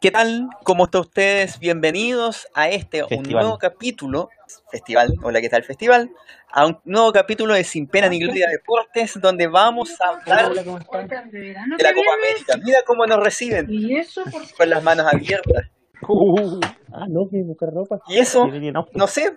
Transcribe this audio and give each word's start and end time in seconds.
¿Qué 0.00 0.10
tal? 0.10 0.48
¿Cómo 0.62 0.84
están 0.84 1.00
ustedes? 1.02 1.58
Bienvenidos 1.58 2.48
a 2.54 2.68
este 2.68 3.02
un 3.04 3.22
nuevo 3.24 3.58
capítulo, 3.58 4.28
festival, 4.70 5.14
hola, 5.22 5.40
¿qué 5.40 5.48
tal 5.48 5.62
festival? 5.64 6.10
A 6.52 6.66
un 6.66 6.78
nuevo 6.84 7.12
capítulo 7.12 7.54
de 7.54 7.64
Sin 7.64 7.86
Pena 7.86 8.08
ni 8.08 8.18
Gloria 8.20 8.46
Deportes, 8.48 9.18
donde 9.20 9.46
vamos 9.46 9.96
a 10.00 10.10
hablar 10.10 10.50
Hola, 10.50 10.64
¿cómo 10.64 10.78
están? 10.78 11.30
de 11.30 11.52
la 11.54 11.92
Copa. 11.94 12.10
América. 12.18 12.56
Mira 12.62 12.78
cómo 12.86 13.06
nos 13.06 13.20
reciben, 13.22 13.66
Y 13.70 13.96
eso 13.96 14.22
por 14.24 14.42
con 14.56 14.70
las 14.70 14.82
manos 14.82 15.06
abiertas. 15.12 15.64
Uh, 16.06 16.60
ah, 16.92 17.06
no, 17.08 17.28
que 17.30 17.42
buscar 17.42 17.70
ropa. 17.72 18.00
Y 18.08 18.18
eso, 18.18 18.48
no 18.92 19.06
sé, 19.06 19.34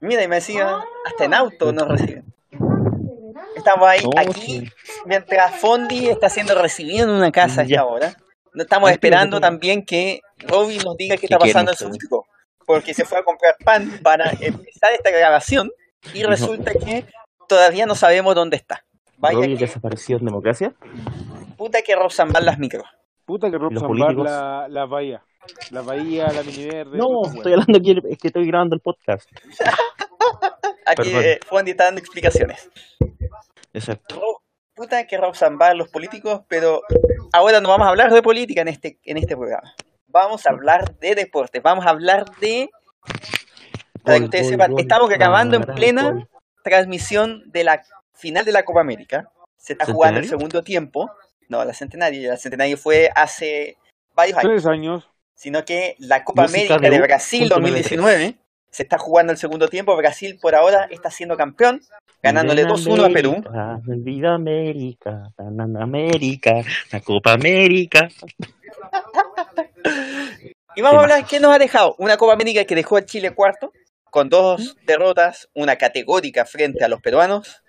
mira, 0.00 0.22
y 0.22 0.28
me 0.28 0.36
decía, 0.36 0.78
hasta 1.06 1.24
en 1.26 1.34
auto 1.34 1.72
nos 1.72 1.86
reciben. 1.88 2.24
Estamos 3.54 3.86
ahí, 3.88 4.00
No, 4.02 4.10
aquí, 4.16 4.40
sí. 4.40 4.68
mientras 5.04 5.56
Fondi 5.56 6.08
está 6.08 6.30
siendo 6.30 6.54
recibido 6.60 7.04
en 7.08 7.14
una 7.14 7.30
casa 7.30 7.64
Ya. 7.64 7.84
hora. 7.84 8.08
No 8.18 8.29
Estamos 8.54 8.90
esperando 8.90 9.40
también 9.40 9.84
que 9.84 10.20
Robbie 10.38 10.78
nos 10.78 10.96
diga 10.96 11.16
qué 11.16 11.20
¿Qué 11.20 11.26
está 11.26 11.38
pasando 11.38 11.72
en 11.72 11.76
su 11.76 11.90
frigo, 11.90 12.26
porque 12.66 12.94
se 12.94 13.04
fue 13.04 13.18
a 13.18 13.22
comprar 13.22 13.56
pan 13.64 14.00
para 14.02 14.30
empezar 14.30 14.92
esta 14.92 15.10
grabación 15.10 15.70
y 16.14 16.22
resulta 16.24 16.72
que 16.72 17.04
todavía 17.48 17.86
no 17.86 17.94
sabemos 17.94 18.34
dónde 18.34 18.56
está. 18.56 18.84
Vaya 19.18 19.36
Robbie 19.36 19.54
que, 19.56 19.66
desapareció 19.66 20.16
en 20.16 20.24
democracia. 20.24 20.74
puta 21.56 21.82
que 21.82 21.94
rozan 21.94 22.32
las 22.32 22.58
micros. 22.58 22.86
Puta 23.24 23.50
que 23.50 23.58
Rob 23.58 23.72
Los 23.72 23.82
Zambar 23.82 23.98
políticos. 23.98 24.24
la, 24.24 24.66
la 24.68 24.86
bahía. 24.86 25.22
La 25.70 25.82
bahía, 25.82 26.32
la 26.32 26.42
mini 26.42 26.66
verde. 26.66 26.98
No, 26.98 27.24
estoy 27.24 27.52
hablando 27.52 27.78
aquí, 27.78 27.96
es 28.10 28.18
que 28.18 28.28
estoy 28.28 28.46
grabando 28.46 28.74
el 28.74 28.80
podcast. 28.80 29.30
Aquí 30.86 31.14
eh, 31.14 31.38
Fondi 31.46 31.70
está 31.70 31.84
dando 31.84 32.00
explicaciones. 32.00 32.68
Exacto. 33.72 34.40
Puta 34.74 35.06
que 35.06 35.16
rozan 35.16 35.58
bar 35.58 35.76
los 35.76 35.88
políticos, 35.88 36.42
pero 36.48 36.82
ahora 37.32 37.60
no 37.60 37.68
vamos 37.68 37.86
a 37.86 37.90
hablar 37.90 38.12
de 38.12 38.22
política 38.22 38.60
en 38.62 38.68
este, 38.68 38.98
en 39.04 39.16
este 39.16 39.36
programa. 39.36 39.74
Vamos 40.06 40.46
a 40.46 40.50
hablar 40.50 40.98
de 40.98 41.14
deportes, 41.14 41.62
vamos 41.62 41.86
a 41.86 41.90
hablar 41.90 42.24
de... 42.40 42.70
Para 44.02 44.18
que 44.18 44.24
ustedes 44.24 44.44
gol, 44.44 44.52
sepan, 44.52 44.70
gol, 44.72 44.80
estamos 44.80 45.08
grabando 45.10 45.56
en 45.56 45.62
plena 45.62 46.10
gol. 46.10 46.28
transmisión 46.64 47.42
de 47.50 47.64
la 47.64 47.82
final 48.14 48.44
de 48.44 48.52
la 48.52 48.64
Copa 48.64 48.80
América. 48.80 49.30
Se 49.56 49.74
está 49.74 49.84
jugando 49.84 50.20
el 50.20 50.28
segundo 50.28 50.62
tiempo. 50.62 51.10
No, 51.48 51.64
la 51.64 51.74
Centenario. 51.74 52.30
La 52.30 52.38
Centenario 52.38 52.78
fue 52.78 53.10
hace 53.14 53.76
varios 54.14 54.38
años. 54.38 54.52
Tres 54.52 54.66
años. 54.66 55.10
Sino 55.34 55.64
que 55.64 55.96
la 55.98 56.24
Copa 56.24 56.42
Música 56.42 56.76
América 56.76 56.90
de 56.90 57.00
Brasil 57.00 57.40
punto 57.40 57.54
2019 57.56 58.39
se 58.70 58.82
está 58.82 58.98
jugando 58.98 59.32
el 59.32 59.38
segundo 59.38 59.68
tiempo. 59.68 59.96
Brasil 59.96 60.38
por 60.40 60.54
ahora 60.54 60.86
está 60.90 61.10
siendo 61.10 61.36
campeón, 61.36 61.80
ganándole 62.22 62.64
Viva 62.64 62.76
2-1 62.76 63.10
a 63.10 63.12
Perú. 63.12 63.44
Viva 63.84 64.34
América, 64.34 65.32
ganan 65.36 65.76
América, 65.76 66.62
la 66.92 67.00
Copa 67.00 67.32
América. 67.32 68.08
Y 70.76 70.82
vamos 70.82 71.00
a 71.00 71.02
hablar 71.02 71.26
qué 71.26 71.40
nos 71.40 71.52
ha 71.52 71.58
dejado. 71.58 71.96
Una 71.98 72.16
Copa 72.16 72.32
América 72.32 72.64
que 72.64 72.76
dejó 72.76 72.96
a 72.96 73.04
Chile 73.04 73.34
cuarto, 73.34 73.72
con 74.04 74.28
dos 74.28 74.76
derrotas, 74.86 75.48
una 75.52 75.76
categórica 75.76 76.44
frente 76.44 76.84
a 76.84 76.88
los 76.88 77.00
peruanos, 77.00 77.62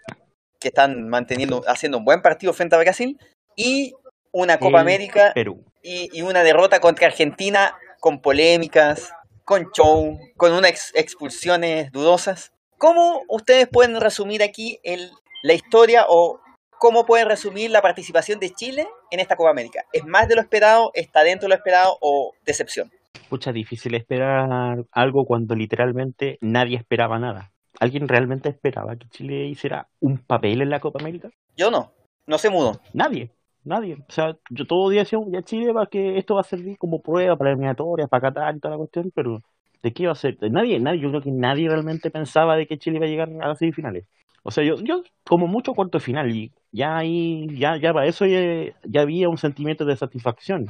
que 0.60 0.68
están 0.68 1.10
manteniendo, 1.10 1.64
haciendo 1.68 1.98
un 1.98 2.06
buen 2.06 2.22
partido 2.22 2.54
frente 2.54 2.76
a 2.76 2.80
Brasil, 2.80 3.18
y 3.56 3.94
una 4.32 4.60
Copa 4.60 4.78
El 4.78 4.88
América 4.88 5.32
Perú. 5.34 5.66
y, 5.82 6.10
y 6.14 6.22
una 6.22 6.44
derrota 6.44 6.80
contra 6.80 7.08
Argentina 7.08 7.76
con 8.00 8.22
polémicas, 8.22 9.12
con 9.46 9.72
show, 9.72 10.18
con 10.38 10.54
unas 10.54 10.72
ex- 10.72 10.92
expulsiones 10.96 11.92
dudosas. 11.92 12.52
¿Cómo 12.78 13.22
ustedes 13.30 13.68
pueden 13.68 14.00
resumir 14.00 14.42
aquí 14.44 14.80
el, 14.84 15.12
la 15.44 15.54
historia 15.54 16.06
o 16.08 16.40
cómo 16.80 17.06
pueden 17.06 17.28
resumir 17.28 17.70
la 17.70 17.82
participación 17.82 18.40
de 18.40 18.50
Chile 18.52 18.88
en 19.12 19.20
esta 19.20 19.36
Copa 19.36 19.52
América? 19.52 19.86
¿Es 19.94 20.04
más 20.06 20.28
de 20.28 20.36
lo 20.36 20.42
esperado? 20.42 20.92
¿Está 20.94 21.24
dentro 21.24 21.46
de 21.48 21.50
lo 21.50 21.56
esperado 21.56 21.98
o 22.02 22.34
decepción? 22.46 22.92
Pucha, 23.30 23.52
difícil 23.52 23.96
esperar 23.96 24.84
algo 24.92 25.26
cuando 25.26 25.56
literalmente 25.56 26.38
nadie 26.42 26.78
esperaba 26.78 27.20
nada. 27.20 27.52
¿Alguien 27.80 28.08
realmente 28.08 28.50
esperaba 28.50 28.96
que 28.96 29.08
Chile 29.10 29.46
hiciera 29.46 29.88
un 30.00 30.18
papel 30.18 30.62
en 30.62 30.70
la 30.70 30.80
Copa 30.80 31.00
América? 31.00 31.30
Yo 31.56 31.72
no, 31.72 31.94
no 32.28 32.38
se 32.38 32.50
mudo. 32.50 32.82
Nadie, 32.94 33.32
nadie. 33.64 33.98
O 34.08 34.12
sea, 34.12 34.38
yo 34.50 34.66
todo 34.66 34.90
día 34.90 35.02
decía, 35.02 35.20
ya 35.28 35.42
Chile 35.42 35.72
va 35.72 35.88
que 35.88 36.18
esto 36.18 36.36
va 36.36 36.42
a 36.42 36.44
servir 36.44 36.78
como 36.78 37.02
prueba 37.02 37.36
para 37.38 37.52
eliminatorias, 37.52 38.10
para 38.10 38.22
Qatar 38.22 38.56
y 38.56 38.60
toda 38.60 38.74
la 38.74 38.78
cuestión, 38.78 39.12
pero 39.14 39.42
¿de 39.84 39.94
qué 39.94 40.06
va 40.06 40.14
a 40.14 40.16
ser? 40.16 40.38
Nadie, 40.52 40.80
nadie, 40.80 41.00
yo 41.00 41.10
creo 41.10 41.22
que 41.22 41.32
nadie 41.32 41.70
realmente 41.70 42.10
pensaba 42.12 42.56
de 42.56 42.68
que 42.68 42.78
Chile 42.78 42.98
iba 42.98 43.06
a 43.06 43.10
llegar 43.10 43.30
a 43.42 43.48
las 43.48 43.58
semifinales. 43.60 44.06
O 44.44 44.52
sea, 44.52 44.64
yo, 44.64 44.76
yo 44.82 45.04
como 45.24 45.48
mucho 45.48 45.74
cuarto 45.74 46.00
de 46.00 46.04
final 46.04 46.36
y 46.36 46.52
ya 46.72 46.98
ahí, 46.98 47.48
ya, 47.58 47.78
ya 47.78 47.94
para 47.94 48.08
eso 48.08 48.26
ya, 48.26 48.74
ya 48.84 49.02
había 49.02 49.30
un 49.30 49.38
sentimiento 49.38 49.86
de 49.86 49.96
satisfacción, 49.96 50.68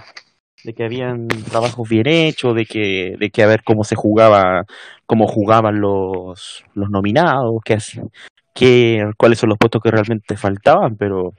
de 0.63 0.73
que 0.73 0.83
habían 0.83 1.27
trabajos 1.27 1.87
bien 1.87 2.07
hechos, 2.07 2.55
de 2.55 2.65
que, 2.65 3.15
de 3.17 3.29
que 3.31 3.43
a 3.43 3.47
ver 3.47 3.63
cómo 3.63 3.83
se 3.83 3.95
jugaba, 3.95 4.65
cómo 5.05 5.27
jugaban 5.27 5.79
los, 5.79 6.65
los 6.73 6.89
nominados, 6.89 7.61
qué, 7.63 7.77
qué, 8.53 9.09
cuáles 9.17 9.39
son 9.39 9.49
los 9.49 9.57
puestos 9.57 9.81
que 9.81 9.91
realmente 9.91 10.35
faltaban, 10.35 10.97
pero 10.97 11.33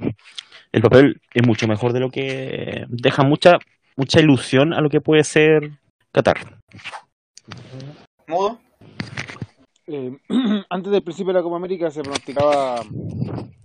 el 0.72 0.82
papel 0.82 1.20
es 1.32 1.46
mucho 1.46 1.68
mejor 1.68 1.92
de 1.92 2.00
lo 2.00 2.10
que 2.10 2.86
deja 2.88 3.22
mucha 3.22 3.58
mucha 3.96 4.20
ilusión 4.20 4.72
a 4.72 4.80
lo 4.80 4.88
que 4.88 5.00
puede 5.00 5.24
ser 5.24 5.70
Qatar. 6.12 6.58
¿Mudo? 8.26 8.58
Eh, 9.86 10.16
antes 10.70 10.92
del 10.92 11.02
principio 11.02 11.32
de 11.32 11.38
la 11.38 11.42
Copa 11.42 11.56
América 11.56 11.90
se 11.90 12.02
pronosticaba 12.02 12.82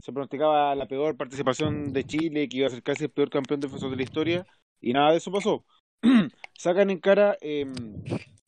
se 0.02 0.14
pronosticaba 0.14 0.74
la 0.76 0.88
peor 0.88 1.18
participación 1.18 1.92
de 1.92 2.06
Chile, 2.06 2.48
que 2.48 2.58
iba 2.58 2.68
a 2.68 2.70
ser 2.70 2.82
casi 2.82 3.06
el 3.06 3.10
peor 3.10 3.30
campeón 3.30 3.60
defensor 3.60 3.90
de 3.90 3.98
la 3.98 4.04
historia, 4.04 4.48
y 4.80 4.94
nada 4.94 5.12
de 5.12 5.18
eso 5.18 5.32
pasó. 5.32 5.66
Sacan 6.58 6.90
en 6.90 7.00
cara 7.00 7.36
eh, 7.42 7.66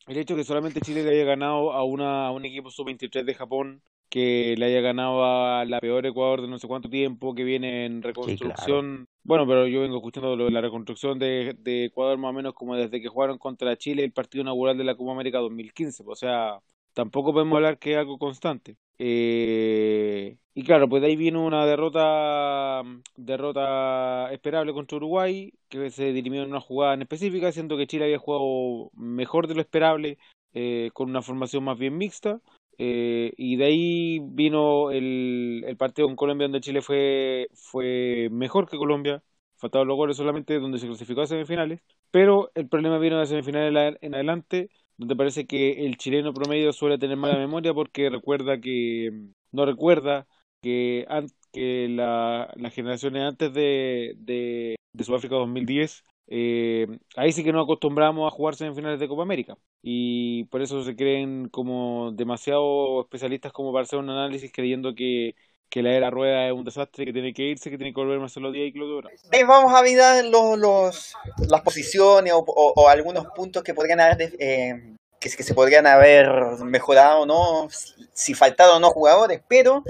el 0.08 0.18
hecho 0.18 0.38
que 0.38 0.46
solamente 0.46 0.80
Chile 0.80 1.04
le 1.04 1.12
haya 1.12 1.26
ganado 1.26 1.74
a, 1.74 1.84
una, 1.84 2.28
a 2.28 2.32
un 2.32 2.46
equipo 2.46 2.72
sub-23 2.72 3.26
de 3.26 3.36
Japón, 3.36 3.82
que 4.10 4.56
le 4.58 4.66
haya 4.66 4.82
ganado 4.82 5.24
a 5.24 5.66
la 5.66 5.80
peor 5.80 6.06
Ecuador 6.06 6.42
de 6.42 6.48
no 6.48 6.58
sé 6.58 6.68
cuánto 6.68 6.90
tiempo, 6.90 7.36
que 7.36 7.44
viene 7.44 7.86
en 7.86 8.02
reconstrucción. 8.02 9.08
Bueno, 9.24 9.46
pero 9.46 9.68
yo 9.68 9.82
vengo 9.82 9.98
escuchando 9.98 10.36
lo 10.36 10.46
de 10.46 10.52
la 10.52 10.62
reconstrucción 10.62 11.20
de, 11.20 11.56
de 11.60 11.86
Ecuador 11.86 12.18
más 12.18 12.30
o 12.30 12.34
menos 12.34 12.54
como 12.54 12.76
desde 12.76 13.02
que 13.02 13.08
jugaron 13.08 13.38
contra 13.38 13.78
Chile 13.78 14.04
el 14.04 14.12
partido 14.12 14.42
inaugural 14.42 14.78
de 14.78 14.84
la 14.84 14.96
Copa 14.96 15.12
América 15.12 15.38
2015. 15.38 16.04
O 16.08 16.16
sea, 16.16 16.60
tampoco 16.94 17.32
podemos 17.34 17.56
hablar 17.56 17.78
que 17.78 17.92
es 17.92 17.98
algo 17.98 18.18
constante. 18.18 18.76
Eh, 18.98 20.38
y 20.54 20.64
claro, 20.64 20.90
pues 20.90 21.02
de 21.02 21.08
ahí 21.08 21.16
vino 21.16 21.46
una 21.46 21.66
derrota 21.66 22.84
derrota 23.16 24.32
esperable 24.34 24.74
contra 24.74 24.98
Uruguay, 24.98 25.54
que 25.70 25.90
se 25.90 26.12
dirimió 26.12 26.44
en 26.44 26.50
una 26.50 26.60
jugada 26.60 26.96
en 26.96 27.04
específica, 27.04 27.52
siendo 27.52 27.78
que 27.78 27.88
Chile 27.88 28.06
había 28.06 28.20
jugado 28.20 28.92
mejor 28.94 29.48
de 29.48 29.56
lo 29.56 29.62
esperable, 29.62 30.18
eh, 30.54 30.90
con 30.94 31.10
una 31.10 31.22
formación 31.22 31.64
más 31.64 31.78
bien 31.78 31.98
mixta. 31.98 32.42
Eh, 32.82 33.34
y 33.38 33.58
de 33.58 33.66
ahí 33.66 34.20
vino 34.24 34.90
el, 34.92 35.64
el 35.68 35.78
partido 35.78 36.08
con 36.08 36.16
Colombia, 36.16 36.46
donde 36.46 36.62
Chile 36.62 36.82
fue, 36.82 37.50
fue 37.54 38.30
mejor 38.32 38.70
que 38.70 38.78
Colombia, 38.78 39.22
faltaban 39.58 39.88
los 39.88 39.98
goles 39.98 40.16
solamente, 40.18 40.60
donde 40.60 40.80
se 40.80 40.88
clasificó 40.88 41.22
a 41.22 41.28
semifinales. 41.28 41.82
Pero 42.12 42.52
el 42.56 42.70
problema 42.70 42.98
vino 42.98 43.20
de 43.20 43.26
semifinales 43.28 43.68
en 43.70 43.74
la- 43.74 43.98
en 44.02 44.16
adelante, 44.16 44.70
donde 44.98 45.16
parece 45.16 45.46
que 45.46 45.86
el 45.86 45.98
chileno 45.98 46.34
promedio 46.34 46.72
suele 46.74 46.98
tener 46.98 47.18
mala 47.18 47.36
memoria 47.38 47.74
porque 47.74 48.10
recuerda 48.10 48.60
que 48.62 49.12
no 49.52 49.66
recuerda 49.66 50.28
que, 50.62 51.06
que 51.52 51.88
la, 51.90 52.52
las 52.56 52.74
generaciones 52.74 53.24
antes 53.24 53.54
de, 53.54 54.14
de, 54.18 54.76
de 54.94 55.04
Sudáfrica 55.04 55.36
2010 55.36 56.04
eh, 56.32 56.88
ahí 57.16 57.32
sí 57.32 57.44
que 57.44 57.52
nos 57.52 57.64
acostumbramos 57.64 58.28
a 58.32 58.36
jugar 58.36 58.56
semifinales 58.56 59.00
de 59.00 59.08
Copa 59.08 59.24
América 59.24 59.58
y 59.82 60.44
por 60.46 60.62
eso 60.62 60.84
se 60.84 60.96
creen 60.96 61.50
como 61.50 62.12
demasiado 62.14 63.02
especialistas 63.02 63.52
como 63.52 63.74
para 63.74 63.84
hacer 63.84 63.98
un 64.00 64.10
análisis 64.10 64.52
creyendo 64.54 64.94
que, 64.94 65.36
que 65.70 65.82
la 65.82 65.92
era 65.94 66.10
rueda 66.12 66.46
es 66.48 66.54
un 66.54 66.64
desastre, 66.66 67.06
que 67.06 67.14
tiene 67.14 67.34
que 67.34 67.44
irse, 67.44 67.70
que 67.72 67.78
tiene 67.78 67.94
que 67.94 68.00
volver 68.00 68.20
Marcelo 68.20 68.52
Díaz 68.52 68.68
y 68.68 68.74
Claudio. 68.74 69.02
Eh, 69.32 69.44
vamos 69.44 69.74
a 69.74 69.82
mirar 69.82 70.24
los, 70.26 70.58
los, 70.58 71.16
las 71.50 71.62
posiciones 71.62 72.32
o, 72.34 72.40
o- 72.46 72.88
algunos 72.90 73.26
puntos 73.36 73.64
que 73.64 73.74
podrían 73.74 74.00
haber, 74.00 74.36
eh, 74.40 74.96
que, 75.20 75.30
se- 75.30 75.54
podrían 75.56 75.88
haber 75.88 76.30
mejorado 76.64 77.26
no, 77.26 77.68
si, 77.72 77.94
si 78.14 78.34
faltaron 78.36 78.78
o 78.78 78.80
no 78.80 78.90
jugadores, 78.92 79.42
pero 79.48 79.84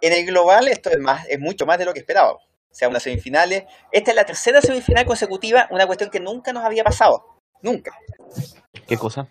en 0.00 0.12
el 0.12 0.24
global 0.26 0.68
esto 0.68 0.90
es, 0.90 0.98
más, 0.98 1.28
es 1.28 1.38
mucho 1.38 1.66
más 1.66 1.78
de 1.78 1.84
lo 1.84 1.92
que 1.92 2.00
esperábamos. 2.00 2.42
O 2.72 2.74
sea, 2.74 2.88
unas 2.88 3.02
semifinales. 3.02 3.64
Esta 3.92 4.10
es 4.10 4.16
la 4.16 4.24
tercera 4.24 4.62
semifinal 4.62 5.04
consecutiva, 5.04 5.68
una 5.70 5.86
cuestión 5.86 6.10
que 6.10 6.20
nunca 6.20 6.52
nos 6.54 6.64
había 6.64 6.82
pasado. 6.82 7.24
Nunca. 7.60 7.92
¿Qué 8.88 8.96
cosa? 8.96 9.28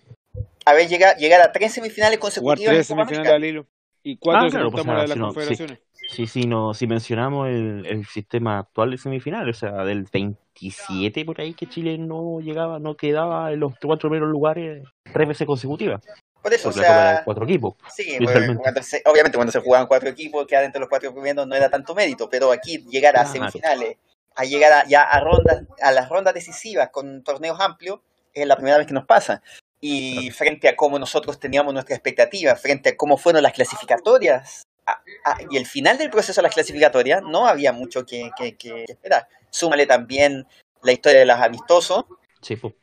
A 0.65 0.73
ver, 0.73 0.87
llegar, 0.87 1.17
llegar 1.17 1.41
a 1.41 1.51
tres 1.51 1.73
semifinales 1.73 2.19
Jugar 2.19 2.31
consecutivas 2.31 2.73
tres 2.73 2.87
semifinales 2.87 3.31
al 3.33 3.43
hilo 3.43 3.65
y 4.03 4.17
cuatro 4.17 4.41
Ah, 4.41 4.49
si 4.49 4.51
claro, 4.51 4.71
pues, 4.71 4.87
ah, 4.87 5.01
de 5.01 5.07
las 5.07 5.11
si 5.11 5.19
no, 5.19 5.29
sí. 5.29 5.33
confederaciones. 5.33 5.79
Sí, 6.09 6.27
sí, 6.27 6.41
no, 6.43 6.73
si 6.73 6.87
mencionamos 6.87 7.47
el, 7.47 7.85
el 7.85 8.05
sistema 8.05 8.59
actual 8.59 8.91
de 8.91 8.97
semifinales, 8.97 9.57
o 9.57 9.59
sea, 9.59 9.83
del 9.85 10.05
27 10.11 11.25
por 11.25 11.39
ahí 11.39 11.53
que 11.53 11.67
Chile 11.67 11.97
no 11.97 12.39
llegaba, 12.41 12.79
no 12.79 12.95
quedaba 12.95 13.51
en 13.51 13.59
los 13.59 13.73
cuatro 13.81 14.09
primeros 14.09 14.29
lugares 14.29 14.83
tres 15.11 15.27
veces 15.27 15.47
consecutivas. 15.47 16.03
Por 16.41 16.53
eso, 16.53 16.69
o 16.69 16.71
Porque 16.71 16.87
de 16.87 16.93
sea, 16.93 17.21
cuatro 17.23 17.43
equipos. 17.45 17.75
Sí, 17.95 18.17
cuando 18.57 18.81
se- 18.83 19.01
obviamente 19.05 19.37
cuando 19.37 19.51
se 19.51 19.59
jugaban 19.59 19.87
cuatro 19.87 20.09
equipos, 20.09 20.47
quedar 20.47 20.63
entre 20.63 20.79
los 20.79 20.89
cuatro 20.89 21.11
primeros 21.13 21.45
no 21.47 21.55
era 21.55 21.69
tanto 21.69 21.93
mérito, 21.93 22.29
pero 22.29 22.51
aquí 22.51 22.79
llegar 22.89 23.15
a 23.15 23.21
Claro. 23.23 23.31
semifinales, 23.33 23.97
a 24.35 24.43
llegar 24.45 24.71
a, 24.73 24.85
ya 24.87 25.03
a 25.03 25.19
rondas, 25.19 25.63
a 25.81 25.91
las 25.91 26.09
rondas 26.09 26.33
decisivas 26.33 26.89
con 26.89 27.23
torneos 27.23 27.59
amplios, 27.59 27.99
es 28.33 28.47
la 28.47 28.55
primera 28.55 28.77
vez 28.77 28.87
que 28.87 28.93
nos 28.93 29.05
pasa. 29.05 29.41
Y 29.79 30.31
frente 30.31 30.67
a 30.69 30.75
cómo 30.75 30.97
nosotros 30.99 31.39
teníamos 31.39 31.73
nuestras 31.73 31.97
expectativas, 31.97 32.59
frente 32.61 32.89
a 32.89 32.97
cómo 32.97 33.17
fueron 33.17 33.43
las 33.43 33.53
clasificatorias 33.53 34.63
a- 34.85 35.01
a- 35.25 35.37
y 35.49 35.57
el 35.57 35.65
final 35.65 35.97
del 35.97 36.09
proceso 36.09 36.41
de 36.41 36.43
las 36.43 36.53
clasificatorias, 36.53 37.21
no 37.23 37.47
había 37.47 37.71
mucho 37.71 38.05
que, 38.05 38.31
que- 38.37 38.55
que 38.57 38.85
esperar. 38.87 39.27
Súmale 39.49 39.85
también 39.85 40.47
la 40.81 40.91
historia 40.91 41.19
de 41.19 41.25
los 41.25 41.39
amistosos, 41.39 42.05
Sí, 42.41 42.55
pues. 42.55 42.73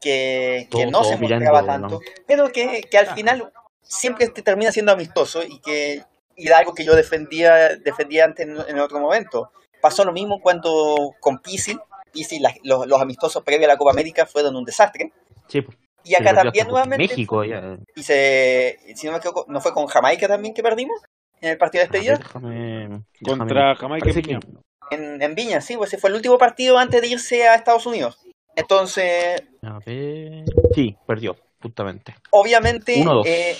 Que, 0.00 0.68
que 0.70 0.86
no 0.86 1.04
se 1.04 1.16
mirando, 1.18 1.44
mostraba 1.52 1.78
¿no? 1.78 1.88
tanto, 1.88 2.00
pero 2.26 2.50
que, 2.52 2.82
que 2.90 2.98
al 2.98 3.06
final 3.08 3.52
siempre 3.82 4.28
te 4.28 4.42
termina 4.42 4.72
siendo 4.72 4.92
amistoso 4.92 5.42
y 5.42 5.60
que 5.60 6.02
y 6.36 6.46
era 6.46 6.58
algo 6.58 6.74
que 6.74 6.84
yo 6.84 6.94
defendía 6.96 7.76
defendía 7.76 8.24
antes 8.24 8.46
en, 8.46 8.56
en 8.68 8.78
otro 8.78 8.98
momento. 8.98 9.50
Pasó 9.82 10.04
lo 10.04 10.12
mismo 10.12 10.40
cuando 10.40 11.14
con 11.20 11.38
Pisil, 11.38 11.78
Pisil 12.12 12.42
los, 12.64 12.86
los 12.86 13.00
amistosos 13.00 13.42
previos 13.42 13.68
a 13.68 13.72
la 13.74 13.78
Copa 13.78 13.90
América 13.90 14.26
fueron 14.26 14.56
un 14.56 14.64
desastre. 14.64 15.12
Sí, 15.48 15.60
pues. 15.62 15.76
Y 16.02 16.14
acá 16.14 16.32
también 16.34 16.66
nuevamente, 16.66 17.08
México, 17.08 17.44
ya. 17.44 17.76
y 17.94 18.02
se, 18.02 18.78
si 18.94 19.04
no 19.06 19.12
me 19.12 19.18
equivoco, 19.18 19.44
¿no 19.48 19.60
fue 19.60 19.74
con 19.74 19.86
Jamaica 19.86 20.26
también 20.28 20.54
que 20.54 20.62
perdimos? 20.62 20.98
En 21.42 21.50
el 21.50 21.58
partido 21.58 21.82
de 21.84 21.88
despedida. 21.90 22.16
déjame- 22.18 23.02
Contra 23.22 23.74
Jamaica 23.76 24.08
en 24.08 24.14
Viña. 24.16 24.40
que- 24.40 24.96
En, 24.96 25.20
en 25.22 25.34
Viña, 25.34 25.60
sí, 25.60 25.76
pues 25.76 25.90
ese 25.92 26.00
fue 26.00 26.08
el 26.10 26.16
último 26.16 26.38
partido 26.38 26.78
antes 26.78 27.02
de 27.02 27.08
irse 27.08 27.46
a 27.46 27.54
Estados 27.54 27.84
Unidos. 27.84 28.18
Entonces, 28.60 29.42
A 29.62 29.78
ver. 29.84 30.44
Sí, 30.74 30.96
perdió, 31.06 31.36
justamente. 31.62 32.14
obviamente, 32.30 32.96
1-2. 32.96 33.22
eh, 33.26 33.56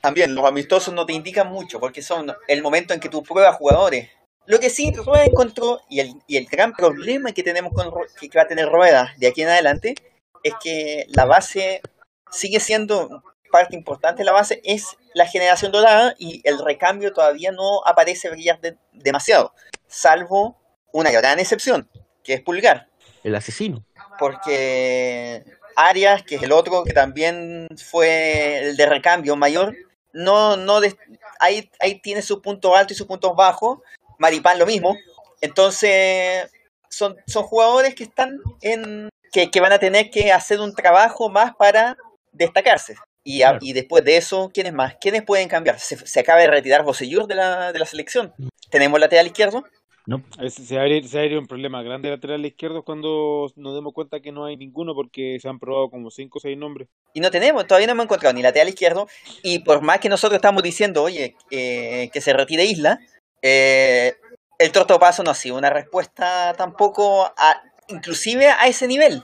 también 0.00 0.34
los 0.34 0.44
amistosos 0.46 0.94
no 0.94 1.04
te 1.06 1.12
indican 1.12 1.48
mucho 1.48 1.78
porque 1.78 2.02
son 2.02 2.32
el 2.48 2.62
momento 2.62 2.94
en 2.94 3.00
que 3.00 3.08
tú 3.08 3.22
pruebas 3.22 3.56
jugadores. 3.56 4.08
Lo 4.46 4.58
que 4.58 4.70
sí 4.70 4.90
Rueda 4.92 5.24
encontró, 5.26 5.80
y 5.88 6.00
el, 6.00 6.14
y 6.26 6.36
el 6.36 6.46
gran 6.46 6.72
problema 6.72 7.32
que 7.32 7.42
tenemos 7.42 7.72
con 7.72 7.92
que 8.18 8.30
va 8.38 8.42
a 8.42 8.48
tener 8.48 8.68
Rueda 8.68 9.12
de 9.18 9.28
aquí 9.28 9.42
en 9.42 9.48
adelante, 9.48 9.94
es 10.42 10.54
que 10.62 11.04
la 11.08 11.26
base 11.26 11.82
sigue 12.32 12.58
siendo 12.58 13.22
parte 13.52 13.76
importante 13.76 14.20
de 14.20 14.24
la 14.24 14.32
base, 14.32 14.60
es 14.64 14.96
la 15.12 15.26
generación 15.26 15.70
dorada 15.72 16.14
y 16.18 16.40
el 16.44 16.58
recambio 16.64 17.12
todavía 17.12 17.52
no 17.52 17.82
aparece 17.84 18.30
brillar 18.30 18.60
de- 18.60 18.76
demasiado, 18.92 19.52
salvo 19.88 20.56
una 20.92 21.10
gran 21.10 21.38
excepción, 21.38 21.88
que 22.24 22.34
es 22.34 22.40
Pulgar 22.40 22.88
El 23.22 23.34
asesino. 23.34 23.84
Porque 24.20 25.44
Arias, 25.74 26.22
que 26.22 26.36
es 26.36 26.42
el 26.42 26.52
otro 26.52 26.84
que 26.84 26.92
también 26.92 27.66
fue 27.90 28.58
el 28.58 28.76
de 28.76 28.86
recambio 28.86 29.34
mayor, 29.34 29.74
no, 30.12 30.56
no 30.56 30.80
des- 30.80 30.96
ahí, 31.40 31.70
ahí 31.80 32.00
tiene 32.00 32.22
sus 32.22 32.40
puntos 32.40 32.76
altos 32.76 32.92
y 32.96 32.98
sus 32.98 33.06
puntos 33.06 33.34
bajos. 33.34 33.78
Maripán 34.18 34.58
lo 34.58 34.66
mismo. 34.66 34.96
Entonces, 35.40 36.50
son, 36.88 37.16
son 37.26 37.42
jugadores 37.44 37.94
que 37.94 38.04
están 38.04 38.38
en. 38.62 39.08
Que, 39.32 39.48
que 39.50 39.60
van 39.60 39.72
a 39.72 39.78
tener 39.78 40.10
que 40.10 40.32
hacer 40.32 40.60
un 40.60 40.74
trabajo 40.74 41.28
más 41.28 41.54
para 41.54 41.96
destacarse. 42.32 42.96
Y, 43.22 43.42
a- 43.42 43.50
Claro. 43.50 43.58
y 43.62 43.72
después 43.72 44.04
de 44.04 44.16
eso, 44.16 44.50
¿quiénes 44.52 44.72
más? 44.72 44.96
¿Quiénes 45.00 45.22
pueden 45.22 45.48
cambiar? 45.48 45.78
Se, 45.78 45.96
se 46.04 46.20
acaba 46.20 46.40
de 46.40 46.48
retirar 46.48 46.82
Bosellur 46.82 47.26
de 47.28 47.36
la, 47.36 47.72
de 47.72 47.78
la 47.78 47.86
selección. 47.86 48.34
Tenemos 48.70 48.98
lateral 48.98 49.26
izquierdo. 49.26 49.64
No, 50.10 50.24
Se 50.50 50.74
va, 50.74 50.80
a 50.80 50.84
abrir, 50.86 51.06
se 51.06 51.16
va 51.18 51.20
a 51.20 51.24
abrir 51.24 51.38
un 51.38 51.46
problema 51.46 51.84
grande 51.84 52.10
lateral 52.10 52.44
izquierdo 52.44 52.82
cuando 52.82 53.46
nos 53.54 53.74
demos 53.76 53.94
cuenta 53.94 54.18
que 54.18 54.32
no 54.32 54.44
hay 54.44 54.56
ninguno 54.56 54.92
porque 54.92 55.38
se 55.40 55.48
han 55.48 55.60
probado 55.60 55.88
como 55.88 56.10
5 56.10 56.36
o 56.36 56.40
6 56.40 56.58
nombres. 56.58 56.88
Y 57.14 57.20
no 57.20 57.30
tenemos, 57.30 57.64
todavía 57.64 57.86
no 57.86 57.92
hemos 57.92 58.06
encontrado 58.06 58.34
ni 58.34 58.42
lateral 58.42 58.68
izquierdo. 58.68 59.06
Y 59.44 59.60
por 59.60 59.82
más 59.82 60.00
que 60.00 60.08
nosotros 60.08 60.34
estamos 60.34 60.64
diciendo, 60.64 61.04
oye, 61.04 61.36
eh, 61.52 62.10
que 62.12 62.20
se 62.20 62.32
retire 62.32 62.64
Isla, 62.64 62.98
eh, 63.40 64.16
el 64.58 64.72
Paso 64.72 65.22
no 65.22 65.30
ha 65.30 65.34
sido 65.34 65.56
una 65.56 65.70
respuesta 65.70 66.54
tampoco, 66.58 67.26
a, 67.26 67.62
inclusive 67.86 68.48
a 68.48 68.66
ese 68.66 68.88
nivel. 68.88 69.22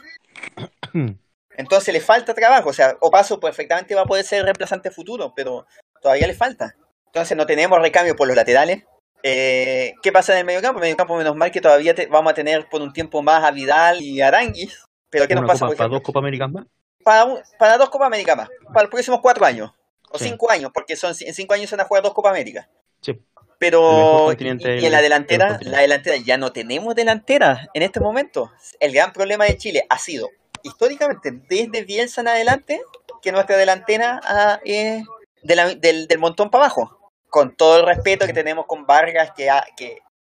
Entonces 1.57 1.93
le 1.93 2.01
falta 2.01 2.33
trabajo. 2.33 2.69
O 2.71 2.73
sea, 2.73 2.97
Opaso 3.01 3.41
perfectamente 3.41 3.97
va 3.97 4.03
a 4.03 4.07
poder 4.07 4.25
ser 4.25 4.45
reemplazante 4.45 4.93
futuro, 4.93 5.33
pero 5.35 5.67
todavía 6.01 6.29
le 6.29 6.35
falta. 6.35 6.77
Entonces 7.07 7.37
no 7.37 7.45
tenemos 7.45 7.81
recambio 7.81 8.15
por 8.15 8.29
los 8.29 8.37
laterales. 8.37 8.85
Eh, 9.23 9.95
¿Qué 10.03 10.13
pasa 10.13 10.33
en 10.33 10.39
el 10.41 10.45
mediocampo? 10.45 10.79
En 10.79 10.85
el 10.85 10.87
mediocampo, 10.89 11.17
menos 11.17 11.35
mal 11.37 11.51
que 11.51 11.61
todavía 11.61 11.95
te- 11.95 12.07
vamos 12.07 12.31
a 12.33 12.35
tener 12.35 12.69
por 12.69 12.81
un 12.83 12.93
tiempo 12.93 13.23
más 13.23 13.43
a 13.45 13.51
Vidal 13.51 14.01
y 14.03 14.21
Aranguis. 14.21 14.79
Pero 15.11 15.27
¿qué 15.27 15.35
nos 15.35 15.47
pasa, 15.47 15.61
copa- 15.61 15.69
por 15.69 15.77
para 15.77 15.89
dos 15.91 16.01
Copa 16.03 16.19
Américas 16.21 16.51
más. 16.51 16.65
para, 17.05 17.25
un- 17.25 17.41
para 17.59 17.77
dos 17.79 17.89
Copa 17.91 18.07
América 18.07 18.37
más, 18.37 18.49
para 18.73 18.83
los 18.83 18.91
próximos 18.91 19.21
cuatro 19.21 19.45
años, 19.47 19.73
o 20.11 20.19
Sí. 20.19 20.25
cinco 20.29 20.51
años, 20.51 20.71
porque 20.75 20.97
son 20.97 21.15
en 21.21 21.35
cinco 21.35 21.55
años 21.55 21.71
se 21.71 21.77
van 21.77 21.85
a 21.85 21.89
jugar 21.89 22.03
dos 22.03 22.13
Copa 22.15 22.31
América. 22.31 22.69
Sí. 23.01 23.19
Pero, 23.59 24.33
y, 24.39 24.47
en 24.49 24.59
la 24.93 25.01
del 25.01 25.03
delantera, 25.03 25.59
la 25.63 25.79
delantera, 25.81 26.17
ya 26.19 26.37
no 26.37 26.53
tenemos 26.53 26.95
delantera 26.95 27.69
en 27.73 27.83
este 27.83 28.01
momento. 28.01 28.53
El 28.81 28.93
gran 28.93 29.13
problema 29.15 29.47
de 29.47 29.57
Chile 29.57 29.87
ha 29.89 29.99
sido, 29.99 30.29
históricamente, 30.63 31.31
desde 31.49 31.83
Bielsa 31.85 32.21
en 32.21 32.29
adelante, 32.29 32.83
que 33.23 33.33
nuestra 33.33 33.57
delantera 33.57 34.21
ah, 34.25 34.61
es 34.65 35.05
de 35.43 35.57
la- 35.57 35.75
del, 35.75 36.07
del 36.07 36.19
montón 36.19 36.51
para 36.51 36.65
abajo. 36.65 36.96
Con 37.29 37.57
todo 37.57 37.79
el 37.79 37.87
respeto 37.87 38.27
que 38.27 38.33
tenemos 38.33 38.67
con 38.67 38.87
Vargas, 38.87 39.33
que, 39.37 39.51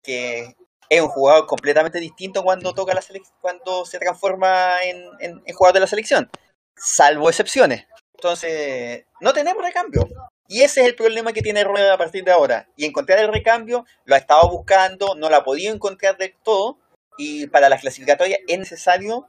que, 0.04 0.56
es 0.90 1.02
un 1.02 1.08
jugador 1.08 1.48
completamente 1.48 2.00
distinto 2.00 2.44
cuando 2.44 2.74
toca 2.74 2.94
la 2.94 3.02
cuando 3.40 3.86
se 3.86 3.98
transforma 3.98 4.76
en, 4.84 5.42
jugador 5.54 5.76
de 5.76 5.80
la 5.80 5.88
selección, 5.88 6.30
salvo 6.76 7.30
excepciones. 7.30 7.88
Entonces, 8.16 9.06
no 9.22 9.34
tenemos 9.34 9.64
recambio. 9.64 10.08
Y 10.48 10.64
ese 10.64 10.82
es 10.82 10.88
el 10.88 10.96
problema 10.96 11.32
que 11.32 11.42
tiene 11.42 11.64
Rueda 11.64 11.94
a 11.94 11.98
partir 11.98 12.26
de 12.26 12.32
ahora. 12.32 12.68
Y 12.76 12.86
encontrar 12.86 13.20
el 13.20 13.32
recambio, 13.32 13.86
lo 14.04 14.16
ha 14.16 14.18
estado 14.18 14.50
buscando, 14.50 15.16
no 15.16 15.30
lo 15.30 15.38
ha 15.38 15.46
podido 15.46 15.74
encontrar 15.74 16.18
del 16.18 16.36
todo. 16.44 16.78
Y 17.18 17.48
para 17.48 17.70
las 17.70 17.80
clasificatorias 17.80 18.42
es 18.46 18.60
necesario, 18.60 19.28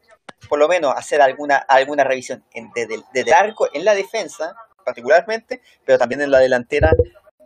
por 0.48 0.58
lo 0.58 0.66
menos, 0.66 0.92
hacer 0.96 1.22
alguna, 1.22 1.64
revisión 2.04 2.44
desde 2.75 3.04
el 3.20 3.32
arco, 3.32 3.68
en 3.72 3.84
la 3.84 3.94
defensa, 3.94 4.56
particularmente, 4.84 5.62
pero 5.84 5.96
también 5.96 6.22
en 6.22 6.32
la 6.32 6.40
delantera, 6.40 6.90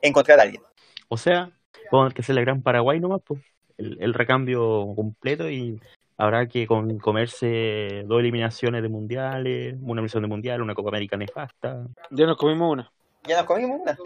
encontrar 0.02 0.38
a 0.40 0.43
alguien. 0.43 0.62
O 1.08 1.16
sea, 1.16 1.50
vamos 1.90 2.06
a 2.06 2.08
tener 2.08 2.14
que 2.14 2.22
hacer 2.22 2.34
la 2.34 2.40
gran 2.43 2.62
Paraguay 2.62 3.00
nomás, 3.00 3.20
pues. 3.25 3.40
El, 3.78 3.98
el 4.02 4.14
recambio 4.14 4.93
completo 4.96 5.50
y 5.50 5.78
habrá 6.16 6.46
que 6.48 6.66
con- 6.66 6.98
comerse 6.98 8.04
dos 8.06 8.20
eliminaciones 8.20 8.81
de 8.82 8.88
mundiales, 8.88 9.75
una 9.82 10.00
eliminación 10.00 10.22
de 10.22 10.28
mundial, 10.28 10.62
una 10.62 10.75
Copa 10.75 10.88
América 10.88 11.16
nefasta. 11.16 11.87
Ya 12.10 12.25
nos 12.26 12.38
comimos 12.38 12.72
una. 12.72 12.90
Ya 13.25 13.37
nos 13.38 13.44
comimos 13.46 13.81
una. 13.82 13.98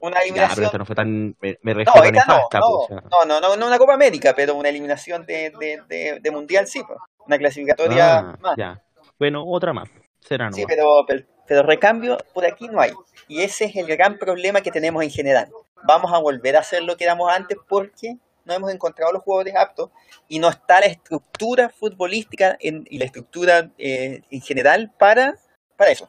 Una 0.00 0.16
Ya, 0.16 0.22
eliminación. 0.24 0.54
pero 0.56 0.66
esta 0.66 0.78
no 0.78 0.84
fue 0.84 0.94
tan. 0.94 1.36
Me, 1.40 1.58
me 1.62 1.74
No, 1.74 1.84
no, 1.94 2.10
nefasta, 2.10 2.58
no, 2.60 2.66
pues, 2.66 2.84
o 2.84 2.86
sea. 2.88 2.96
no, 3.10 3.24
no, 3.24 3.40
no, 3.40 3.56
no 3.56 3.66
una 3.66 3.78
Copa 3.78 3.94
América, 3.94 4.34
pero 4.36 4.54
una 4.56 4.68
eliminación 4.68 5.24
de, 5.24 5.52
de, 5.58 5.80
de, 5.88 6.20
de 6.20 6.30
mundial, 6.30 6.66
sí, 6.66 6.82
pues. 6.86 6.98
Una 7.26 7.38
clasificatoria 7.38 8.18
Ah, 8.18 8.38
más. 8.42 8.56
ya. 8.58 8.82
Bueno, 9.18 9.42
otra 9.46 9.72
más. 9.72 9.88
Será 10.20 10.50
Sí, 10.52 10.60
nomás. 10.62 10.76
pero, 10.76 11.04
pero, 11.06 11.24
pero 11.46 11.62
recambio 11.62 12.18
por 12.32 12.44
aquí 12.46 12.68
no 12.68 12.80
hay. 12.80 12.92
Y 13.28 13.40
ese 13.42 13.66
es 13.66 13.76
el 13.76 13.86
gran 13.86 14.18
problema 14.18 14.60
que 14.60 14.70
tenemos 14.70 15.02
en 15.02 15.10
general. 15.10 15.48
Vamos 15.86 16.12
a 16.12 16.18
volver 16.18 16.56
a 16.56 16.60
hacer 16.60 16.82
lo 16.82 16.96
que 16.96 17.04
éramos 17.04 17.30
antes 17.32 17.58
porque 17.68 18.16
no 18.44 18.54
hemos 18.54 18.70
encontrado 18.72 19.12
los 19.12 19.22
jugadores 19.22 19.54
aptos 19.56 19.90
y 20.28 20.38
no 20.38 20.48
está 20.48 20.80
la 20.80 20.86
estructura 20.86 21.68
futbolística 21.70 22.56
en- 22.60 22.86
y 22.90 22.98
la 22.98 23.06
estructura 23.06 23.70
eh, 23.78 24.20
en 24.30 24.40
general 24.42 24.92
para, 24.98 25.34
para 25.76 25.90
eso. 25.90 26.08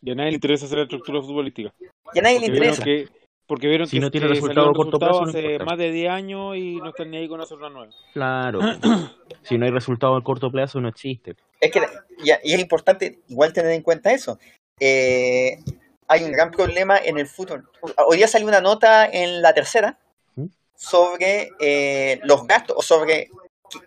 Y 0.00 0.12
a 0.12 0.14
nadie 0.14 0.30
le 0.30 0.34
interesa 0.36 0.66
hacer 0.66 0.78
la 0.78 0.84
estructura 0.84 1.20
futbolística. 1.20 1.72
Y 2.14 2.18
a 2.18 2.22
nadie 2.22 2.38
le 2.40 2.46
Porque 2.46 2.56
interesa. 2.58 2.84
que, 2.84 3.08
porque 3.48 3.66
vieron 3.66 3.88
Si 3.88 3.96
que, 3.96 4.00
no 4.00 4.10
tiene 4.10 4.28
que 4.28 4.34
resultado 4.34 4.68
a 4.70 4.74
corto 4.74 4.98
resultados 4.98 5.32
plazo, 5.32 5.38
hace 5.38 5.58
más 5.64 5.78
de 5.78 5.90
10 5.90 6.10
años 6.10 6.56
y 6.56 6.76
no 6.76 6.90
están 6.90 7.10
ni 7.10 7.16
ahí 7.16 7.28
con 7.28 7.40
una 7.40 7.70
nueva. 7.70 7.92
Claro. 8.12 8.60
si 9.42 9.56
no 9.56 9.64
hay 9.64 9.72
resultado 9.72 10.14
a 10.16 10.22
corto 10.22 10.50
plazo, 10.52 10.80
no 10.80 10.88
existe. 10.88 11.34
Es 11.58 11.72
que 11.72 11.80
y, 12.22 12.28
y 12.28 12.54
es 12.54 12.60
importante 12.60 13.20
igual 13.28 13.52
tener 13.54 13.72
en 13.72 13.82
cuenta 13.82 14.12
eso. 14.12 14.38
Eh, 14.78 15.58
hay 16.06 16.24
un 16.24 16.30
gran 16.30 16.50
problema 16.50 16.98
en 16.98 17.18
el 17.18 17.26
fútbol. 17.26 17.68
Hoy 18.06 18.18
día 18.18 18.28
salió 18.28 18.46
una 18.46 18.60
nota 18.60 19.06
en 19.06 19.40
la 19.40 19.54
tercera 19.54 19.98
¿Mm? 20.36 20.46
sobre 20.76 21.50
eh, 21.58 22.20
los 22.24 22.46
gastos 22.46 22.76
o 22.78 22.82
sobre 22.82 23.30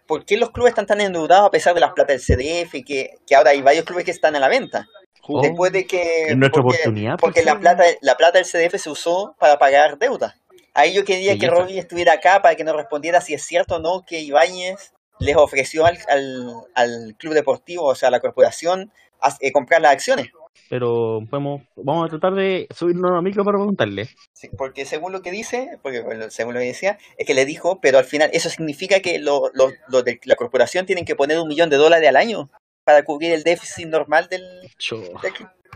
por 0.08 0.26
qué 0.26 0.38
los 0.38 0.52
clubes 0.52 0.72
están 0.72 0.88
tan 0.88 1.02
endeudados 1.02 1.48
a 1.48 1.52
pesar 1.52 1.74
de 1.76 1.82
las 1.82 1.94
plata 1.94 2.14
del 2.14 2.22
CDF, 2.22 2.84
que, 2.86 3.18
que 3.26 3.36
ahora 3.36 3.52
hay 3.52 3.62
varios 3.62 3.86
clubes 3.86 4.06
que 4.06 4.12
están 4.12 4.36
a 4.36 4.40
la 4.40 4.48
venta. 4.48 4.88
Oh, 5.28 5.42
Después 5.42 5.72
de 5.72 5.86
que... 5.86 6.24
es 6.30 6.38
nuestra 6.38 6.62
porque, 6.64 6.78
oportunidad. 6.82 7.18
porque 7.20 7.44
la 7.44 7.60
plata, 7.60 7.84
la 8.02 8.16
plata 8.18 8.40
del 8.40 8.46
CDF 8.46 8.80
se 8.82 8.90
usó 8.90 9.36
para 9.40 9.58
pagar 9.60 9.98
deuda. 9.98 10.36
Ahí 10.74 10.94
yo 10.94 11.04
quería 11.06 11.38
que. 11.38 11.48
Robbie 11.48 11.80
estuviera 11.80 12.14
acá 12.14 12.42
para 12.42 12.56
que 12.56 12.64
nos 12.64 12.76
respondiera 12.76 13.20
si 13.22 13.34
es 13.34 13.44
cierto 13.44 13.76
o 13.76 13.80
no 13.80 14.04
que 14.08 14.22
Ibáñez 14.22 14.94
les 15.20 15.36
ofreció 15.36 15.86
al, 15.86 15.98
al, 16.08 16.54
al 16.74 17.16
club 17.18 17.34
deportivo, 17.34 17.84
o 17.86 17.96
sea, 17.96 18.08
a 18.08 18.12
la 18.12 18.20
corporación, 18.22 18.92
a- 19.22 19.36
eh, 19.42 19.52
comprar 19.52 19.82
las 19.82 19.92
acciones. 19.92 20.30
Pero 20.70 21.20
podemos, 21.30 21.62
vamos 21.76 22.06
a 22.06 22.10
tratar 22.10 22.34
de 22.34 22.68
subirnos 22.74 23.12
a 23.12 23.16
la 23.16 23.22
micro 23.22 23.44
para 23.44 23.58
preguntarle. 23.58 24.10
Sí, 24.34 24.50
porque 24.58 24.86
según 24.86 25.12
lo 25.12 25.22
que 25.22 25.32
dice, 25.32 25.78
porque 25.84 26.02
bueno, 26.02 26.30
según 26.30 26.54
lo 26.54 26.60
que 26.62 26.68
decía, 26.68 26.98
es 27.18 27.28
que 27.28 27.34
le 27.34 27.46
dijo, 27.46 27.80
pero 27.82 27.98
al 27.98 28.06
final 28.06 28.30
eso 28.34 28.50
significa 28.50 29.02
que 29.02 29.20
lo- 29.20 29.50
lo- 29.54 29.72
los 29.90 30.04
de 30.06 30.20
la 30.24 30.36
corporación 30.36 30.86
tienen 30.86 31.06
que 31.06 31.16
poner 31.16 31.38
un 31.40 31.48
millón 31.50 31.70
de 31.70 31.78
dólares 31.78 32.08
al 32.08 32.16
año 32.16 32.50
para 32.84 33.04
cubrir 33.04 33.34
el 33.34 33.44
déficit 33.44 33.88
normal 33.88 34.28
del. 34.30 34.44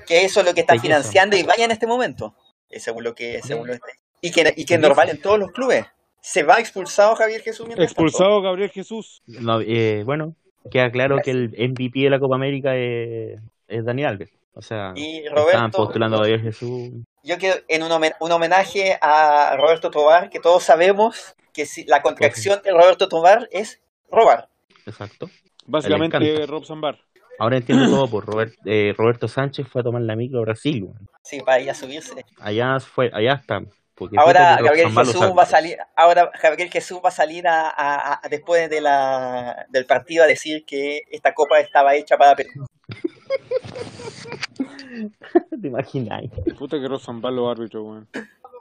Que 0.08 0.26
eso 0.26 0.40
es 0.42 0.46
lo 0.46 0.54
que 0.54 0.62
está 0.62 0.74
financiando 0.80 1.36
Ibáñez 1.38 1.66
en 1.66 1.72
este 1.72 1.88
momento. 1.88 2.36
Según 2.70 3.04
lo 3.04 3.16
que, 3.16 3.42
según 3.44 3.68
lo 3.68 3.74
que 3.74 3.80
y 4.22 4.32
que, 4.32 4.54
y 4.56 4.66
que 4.66 4.78
normal 4.78 5.10
en 5.10 5.22
todos 5.22 5.40
los 5.40 5.52
clubes. 5.52 5.86
Se 6.22 6.42
va 6.44 6.60
expulsado 6.60 7.16
Javier 7.16 7.42
Jesús 7.42 7.68
mientras 7.68 7.94
tanto. 7.94 8.02
Expulsado 8.02 8.42
Gabriel 8.42 8.72
Jesús. 8.72 9.22
No, 9.28 9.62
eh, 9.62 10.02
bueno, 10.04 10.36
queda 10.72 10.92
claro 10.92 11.18
que 11.24 11.32
el 11.32 11.50
MVP 11.58 12.00
de 12.00 12.10
la 12.10 12.20
Copa 12.20 12.36
América 12.36 12.76
es, 12.76 13.40
es 13.68 13.86
Dani 13.86 14.04
Alves. 14.04 14.32
O 14.56 14.62
sea, 14.62 14.94
Y 14.96 15.20
estaban 15.20 15.38
Roberto, 15.44 15.78
postulando 15.78 16.24
a 16.24 16.26
Dios 16.26 16.42
Jesús. 16.42 16.90
yo 17.24 17.38
quiero 17.38 17.58
en 17.68 17.84
un, 17.84 17.92
homen- 17.92 18.16
un 18.20 18.32
homenaje 18.32 18.98
a 19.02 19.56
Roberto 19.58 19.92
Tobar, 19.92 20.30
que 20.30 20.40
todos 20.40 20.64
sabemos 20.64 21.36
que 21.54 21.66
si, 21.66 21.84
la 21.86 22.02
contracción 22.02 22.60
de 22.64 22.72
Roberto 22.72 23.08
Tobar 23.08 23.48
es 23.52 23.80
robar. 24.10 24.50
Exacto. 24.88 25.30
Básicamente. 25.66 26.46
Rob 26.46 26.64
Zambar. 26.66 27.00
Ahora 27.40 27.58
entiendo 27.58 27.90
todo 27.90 28.08
por 28.10 28.26
Robert, 28.26 28.54
eh, 28.66 28.94
Roberto 28.98 29.28
Sánchez 29.28 29.68
fue 29.68 29.82
a 29.82 29.84
tomar 29.84 30.02
la 30.04 30.16
micro 30.16 30.40
a 30.40 30.44
Brasil. 30.44 30.88
Sí, 31.24 31.42
para 31.42 31.60
ir 31.60 31.70
a 31.70 31.74
subirse. 31.74 32.26
Allá 32.40 32.80
fue, 32.80 33.10
allá 33.14 33.34
está. 33.34 33.62
Porque 33.96 34.18
Ahora 34.20 34.58
Gabriel 34.62 34.92
Jesús 34.92 35.22
va 35.38 35.44
a 35.44 35.46
salir, 35.46 35.78
ahora 35.96 36.30
Gabriel 36.44 36.70
Jesús 36.70 37.00
va 37.04 37.08
a 37.08 37.12
salir 37.12 37.48
a, 37.48 37.70
a- 37.70 38.20
a- 38.22 38.30
después 38.30 38.70
de 38.70 38.82
la, 38.82 39.66
del 39.70 39.86
partido 39.86 40.26
a 40.26 40.28
decir 40.28 40.66
que 40.66 41.00
esta 41.10 41.34
copa 41.34 41.60
estaba 41.60 41.96
hecha 41.96 42.18
para 42.18 42.36
Perú. 42.36 42.68
¿Te 45.62 45.68
imaginas? 45.68 46.24
Puta 46.58 46.80
que 46.80 46.88
Rob 46.88 47.00
Zambar 47.02 47.34
los 47.34 47.50
árbitros, 47.50 47.84
weón. 47.86 48.08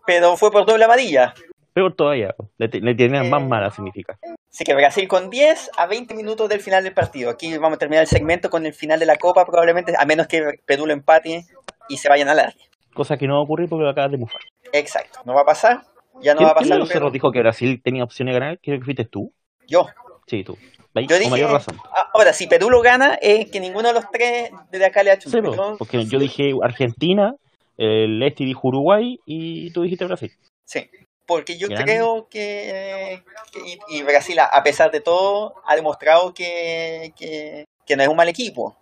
Pero 0.07 0.37
fue 0.37 0.51
por 0.53 0.67
doble 0.67 0.85
amarilla. 0.85 1.35
Peor 1.73 1.95
todavía. 1.95 2.35
Le, 2.59 2.69
le 2.69 2.95
tenían 2.95 3.31
más 3.31 3.43
Eh. 3.43 3.47
mala, 3.47 3.71
significa. 3.71 4.19
Así 4.55 4.63
que 4.63 4.73
Brasil 4.73 5.09
con 5.09 5.31
10 5.31 5.73
a 5.77 5.87
20 5.89 6.15
minutos 6.15 6.49
del 6.49 6.61
final 6.61 6.85
del 6.85 6.95
partido. 6.95 7.29
Aquí 7.29 7.59
vamos 7.59 7.75
a 7.75 7.79
terminar 7.81 8.03
el 8.03 8.09
segmento 8.09 8.51
con 8.51 8.65
el 8.67 8.73
final 8.73 9.01
de 9.01 9.07
la 9.07 9.17
copa 9.17 9.45
probablemente, 9.45 9.95
a 9.99 10.05
menos 10.07 10.29
que 10.29 10.61
Perú 10.65 10.87
lo 10.87 10.93
empate 10.93 11.45
y 11.89 11.97
se 11.97 12.09
vayan 12.09 12.29
al 12.29 12.39
área. 12.39 12.65
Cosa 12.95 13.17
que 13.17 13.27
no 13.27 13.35
va 13.35 13.41
a 13.41 13.43
ocurrir 13.43 13.69
porque 13.69 13.83
lo 13.83 13.91
acabas 13.91 14.13
de 14.13 14.19
mufar. 14.19 14.41
Exacto, 14.73 15.19
no 15.25 15.35
va 15.35 15.41
a 15.41 15.45
pasar. 15.45 15.83
Ya 16.23 16.35
no 16.35 16.39
¿Quién, 16.39 16.47
va 16.47 16.53
a 16.53 16.55
quién 16.55 16.79
pasar. 16.79 16.89
pero 16.93 17.11
dijo 17.11 17.33
que 17.33 17.41
Brasil 17.41 17.81
tenía 17.83 18.05
opciones 18.05 18.33
de 18.33 18.39
ganar? 18.39 18.61
Creo 18.63 18.79
que 18.79 18.85
fuiste 18.85 19.05
tú. 19.07 19.33
Yo. 19.67 19.89
Sí, 20.29 20.45
tú. 20.45 20.57
¿Veis? 20.95 21.09
Yo 21.09 21.19
dije, 21.19 21.31
mayor 21.31 21.51
razón. 21.51 21.77
ah, 21.91 22.11
ahora, 22.15 22.33
si 22.33 22.47
Perú 22.47 22.71
lo 22.71 22.81
gana, 22.81 23.19
es 23.21 23.51
que 23.51 23.59
ninguno 23.59 23.89
de 23.89 23.95
los 23.95 24.09
tres 24.13 24.53
de 24.71 24.87
acá 24.87 25.03
le 25.03 25.11
ha 25.11 25.15
hecho 25.15 25.31
Sí, 25.31 25.43
po, 25.43 25.77
porque 25.77 26.05
yo 26.05 26.21
dije 26.21 26.53
Argentina, 26.63 27.35
el 27.77 28.23
Este 28.23 28.45
dijo 28.45 28.69
Uruguay 28.69 29.19
y 29.27 29.73
tú 29.73 29.83
dijiste 29.83 30.05
Brasil. 30.05 30.31
Sí, 30.65 30.89
porque 31.27 31.57
yo 31.57 31.69
Grande. 31.69 31.85
creo 31.93 32.29
que, 32.29 33.23
que- 33.53 33.61
y, 33.89 33.99
y 33.99 34.03
Brasil, 34.03 34.39
a 34.41 34.63
pesar 34.63 34.91
de 34.91 35.01
todo, 35.01 35.55
ha 35.67 35.75
demostrado 35.77 36.35
que, 36.35 37.13
que, 37.17 37.65
que 37.87 37.97
no 37.97 38.03
es 38.03 38.09
un 38.09 38.17
mal 38.17 38.29
equipo. 38.29 38.77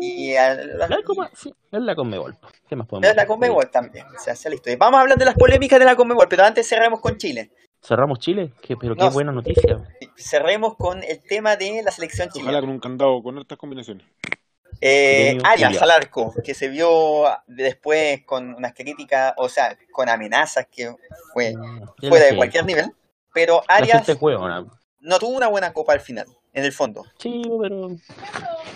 Y 0.00 0.34
a- 0.34 0.54
La 0.54 1.00
Copa, 1.04 1.30
sí, 1.34 1.54
es 1.70 1.80
la 1.80 1.94
Conmebol. 1.94 2.36
¿Qué 2.68 2.74
más 2.76 2.88
podemos 2.88 3.08
es 3.08 3.16
la? 3.16 3.26
Conmebol 3.26 3.70
también. 3.70 4.04
O 4.06 4.18
sea, 4.20 4.34
sea 4.34 4.50
listo. 4.50 4.68
Vamos 4.78 4.98
a 4.98 5.02
hablar 5.02 5.16
de 5.16 5.24
las 5.24 5.34
polémicas 5.34 5.78
de 5.78 5.84
la 5.84 5.94
Conmebol, 5.96 6.26
pero 6.28 6.42
antes 6.44 6.68
cerremos 6.68 7.00
con 7.00 7.16
Chile. 7.18 7.50
Cerramos 7.82 8.18
Chile, 8.18 8.52
que, 8.60 8.76
pero 8.76 8.94
qué 8.96 9.04
No. 9.04 9.10
buena 9.12 9.32
noticia. 9.32 9.78
Cerremos 10.16 10.74
con 10.76 11.02
el 11.04 11.22
tema 11.22 11.56
de 11.56 11.82
la 11.82 11.90
selección 11.92 12.28
Ojalá 12.28 12.40
chilena. 12.46 12.60
con 12.60 12.70
un 12.70 12.80
candado, 12.80 13.22
con 13.22 13.38
estas 13.38 13.56
combinaciones. 13.58 14.04
Eh, 14.80 15.36
Arias 15.44 15.80
al 15.82 15.90
arco, 15.90 16.34
que 16.42 16.54
se 16.54 16.68
vio 16.68 17.24
después 17.46 18.22
con 18.24 18.54
unas 18.54 18.72
críticas, 18.74 19.34
o 19.36 19.48
sea, 19.48 19.76
con 19.92 20.08
amenazas 20.08 20.66
que 20.74 20.94
fue 21.34 21.54
Mm, 21.54 22.08
fuera 22.08 22.26
de 22.26 22.36
cualquier 22.36 22.64
nivel. 22.64 22.86
Pero 23.34 23.62
Arias 23.68 24.08
¿no? 24.08 24.70
no 25.00 25.18
tuvo 25.18 25.36
una 25.36 25.48
buena 25.48 25.72
copa 25.72 25.92
al 25.92 26.00
final, 26.00 26.26
en 26.52 26.64
el 26.64 26.72
fondo. 26.72 27.04
Sí, 27.18 27.42
pero 27.60 27.90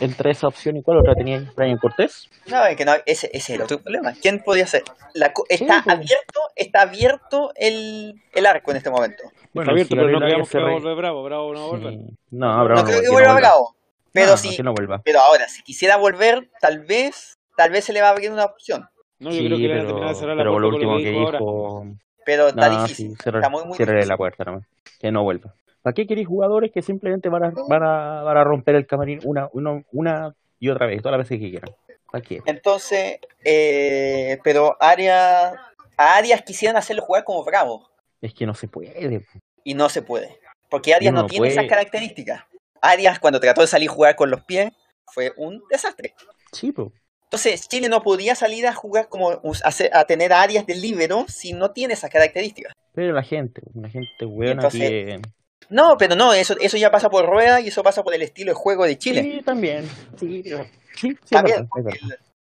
entre 0.00 0.30
esa 0.30 0.46
opción 0.46 0.76
y 0.76 0.82
cuál 0.82 0.98
otra 0.98 1.14
tenía 1.14 1.50
Brian 1.56 1.78
Cortés. 1.78 2.28
No, 2.46 2.64
es 2.66 2.76
que 2.76 2.84
no, 2.84 2.92
ese, 3.06 3.26
ese 3.28 3.36
es 3.36 3.50
el 3.50 3.62
otro 3.62 3.80
problema. 3.80 4.12
¿Quién 4.20 4.40
podía 4.42 4.66
ser? 4.66 4.82
La, 5.14 5.32
co- 5.32 5.46
está 5.48 5.82
pues. 5.84 5.96
abierto, 5.96 6.40
está 6.54 6.82
abierto 6.82 7.52
el, 7.56 8.22
el 8.32 8.46
arco 8.46 8.70
en 8.70 8.76
este 8.76 8.90
momento. 8.90 9.22
Está 9.54 9.70
abierto, 9.70 9.88
si 9.94 9.96
pero 9.96 10.10
no 10.10 10.18
creemos 10.20 10.50
que 10.50 10.58
va 10.58 10.68
a 10.68 10.72
volver 10.72 10.96
Bravo. 10.96 11.22
Bravo 11.24 11.52
no 11.54 11.60
va 11.60 11.64
a 11.64 11.68
volver. 11.68 11.92
Sí. 11.94 12.16
No, 12.30 12.64
Bravo 12.64 12.80
no 12.80 12.86
creo 12.86 13.00
que 13.00 13.08
vuelva. 13.10 13.34
Bravo. 13.34 13.73
Pero 14.14 14.34
No, 14.36 14.64
no 14.64 14.72
vuelva. 14.72 15.02
pero 15.04 15.20
ahora, 15.20 15.48
si 15.48 15.62
quisiera 15.62 15.96
volver, 15.98 16.48
tal 16.60 16.80
vez, 16.86 17.36
tal 17.56 17.70
vez 17.70 17.84
se 17.84 17.92
le 17.92 18.00
va 18.00 18.08
a 18.08 18.10
abrir 18.12 18.30
una 18.30 18.44
opción. 18.46 18.88
No, 19.18 19.30
yo 19.30 19.36
Sí, 19.40 19.46
creo 19.46 19.58
que 19.58 19.62
le 19.64 19.68
van 19.68 19.78
a 19.78 19.80
pero, 19.82 19.88
terminar 19.88 20.08
de 20.14 20.20
cerrar 20.20 20.36
la 20.36 20.40
pero 20.42 20.52
puerta 20.52 20.62
lo 20.62 20.74
último 20.74 20.96
que 20.98 21.10
dijo 21.10 21.86
Pero 22.24 22.48
está 22.48 22.68
no, 22.68 22.82
difícil. 22.82 23.08
sí, 23.08 23.14
está 23.26 23.48
muy, 23.50 23.64
muy 23.64 23.76
difícil. 23.76 24.08
la 24.08 24.16
puerta 24.16 24.44
nomás, 24.44 24.62
que 25.00 25.12
no 25.12 25.22
vuelva. 25.24 25.54
¿Para 25.82 25.92
qué 25.94 26.06
queréis 26.06 26.26
jugadores 26.28 26.72
que 26.72 26.80
simplemente 26.80 27.28
van 27.28 27.44
a, 27.44 27.52
van 27.68 27.82
a, 27.82 28.22
van 28.22 28.36
a 28.38 28.44
romper 28.44 28.76
el 28.76 28.86
camarín 28.86 29.20
una, 29.24 29.48
una, 29.52 29.82
una 29.92 30.34
y 30.58 30.70
otra 30.70 30.86
vez, 30.86 31.02
todas 31.02 31.18
las 31.18 31.28
veces 31.28 31.42
que 31.44 31.50
quieran? 31.50 31.70
¿Para 32.10 32.22
qué? 32.24 32.40
Entonces, 32.46 33.18
eh, 33.44 34.38
pero 34.44 34.76
Arias, 34.80 35.54
a 35.96 36.16
Arias 36.16 36.42
quisieran 36.42 36.76
hacerlo 36.76 37.02
jugar 37.02 37.24
como 37.24 37.44
Bravo. 37.44 37.90
Es 38.22 38.32
que 38.32 38.46
no 38.46 38.54
se 38.54 38.68
puede. 38.68 39.22
Y 39.64 39.74
no 39.74 39.88
se 39.88 40.00
puede. 40.02 40.38
Porque 40.70 40.94
Arias 40.94 41.12
no 41.12 41.22
no 41.22 41.26
tiene 41.26 41.48
esas 41.48 41.66
características. 41.66 42.44
Arias, 42.90 43.18
cuando 43.18 43.40
trató 43.40 43.60
de 43.60 43.66
salir 43.66 43.90
a 43.90 43.92
jugar 43.92 44.16
con 44.16 44.30
los 44.30 44.42
pies, 44.44 44.70
fue 45.06 45.32
un 45.36 45.62
desastre. 45.70 46.14
Sí, 46.52 46.72
pues. 46.72 46.88
Entonces, 47.24 47.68
Chile 47.68 47.88
no 47.88 48.02
podía 48.02 48.34
salir 48.36 48.66
a 48.66 48.74
jugar 48.74 49.08
como 49.08 49.32
a, 49.32 50.04
tener 50.04 50.32
a 50.32 50.42
Arias 50.42 50.66
de 50.66 50.76
líbero 50.76 51.24
si 51.28 51.52
no 51.52 51.72
tiene 51.72 51.94
esas 51.94 52.10
características. 52.10 52.72
Pero 52.92 53.12
la 53.12 53.24
gente, 53.24 53.60
la 53.74 53.88
gente 53.88 54.24
buena 54.24 54.68
que... 54.68 55.20
No, 55.68 55.96
pero 55.98 56.14
no, 56.14 56.32
eso, 56.32 56.54
eso 56.60 56.76
ya 56.76 56.90
pasa 56.90 57.10
por 57.10 57.26
rueda 57.26 57.60
y 57.60 57.68
eso 57.68 57.82
pasa 57.82 58.04
por 58.04 58.14
el 58.14 58.22
estilo 58.22 58.52
de 58.52 58.54
juego 58.54 58.84
de 58.84 58.98
Chile. 58.98 59.22
Sí, 59.22 59.42
también. 59.42 59.88
Sí, 60.16 60.44
sí, 60.94 61.16
También. 61.28 61.68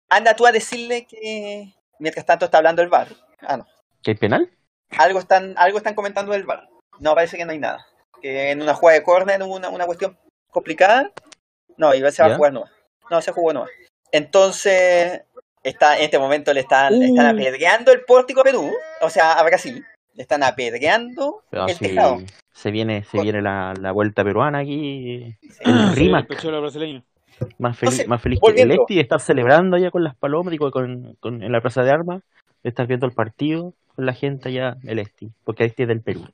Anda 0.08 0.34
tú 0.34 0.46
a 0.46 0.52
decirle 0.52 1.06
que 1.06 1.74
mientras 1.98 2.24
tanto 2.24 2.46
está 2.46 2.58
hablando 2.58 2.80
el 2.80 2.88
VAR. 2.88 3.08
Ah, 3.40 3.58
no. 3.58 3.66
¿Que 4.02 4.12
hay 4.12 4.16
penal? 4.16 4.50
Algo 4.96 5.18
están, 5.18 5.54
algo 5.58 5.76
están 5.76 5.94
comentando 5.94 6.32
del 6.32 6.44
VAR. 6.44 6.68
No, 7.00 7.14
parece 7.14 7.36
que 7.36 7.44
no 7.44 7.52
hay 7.52 7.58
nada. 7.58 7.84
Que 8.22 8.52
en 8.52 8.62
una 8.62 8.74
jugada 8.74 8.98
de 8.98 9.04
córner 9.04 9.42
hubo 9.42 9.56
una, 9.56 9.68
una 9.68 9.84
cuestión 9.84 10.16
complicada. 10.50 11.10
No, 11.76 11.94
y 11.94 11.98
se 11.98 12.22
va 12.22 12.28
¿Ya? 12.28 12.34
a 12.34 12.36
jugar 12.36 12.52
nueva. 12.52 12.70
No, 13.10 13.20
se 13.22 13.32
jugó 13.32 13.52
nueva. 13.52 13.68
Entonces, 14.10 15.22
está, 15.62 15.96
en 15.98 16.04
este 16.04 16.18
momento 16.18 16.52
le 16.52 16.60
están, 16.60 17.02
están 17.02 17.26
Uh. 17.26 17.40
apedreando 17.40 17.92
el 17.92 18.02
pórtico 18.02 18.40
a 18.40 18.44
Perú, 18.44 18.72
o 19.00 19.10
sea, 19.10 19.32
a 19.34 19.42
Brasil. 19.44 19.84
Le 20.14 20.22
están 20.22 20.42
apedreando 20.42 21.42
Pero 21.50 21.66
el 21.68 21.74
sí, 21.76 21.84
tejado. 21.88 22.18
se 22.52 22.70
viene, 22.72 23.04
se 23.04 23.20
viene 23.20 23.40
la, 23.40 23.72
la 23.80 23.92
vuelta 23.92 24.24
peruana 24.24 24.58
aquí. 24.58 25.36
Sí. 25.42 25.48
El 25.64 25.94
Sí, 25.94 26.10
el 26.10 26.26
pechuelo 26.26 26.60
brasileño. 26.60 27.04
Más 27.58 27.78
feliz, 27.78 27.92
Entonces, 27.94 28.08
más 28.08 28.20
feliz 28.20 28.40
que 28.40 28.46
el 28.48 28.52
volviendo. 28.52 28.82
Esti 28.82 28.94
de 28.96 29.00
estar 29.02 29.20
celebrando 29.20 29.76
allá 29.76 29.92
con 29.92 30.02
las 30.02 30.16
palomas 30.16 30.52
y 30.54 30.58
con, 30.58 31.14
con- 31.20 31.42
en 31.42 31.52
la 31.52 31.60
plaza 31.60 31.84
de 31.84 31.92
armas, 31.92 32.22
de 32.64 32.68
estar 32.70 32.86
viendo 32.88 33.06
el 33.06 33.12
partido 33.12 33.74
con 33.94 34.06
la 34.06 34.12
gente 34.12 34.48
allá, 34.48 34.76
el 34.82 34.98
Esti, 34.98 35.30
porque 35.44 35.64
Esti 35.64 35.82
es 35.84 35.88
del 35.88 36.00
Perú. 36.02 36.26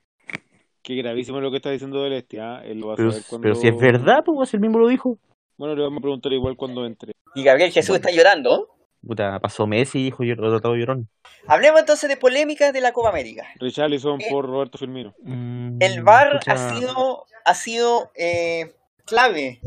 Qué 0.85 0.93
gravísimo 0.95 1.41
lo 1.41 1.49
que 1.49 1.57
está 1.57 1.71
diciendo 1.71 2.03
del 2.03 2.13
este, 2.13 2.39
¿ah? 2.39 2.61
Él 2.63 2.79
lo 2.79 2.87
va 2.89 2.93
a 2.93 2.97
Pero, 2.97 3.09
saber 3.11 3.25
cuando... 3.27 3.41
pero 3.43 3.55
si 3.55 3.67
es 3.67 3.75
verdad, 3.75 4.23
pues 4.23 4.53
él 4.53 4.59
mismo 4.59 4.77
lo 4.77 4.87
dijo. 4.87 5.17
Bueno, 5.57 5.73
le 5.73 5.81
vamos 5.81 5.97
a 5.97 6.01
preguntar 6.01 6.31
igual 6.31 6.55
cuando 6.55 6.85
entre. 6.85 7.13
Y 7.33 7.43
Gabriel 7.43 7.71
Jesús 7.71 7.95
está 7.95 8.11
llorando. 8.11 8.69
Puta, 9.05 9.39
pasó 9.39 9.65
Messi 9.65 9.99
y 9.99 10.03
dijo 10.03 10.23
yo 10.23 10.35
lo 10.35 10.51
tratado 10.51 10.75
llorón. 10.75 11.07
Hablemos 11.47 11.79
entonces 11.79 12.07
de 12.07 12.17
polémicas 12.17 12.71
de 12.71 12.81
la 12.81 12.91
Copa 12.91 13.09
América. 13.09 13.47
Richarlison 13.59 14.21
Eh, 14.21 14.25
por 14.29 14.45
Roberto 14.45 14.77
Firmino. 14.77 15.15
Mm, 15.23 15.77
El 15.79 16.03
VAR 16.03 16.33
pucha, 16.39 16.51
ha 16.53 16.57
sido, 16.75 17.25
ha 17.45 17.53
sido 17.55 18.11
eh, 18.15 18.71
clave 19.05 19.61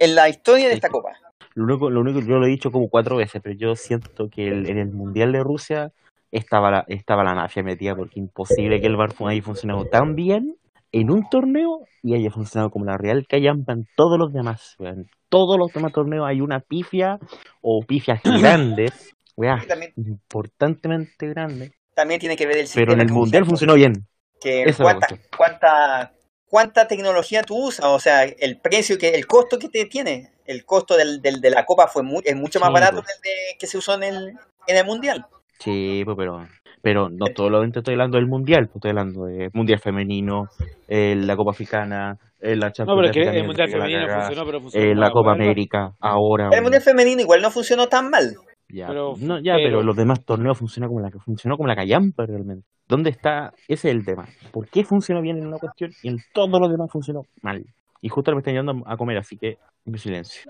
en 0.00 0.14
la 0.16 0.28
historia 0.28 0.68
de 0.68 0.74
esta 0.74 0.88
Copa. 0.88 1.12
Lo 1.54 1.64
único, 1.64 1.90
lo 1.90 2.00
único, 2.00 2.20
yo 2.20 2.38
lo 2.38 2.46
he 2.46 2.50
dicho 2.50 2.72
como 2.72 2.88
cuatro 2.88 3.16
veces, 3.16 3.40
pero 3.42 3.54
yo 3.56 3.76
siento 3.76 4.28
que 4.30 4.48
el- 4.48 4.68
en 4.68 4.78
el 4.78 4.88
Mundial 4.90 5.30
de 5.32 5.42
Rusia 5.44 5.92
estaba 6.30 6.70
la, 6.70 6.84
estaba 6.88 7.24
la 7.24 7.34
mafia 7.34 7.62
metida, 7.62 7.94
porque 7.96 8.20
imposible 8.20 8.80
que 8.80 8.86
el 8.86 8.96
fu- 9.12 9.28
haya 9.28 9.42
funcionado 9.42 9.86
tan 9.86 10.14
bien 10.14 10.56
en 10.92 11.10
un 11.10 11.28
torneo 11.28 11.80
y 12.02 12.14
haya 12.14 12.30
funcionado 12.30 12.70
como 12.70 12.84
la 12.84 12.96
Real 12.96 13.26
Callampa 13.28 13.72
en 13.72 13.86
todos 13.96 14.18
los 14.18 14.32
demás. 14.32 14.76
En 14.78 15.08
todos 15.28 15.58
los 15.58 15.72
demás 15.72 15.92
torneos 15.92 16.26
hay 16.26 16.40
una 16.40 16.60
pifia 16.60 17.18
o 17.60 17.82
pifias 17.86 18.20
grandes, 18.24 19.14
weá, 19.36 19.64
también, 19.66 19.92
importantemente 19.96 21.28
grandes, 21.28 21.72
también 21.94 22.20
tiene 22.20 22.36
que 22.36 22.46
ver 22.46 22.58
el 22.58 22.68
pero 22.74 22.92
en 22.92 23.00
el 23.00 23.10
Mundial 23.10 23.44
funcionó 23.46 23.74
bien. 23.74 24.06
que 24.40 24.62
Esa 24.64 24.82
cuánta, 24.84 25.08
cuánta, 25.36 26.12
cuánta 26.48 26.88
tecnología 26.88 27.42
tú 27.42 27.56
usas, 27.68 27.86
o 27.86 27.98
sea, 27.98 28.24
el 28.24 28.58
precio 28.60 28.98
que, 28.98 29.10
el 29.10 29.26
costo 29.26 29.58
que 29.58 29.68
te 29.68 29.86
tiene, 29.86 30.30
el 30.44 30.64
costo 30.64 30.96
del, 30.96 31.20
del- 31.22 31.40
de 31.40 31.50
la 31.50 31.64
copa 31.64 31.88
fue 31.88 32.02
es 32.24 32.36
mucho 32.36 32.60
más 32.60 32.68
Sí, 32.68 32.74
barato 32.74 33.02
pues. 33.02 33.06
que 33.06 33.12
el 33.14 33.22
de- 33.22 33.58
que 33.58 33.66
se 33.66 33.78
usó 33.78 33.94
en 33.94 34.02
el, 34.04 34.28
en 34.66 34.76
el 34.76 34.84
mundial. 34.84 35.26
Sí, 35.58 36.02
pues, 36.04 36.16
pero, 36.16 36.44
pero 36.82 37.08
no 37.08 37.26
solamente 37.34 37.80
estoy 37.80 37.94
hablando 37.94 38.18
del 38.18 38.26
Mundial, 38.26 38.66
pues, 38.66 38.76
estoy 38.76 38.90
hablando 38.90 39.24
del 39.24 39.50
Mundial 39.54 39.78
Femenino, 39.78 40.48
eh, 40.88 41.14
la 41.16 41.36
Copa 41.36 41.50
Africana, 41.52 42.16
eh, 42.40 42.56
la 42.56 42.66
No, 42.66 42.72
Champions 42.72 42.98
pero 42.98 43.06
es 43.10 43.12
que 43.32 43.38
el 43.40 43.46
Mundial 43.46 43.70
la 43.70 43.76
Femenino 43.76 44.00
cagada, 44.06 44.20
funcionó, 44.26 44.46
pero 44.46 44.60
funcionó 44.60 44.86
eh, 44.86 44.94
la 44.94 45.10
Copa 45.10 45.30
VAR. 45.30 45.40
América, 45.40 45.92
ahora. 46.00 46.50
El 46.52 46.62
mundial 46.62 46.82
femenino 46.82 47.20
igual 47.22 47.40
no 47.42 47.50
funcionó 47.50 47.88
tan 47.88 48.10
mal. 48.10 48.34
Ya, 48.68 48.88
Pero- 48.88 49.14
no, 49.18 49.38
ya, 49.40 49.54
pero- 49.54 49.68
pero 49.68 49.82
los 49.82 49.96
demás 49.96 50.24
torneos 50.24 50.58
funcionó 50.58 50.88
como 50.88 51.00
la 51.00 51.10
que 51.10 51.18
funcionó 51.20 51.56
como 51.56 51.68
la 51.68 51.76
callampa 51.76 52.26
realmente. 52.26 52.66
¿Dónde 52.88 53.10
está? 53.10 53.52
Ese 53.68 53.88
es 53.88 53.94
el 53.96 54.04
tema. 54.04 54.26
¿Por 54.52 54.68
qué 54.68 54.84
funcionó 54.84 55.20
bien 55.22 55.38
en 55.38 55.46
una 55.46 55.58
cuestión 55.58 55.90
y 56.02 56.08
en 56.08 56.18
todos 56.32 56.60
los 56.60 56.70
demás 56.70 56.90
funcionó 56.90 57.22
mal? 57.42 57.64
Y 58.02 58.08
justo 58.08 58.30
me 58.32 58.38
están 58.38 58.54
llevando 58.54 58.82
a 58.86 58.96
comer, 58.96 59.18
así 59.18 59.36
que 59.38 59.56
mi 59.84 59.98
silencio. 59.98 60.42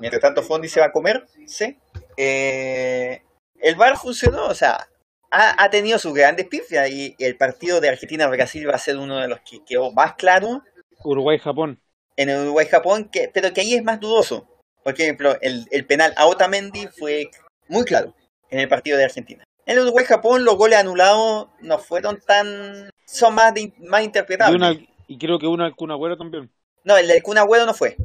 Mientras 0.00 0.22
tanto, 0.22 0.42
Fondi 0.42 0.68
se 0.68 0.80
va 0.80 0.86
a 0.86 0.92
comer, 0.92 1.24
¿sí? 1.46 1.76
Eh, 2.16 3.20
el 3.62 3.76
VAR 3.76 3.96
funcionó, 3.96 4.46
o 4.46 4.54
sea, 4.54 4.88
ha, 5.30 5.62
ha 5.64 5.70
tenido 5.70 5.98
sus 5.98 6.12
grandes 6.12 6.46
pifias 6.48 6.90
y 6.90 7.14
el 7.18 7.36
partido 7.36 7.80
de 7.80 7.88
Argentina-Brasil 7.88 8.68
va 8.68 8.74
a 8.74 8.78
ser 8.78 8.98
uno 8.98 9.18
de 9.18 9.28
los 9.28 9.40
que 9.40 9.64
quedó 9.64 9.90
más 9.92 10.14
claro 10.14 10.62
Uruguay-Japón. 11.04 11.80
en 12.16 12.30
Uruguay-Japón, 12.30 13.08
que, 13.10 13.30
pero 13.32 13.52
que 13.52 13.62
ahí 13.62 13.74
es 13.74 13.82
más 13.82 13.98
dudoso. 14.00 14.46
Por 14.84 14.94
ejemplo, 14.94 15.36
el, 15.40 15.66
el 15.70 15.86
penal 15.86 16.12
a 16.16 16.26
Otamendi 16.26 16.88
fue 16.88 17.30
muy 17.68 17.84
claro 17.84 18.14
en 18.50 18.58
el 18.60 18.68
partido 18.68 18.98
de 18.98 19.04
Argentina. 19.04 19.44
En 19.64 19.78
Uruguay-Japón 19.78 20.44
los 20.44 20.56
goles 20.56 20.78
anulados 20.78 21.48
no 21.60 21.78
fueron 21.78 22.20
tan... 22.20 22.90
son 23.06 23.34
más, 23.34 23.54
de, 23.54 23.72
más 23.78 24.02
Y, 24.02 24.04
interpretables. 24.04 24.56
una, 24.56 24.72
y 25.06 25.18
creo 25.18 25.38
que 25.38 25.46
una 25.46 25.72
Kun 25.72 25.90
Agüero 25.92 26.16
también. 26.18 26.50
No, 26.84 26.96
el 26.96 27.06
del 27.06 27.22
Kun 27.22 27.38
Agüero 27.38 27.64
no 27.64 27.74
fue. 27.74 27.96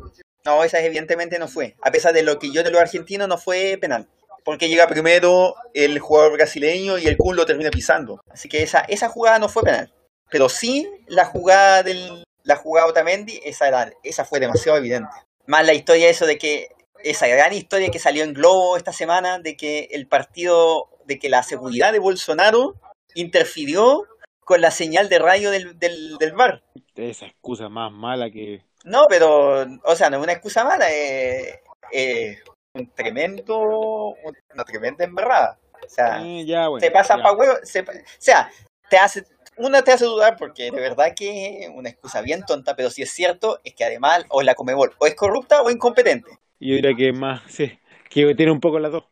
No, 0.46 0.64
esa 0.64 0.80
evidentemente 0.80 1.40
no 1.40 1.48
fue. 1.48 1.76
A 1.82 1.92
pesar 1.92 2.14
de 2.14 2.24
lo 2.24 2.38
que 2.40 2.52
yo 2.54 2.64
de 2.64 2.72
los 2.72 2.80
argentinos 2.80 3.28
no 3.28 3.38
fue 3.38 3.78
penal. 3.82 4.08
Porque 4.48 4.70
llega 4.70 4.88
primero 4.88 5.56
el 5.74 6.00
jugador 6.00 6.32
brasileño 6.32 6.98
y 6.98 7.06
el 7.06 7.18
Kun 7.18 7.36
lo 7.36 7.46
termina 7.46 7.70
pisando. 7.70 8.22
Así 8.30 8.48
que 8.48 8.64
esa, 8.64 8.80
esa 8.88 9.10
jugada 9.10 9.40
no 9.40 9.50
fue 9.50 9.62
penal. 9.62 9.94
Pero 10.30 10.48
sí 10.48 10.90
la 11.06 11.26
jugada 11.26 11.84
del 11.84 12.24
la 12.44 12.56
jugada 12.56 12.88
Otamendi, 12.88 13.42
esa, 13.44 13.68
era, 13.68 13.92
esa 14.04 14.24
fue 14.24 14.40
demasiado 14.40 14.78
evidente. 14.78 15.12
Más 15.48 15.66
la 15.66 15.74
historia 15.74 16.08
eso 16.08 16.26
de 16.26 16.38
que 16.38 16.70
esa 17.04 17.28
gran 17.28 17.52
historia 17.52 17.92
que 17.92 18.00
salió 18.00 18.24
en 18.24 18.34
Globo 18.34 18.78
esta 18.78 18.94
semana 18.94 19.38
de 19.40 19.58
que 19.58 19.90
el 19.92 20.08
partido, 20.08 20.88
de 21.04 21.20
que 21.20 21.28
la 21.28 21.44
seguridad 21.44 21.92
de 21.92 22.00
Bolsonaro 22.00 22.76
interfirió 23.16 24.06
con 24.46 24.62
la 24.62 24.72
señal 24.72 25.10
de 25.10 25.20
radio 25.20 25.52
del, 25.52 25.78
del, 25.78 26.18
del 26.20 26.32
bar. 26.32 26.64
Esa 26.96 27.26
excusa 27.26 27.68
más 27.68 27.92
mala 27.92 28.32
que. 28.32 28.62
No, 28.86 29.08
pero, 29.10 29.66
o 29.84 29.96
sea, 29.98 30.10
no 30.10 30.16
es 30.16 30.24
una 30.24 30.32
excusa 30.32 30.64
mala, 30.64 30.90
es 30.90 31.60
eh, 31.92 32.38
un 32.80 32.90
tremendo, 32.94 33.58
una 33.60 34.64
tremenda 34.66 35.04
embarrada. 35.04 35.60
O 35.86 35.90
sea, 35.90 36.22
Eh, 36.24 36.46
ya, 36.46 36.68
bueno. 36.68 36.84
se 36.86 36.92
pasa 36.92 37.18
ya. 37.18 37.24
pa' 37.24 37.34
huevo, 37.34 37.54
se 37.64 37.82
o 37.82 37.86
sea, 38.18 38.50
te 38.90 38.98
hace, 38.98 39.26
una 39.58 39.84
te 39.84 39.92
hace 39.92 40.06
dudar 40.06 40.36
porque 40.38 40.72
de 40.72 40.80
verdad 40.82 41.14
que 41.16 41.64
es 41.66 41.70
una 41.74 41.90
excusa 41.90 42.22
bien 42.22 42.44
tonta, 42.46 42.76
pero 42.76 42.90
si 42.90 43.02
es 43.04 43.12
cierto, 43.12 43.60
es 43.64 43.74
que 43.76 43.84
además 43.86 44.26
o 44.30 44.42
la 44.42 44.56
Comebol 44.56 44.94
o 45.00 45.06
es 45.08 45.16
corrupta 45.16 45.62
o 45.62 45.70
incompetente. 45.70 46.32
Yo 46.60 46.76
diría 46.76 46.96
que 46.96 47.14
más, 47.14 47.42
sí, 47.48 47.80
que 48.10 48.34
tiene 48.36 48.52
un 48.52 48.60
poco 48.60 48.80
las 48.80 48.92
dos. 48.92 49.04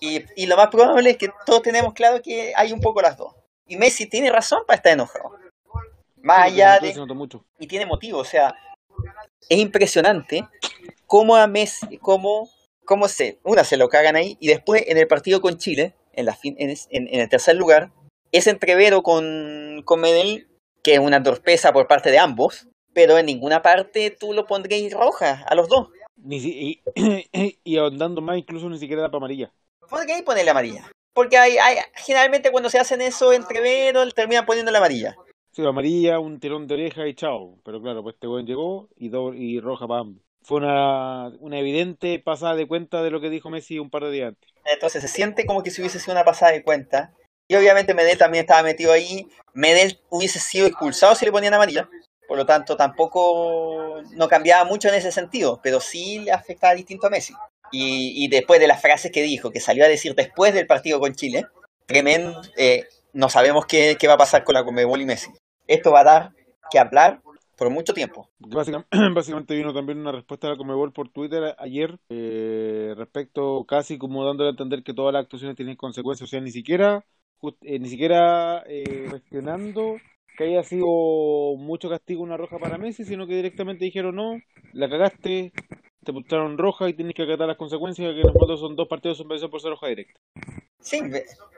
Y, 0.00 0.24
y 0.34 0.46
lo 0.46 0.56
más 0.56 0.68
probable 0.68 1.10
es 1.10 1.16
que 1.16 1.30
todos 1.46 1.62
tenemos 1.62 1.94
claro 1.94 2.20
que 2.20 2.52
hay 2.54 2.72
un 2.72 2.80
poco 2.80 3.00
las 3.00 3.16
dos. 3.16 3.34
Y 3.66 3.76
Messi 3.76 4.06
tiene 4.06 4.30
razón 4.30 4.62
para 4.66 4.76
estar 4.76 4.92
enojado. 4.92 5.30
Más 6.22 6.48
Sí, 6.50 6.60
allá 6.60 6.78
de... 6.80 7.14
mucho. 7.14 7.44
y 7.58 7.66
tiene 7.66 7.86
motivo, 7.86 8.18
o 8.18 8.24
sea, 8.24 8.54
es 9.48 9.58
impresionante 9.58 10.46
cómo 11.06 11.36
a 11.36 11.46
Messi, 11.46 11.98
cómo, 11.98 12.50
cómo 12.86 13.08
se, 13.08 13.38
una 13.44 13.64
se 13.64 13.76
lo 13.76 13.88
cagan 13.88 14.16
ahí 14.16 14.38
y 14.40 14.48
después 14.48 14.84
en 14.86 14.96
el 14.96 15.06
partido 15.06 15.40
con 15.42 15.58
Chile, 15.58 15.94
en, 16.14 16.24
la 16.26 16.34
fin, 16.34 16.56
en, 16.58 16.70
en- 16.70 17.08
en 17.08 17.20
el 17.20 17.28
tercer 17.28 17.56
lugar, 17.56 17.90
ese 18.32 18.50
entrevero 18.50 19.02
con, 19.02 19.82
con 19.84 20.00
Medellín, 20.00 20.46
que 20.82 20.94
es 20.94 20.98
una 21.00 21.22
torpeza 21.22 21.72
por 21.72 21.86
parte 21.86 22.10
de 22.10 22.18
ambos, 22.18 22.68
pero 22.94 23.18
en 23.18 23.26
ninguna 23.26 23.60
parte 23.60 24.10
tú 24.10 24.32
lo 24.32 24.46
pondrías 24.46 24.92
roja 24.92 25.44
a 25.46 25.54
los 25.54 25.68
dos. 25.68 25.88
Ni 26.16 26.40
si- 26.40 26.82
y, 26.94 27.58
y 27.64 27.76
ahondando 27.76 28.20
más, 28.22 28.38
incluso 28.38 28.68
ni 28.70 28.78
siquiera 28.78 29.02
da 29.02 29.08
para 29.08 29.18
amarilla. 29.18 29.52
Podríais 29.90 30.22
ponerle 30.22 30.50
amarilla. 30.50 30.90
Porque 31.12 31.38
hay, 31.38 31.56
hay, 31.58 31.76
generalmente 31.94 32.50
cuando 32.50 32.68
se 32.70 32.78
hacen 32.78 33.00
eso 33.00 33.32
entreveros, 33.32 34.14
terminan 34.14 34.44
poniendo 34.46 34.70
la 34.72 34.78
amarilla. 34.78 35.16
Sí, 35.52 35.64
amarilla, 35.64 36.18
un 36.18 36.38
tirón 36.38 36.66
de 36.66 36.74
oreja 36.74 37.06
y 37.06 37.14
chao. 37.14 37.58
Pero 37.64 37.80
claro, 37.80 38.02
pues 38.02 38.14
este 38.14 38.26
buen 38.26 38.44
llegó 38.46 38.88
y, 38.96 39.08
do- 39.08 39.32
y 39.32 39.58
roja 39.60 39.86
para 39.88 40.00
ambos. 40.00 40.22
Fue 40.46 40.58
una, 40.58 41.32
una 41.40 41.58
evidente 41.58 42.20
pasada 42.20 42.54
de 42.54 42.68
cuenta 42.68 43.02
de 43.02 43.10
lo 43.10 43.20
que 43.20 43.30
dijo 43.30 43.50
Messi 43.50 43.80
un 43.80 43.90
par 43.90 44.04
de 44.04 44.12
días 44.12 44.28
antes. 44.28 44.48
Entonces 44.64 45.02
se 45.02 45.08
siente 45.08 45.44
como 45.44 45.64
que 45.64 45.72
si 45.72 45.80
hubiese 45.80 45.98
sido 45.98 46.12
una 46.12 46.24
pasada 46.24 46.52
de 46.52 46.62
cuenta. 46.62 47.12
Y 47.48 47.56
obviamente 47.56 47.94
Medel 47.94 48.16
también 48.16 48.42
estaba 48.42 48.62
metido 48.62 48.92
ahí. 48.92 49.26
Medel 49.54 49.98
hubiese 50.08 50.38
sido 50.38 50.68
expulsado 50.68 51.16
si 51.16 51.24
le 51.24 51.32
ponían 51.32 51.54
amarilla. 51.54 51.88
Por 52.28 52.38
lo 52.38 52.46
tanto, 52.46 52.76
tampoco 52.76 54.00
no 54.12 54.28
cambiaba 54.28 54.64
mucho 54.64 54.88
en 54.88 54.94
ese 54.94 55.10
sentido, 55.10 55.58
pero 55.64 55.80
sí 55.80 56.20
le 56.20 56.30
afectaba 56.30 56.76
distinto 56.76 57.08
a 57.08 57.10
Messi. 57.10 57.34
Y, 57.72 58.24
y 58.24 58.28
después 58.28 58.60
de 58.60 58.68
las 58.68 58.80
frases 58.80 59.10
que 59.10 59.22
dijo, 59.22 59.50
que 59.50 59.58
salió 59.58 59.84
a 59.84 59.88
decir 59.88 60.14
después 60.14 60.54
del 60.54 60.68
partido 60.68 61.00
con 61.00 61.16
Chile, 61.16 61.46
tremendo, 61.86 62.40
eh, 62.56 62.86
no 63.12 63.28
sabemos 63.30 63.66
qué, 63.66 63.96
qué 63.98 64.06
va 64.06 64.14
a 64.14 64.18
pasar 64.18 64.44
con 64.44 64.54
la 64.54 64.64
Conmebol 64.64 65.00
y 65.00 65.06
Messi. 65.06 65.32
Esto 65.66 65.90
va 65.90 66.00
a 66.00 66.04
dar 66.04 66.30
que 66.70 66.78
hablar 66.78 67.20
por 67.56 67.70
mucho 67.70 67.94
tiempo. 67.94 68.28
Básicamente, 68.38 68.88
básicamente 69.14 69.56
vino 69.56 69.72
también 69.72 69.98
una 69.98 70.12
respuesta 70.12 70.46
de 70.46 70.52
la 70.54 70.58
Comebol 70.58 70.92
por 70.92 71.08
Twitter 71.08 71.54
ayer 71.58 71.98
eh, 72.10 72.94
respecto 72.96 73.64
casi 73.66 73.98
como 73.98 74.24
dándole 74.24 74.48
a 74.48 74.50
entender 74.50 74.82
que 74.82 74.94
todas 74.94 75.12
las 75.12 75.22
actuaciones 75.24 75.56
tienen 75.56 75.76
consecuencias, 75.76 76.28
o 76.28 76.30
sea, 76.30 76.40
ni 76.40 76.50
siquiera 76.50 77.04
just- 77.38 77.58
eh, 77.62 77.78
ni 77.78 77.88
siquiera 77.88 78.62
eh, 78.66 79.06
cuestionando 79.08 79.96
que 80.36 80.44
haya 80.44 80.62
sido 80.64 80.86
mucho 81.56 81.88
castigo 81.88 82.22
una 82.22 82.36
roja 82.36 82.58
para 82.58 82.76
Messi, 82.78 83.04
sino 83.04 83.26
que 83.26 83.36
directamente 83.36 83.86
dijeron 83.86 84.14
no, 84.16 84.38
la 84.72 84.88
cagaste, 84.90 85.52
te 86.04 86.12
pusieron 86.12 86.58
roja 86.58 86.88
y 86.90 86.94
tienes 86.94 87.14
que 87.14 87.22
acatar 87.22 87.48
las 87.48 87.56
consecuencias, 87.56 88.14
que 88.14 88.22
fondo 88.38 88.56
son 88.58 88.76
dos 88.76 88.86
partidos 88.86 89.16
de 89.16 89.22
suspensión 89.22 89.50
por 89.50 89.60
ser 89.62 89.70
roja 89.70 89.86
directa. 89.88 90.20
Sí, 90.80 91.00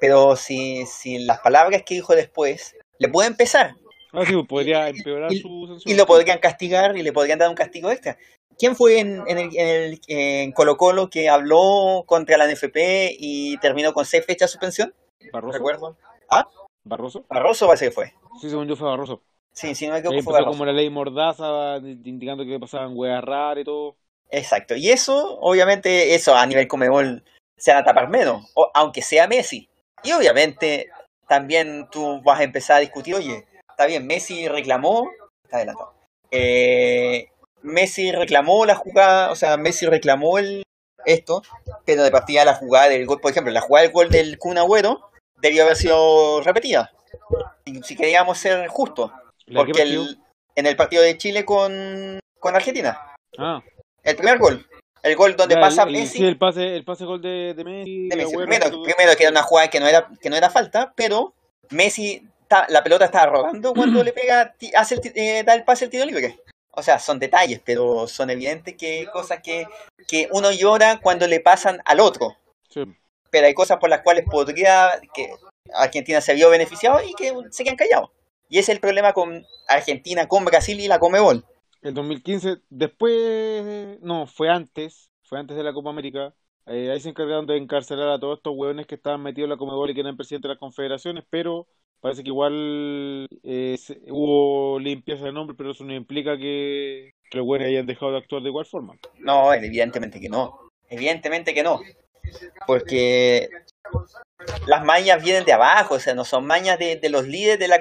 pero 0.00 0.36
si, 0.36 0.86
si 0.86 1.18
las 1.18 1.40
palabras 1.40 1.82
que 1.84 1.94
dijo 1.94 2.14
después 2.14 2.74
le 2.98 3.08
pueden 3.08 3.36
pesar, 3.36 3.74
Ah, 4.12 4.24
sí, 4.26 4.32
pues 4.32 4.46
podría 4.46 4.88
empeorar 4.88 5.32
Y- 5.32 5.40
su 5.40 5.66
censura. 5.68 5.92
y 5.92 5.96
lo 5.96 6.06
podrían 6.06 6.38
castigar 6.38 6.96
y 6.96 7.02
le 7.02 7.12
podrían 7.12 7.38
dar 7.38 7.48
un 7.48 7.54
castigo 7.54 7.90
extra. 7.90 8.16
¿Quién 8.58 8.74
fue 8.74 8.98
en, 8.98 9.22
en, 9.28 9.38
el, 9.38 9.56
en, 9.56 9.68
el- 9.68 10.00
en 10.08 10.52
Colo 10.52 10.76
Colo 10.76 11.10
que 11.10 11.28
habló 11.28 12.02
contra 12.06 12.36
la 12.38 12.46
NFP 12.50 13.16
y 13.18 13.56
terminó 13.58 13.92
con 13.92 14.04
seis 14.04 14.24
fechas 14.26 14.48
de 14.48 14.52
suspensión? 14.52 14.94
¿Barroso? 15.32 15.58
¿Recuerdo? 15.58 15.96
¿Barroso? 16.84 17.24
Barroso 17.28 17.66
parece 17.66 17.86
que 17.86 17.90
fue. 17.92 18.14
Sí, 18.40 18.48
según 18.48 18.66
yo 18.66 18.76
fue 18.76 18.88
Barroso. 18.88 19.22
Sí, 19.52 19.74
si 19.74 19.86
no 19.86 19.92
me 19.94 19.98
equivoco 19.98 20.22
fue 20.22 20.32
Barroso. 20.32 20.50
como 20.52 20.64
la 20.64 20.72
ley 20.72 20.88
Mordaza, 20.90 21.76
indicando 21.78 22.44
que 22.44 22.58
pasaban 22.58 22.92
weas 22.96 23.22
raras 23.22 23.62
y 23.62 23.64
todo. 23.64 23.96
Exacto. 24.30 24.74
Y 24.76 24.88
eso, 24.90 25.38
obviamente, 25.40 26.14
eso 26.14 26.34
a 26.34 26.46
nivel 26.46 26.68
Comebol 26.68 27.24
se 27.56 27.72
van 27.72 27.82
a 27.82 27.84
tapar 27.84 28.08
menos, 28.08 28.50
o- 28.54 28.70
aunque 28.74 29.02
sea 29.02 29.26
Messi. 29.26 29.68
Y 30.04 30.12
obviamente 30.12 30.88
también 31.28 31.88
tú 31.90 32.20
vas 32.22 32.40
a 32.40 32.44
empezar 32.44 32.76
a 32.76 32.80
discutir, 32.80 33.14
oye, 33.16 33.44
está 33.78 33.86
bien, 33.86 34.08
Messi 34.08 34.48
reclamó, 34.48 35.08
está 35.44 35.58
adelantado. 35.58 35.94
Eh, 36.32 37.28
Messi 37.62 38.10
reclamó 38.10 38.66
la 38.66 38.74
jugada, 38.74 39.30
o 39.30 39.36
sea, 39.36 39.56
Messi 39.56 39.86
reclamó 39.86 40.38
el 40.38 40.64
esto, 41.04 41.42
pero 41.84 42.02
de 42.02 42.10
partida 42.10 42.44
la 42.44 42.54
jugada 42.54 42.88
del 42.88 43.06
gol, 43.06 43.20
por 43.20 43.30
ejemplo, 43.30 43.52
la 43.52 43.60
jugada 43.60 43.84
del 43.84 43.92
gol 43.92 44.08
del 44.10 44.36
Kun 44.36 44.58
Agüero 44.58 45.08
debió 45.40 45.62
haber 45.62 45.76
sido 45.76 46.40
repetida. 46.42 46.90
Si, 47.64 47.80
si 47.84 47.94
queríamos 47.96 48.38
ser 48.38 48.66
justos, 48.66 49.12
¿La 49.46 49.60
qué 49.60 49.66
porque 49.66 49.82
el- 49.82 50.18
en 50.56 50.66
el 50.66 50.74
partido 50.74 51.04
de 51.04 51.16
Chile 51.16 51.44
con, 51.44 52.18
con 52.40 52.56
Argentina, 52.56 53.00
Ah, 53.38 53.62
el 54.02 54.16
primer 54.16 54.38
gol, 54.38 54.66
el 55.04 55.14
gol 55.14 55.36
donde 55.36 55.54
ya, 55.54 55.60
pasa 55.60 55.84
el- 55.84 55.92
Messi 55.92 56.18
sí, 56.18 56.24
el 56.26 56.36
pase, 56.36 56.74
el 56.74 56.84
pase 56.84 57.04
gol 57.04 57.22
de, 57.22 57.54
de 57.54 57.62
Messi. 57.64 58.08
de 58.08 58.16
Messi. 58.16 58.32
Agüero, 58.32 58.48
Primero, 58.50 58.70
todo- 58.72 58.82
primero 58.82 59.12
que 59.16 59.22
era 59.22 59.30
una 59.30 59.42
jugada 59.44 59.70
que 59.70 59.78
no 59.78 59.86
era, 59.86 60.08
que 60.20 60.30
no 60.30 60.34
era 60.36 60.50
falta, 60.50 60.92
pero 60.96 61.32
Messi, 61.70 62.26
la 62.68 62.82
pelota 62.82 63.04
estaba 63.04 63.26
rodando 63.26 63.74
cuando 63.74 64.02
le 64.04 64.12
pega, 64.12 64.54
hace 64.76 64.96
el, 64.96 65.12
eh, 65.14 65.42
da 65.44 65.54
el 65.54 65.64
pase 65.64 65.86
el 65.86 65.90
tiro 65.90 66.04
libre. 66.04 66.38
O 66.70 66.82
sea, 66.82 66.98
son 66.98 67.18
detalles, 67.18 67.60
pero 67.64 68.06
son 68.06 68.30
evidentes 68.30 68.76
que 68.76 69.08
cosas 69.12 69.40
que, 69.42 69.66
que 70.06 70.28
uno 70.32 70.52
llora 70.52 71.00
cuando 71.00 71.26
le 71.26 71.40
pasan 71.40 71.80
al 71.84 72.00
otro. 72.00 72.36
Sí. 72.68 72.84
Pero 73.30 73.46
hay 73.46 73.54
cosas 73.54 73.78
por 73.78 73.90
las 73.90 74.02
cuales 74.02 74.24
podría 74.30 74.92
que 75.12 75.28
Argentina 75.74 76.20
se 76.20 76.34
vio 76.34 76.50
beneficiado 76.50 77.00
y 77.02 77.14
que 77.14 77.32
se 77.50 77.64
quedan 77.64 77.76
callados. 77.76 78.10
Y 78.48 78.58
ese 78.58 78.72
es 78.72 78.76
el 78.76 78.80
problema 78.80 79.12
con 79.12 79.44
Argentina, 79.66 80.26
con 80.26 80.44
Brasil 80.44 80.78
y 80.80 80.88
la 80.88 80.98
Comebol. 80.98 81.44
El 81.82 81.94
2015, 81.94 82.58
después, 82.70 84.00
no, 84.00 84.26
fue 84.26 84.48
antes, 84.48 85.10
fue 85.22 85.38
antes 85.38 85.56
de 85.56 85.62
la 85.62 85.72
Copa 85.72 85.90
América. 85.90 86.34
Eh, 86.66 86.90
ahí 86.90 87.00
se 87.00 87.08
encargaron 87.10 87.46
de 87.46 87.56
encarcelar 87.56 88.08
a 88.08 88.18
todos 88.18 88.38
estos 88.38 88.54
hueones 88.56 88.86
que 88.86 88.94
estaban 88.94 89.22
metidos 89.22 89.46
en 89.46 89.50
la 89.50 89.56
Comebol 89.56 89.90
y 89.90 89.94
que 89.94 90.00
eran 90.00 90.16
presidentes 90.16 90.48
de 90.48 90.54
las 90.54 90.58
confederaciones, 90.58 91.24
pero 91.30 91.66
parece 92.00 92.22
que 92.22 92.28
igual 92.28 93.26
eh, 93.42 93.76
hubo 94.08 94.78
limpieza 94.78 95.24
de 95.24 95.32
nombre, 95.32 95.56
pero 95.56 95.72
eso 95.72 95.84
no 95.84 95.94
implica 95.94 96.36
que, 96.36 97.10
que 97.30 97.38
los 97.38 97.46
hueones 97.46 97.68
hayan 97.68 97.86
dejado 97.86 98.12
de 98.12 98.18
actuar 98.18 98.42
de 98.42 98.48
igual 98.48 98.66
forma. 98.66 98.94
No, 99.18 99.52
evidentemente 99.52 100.20
que 100.20 100.28
no. 100.28 100.68
Evidentemente 100.88 101.52
que 101.54 101.62
no. 101.62 101.80
Porque 102.66 103.48
las 104.66 104.84
mañas 104.84 105.22
vienen 105.22 105.44
de 105.44 105.52
abajo, 105.52 105.94
o 105.94 106.00
sea, 106.00 106.14
no 106.14 106.24
son 106.24 106.46
mañas 106.46 106.78
de, 106.78 106.96
de 106.96 107.08
los 107.08 107.26
líderes 107.26 107.58
de 107.58 107.68
la. 107.68 107.80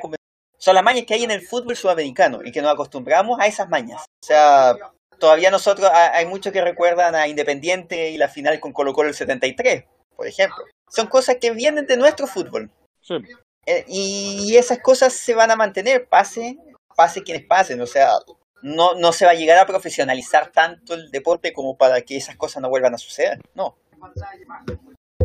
Son 0.58 0.74
las 0.76 0.84
mañas 0.84 1.06
que 1.06 1.14
hay 1.14 1.24
en 1.24 1.32
el 1.32 1.42
fútbol 1.42 1.76
sudamericano 1.76 2.40
y 2.44 2.52
que 2.52 2.62
nos 2.62 2.72
acostumbramos 2.74 3.40
a 3.40 3.46
esas 3.48 3.70
mañas. 3.70 4.02
O 4.24 4.26
sea, 4.26 4.76
todavía 5.20 5.52
nosotros, 5.52 5.90
ha- 5.92 6.16
hay 6.16 6.26
muchos 6.26 6.52
que 6.52 6.62
recuerdan 6.62 7.14
a 7.16 7.28
Independiente 7.28 8.10
y 8.10 8.18
la 8.18 8.28
final 8.28 8.60
con 8.60 8.74
Colo 8.74 8.94
Colo 8.94 9.10
el 9.10 9.16
73, 9.16 9.86
por 10.16 10.26
ejemplo. 10.28 10.64
Son 10.90 11.08
cosas 11.08 11.38
que 11.40 11.52
vienen 11.52 11.86
de 11.86 11.98
nuestro 11.98 12.26
fútbol. 12.28 12.72
Sí, 13.02 13.16
y 13.88 14.56
esas 14.56 14.80
cosas 14.80 15.14
se 15.14 15.36
van 15.36 15.52
a 15.52 15.56
mantener, 15.56 16.08
pase, 16.08 16.58
pase 16.96 17.24
quienes 17.24 17.46
pasen, 17.46 17.82
o 17.82 17.88
sea, 17.88 18.12
no, 18.62 18.96
no 18.96 19.12
se 19.12 19.26
va 19.26 19.32
a 19.32 19.36
llegar 19.36 19.58
a 19.58 19.66
profesionalizar 19.66 20.52
tanto 20.52 20.94
el 20.94 21.12
deporte 21.12 21.54
como 21.54 21.78
para 21.78 22.02
que 22.02 22.18
esas 22.18 22.36
cosas 22.36 22.62
no 22.62 22.70
vuelvan 22.70 22.94
a 22.94 22.98
suceder, 22.98 23.40
no. 23.54 23.78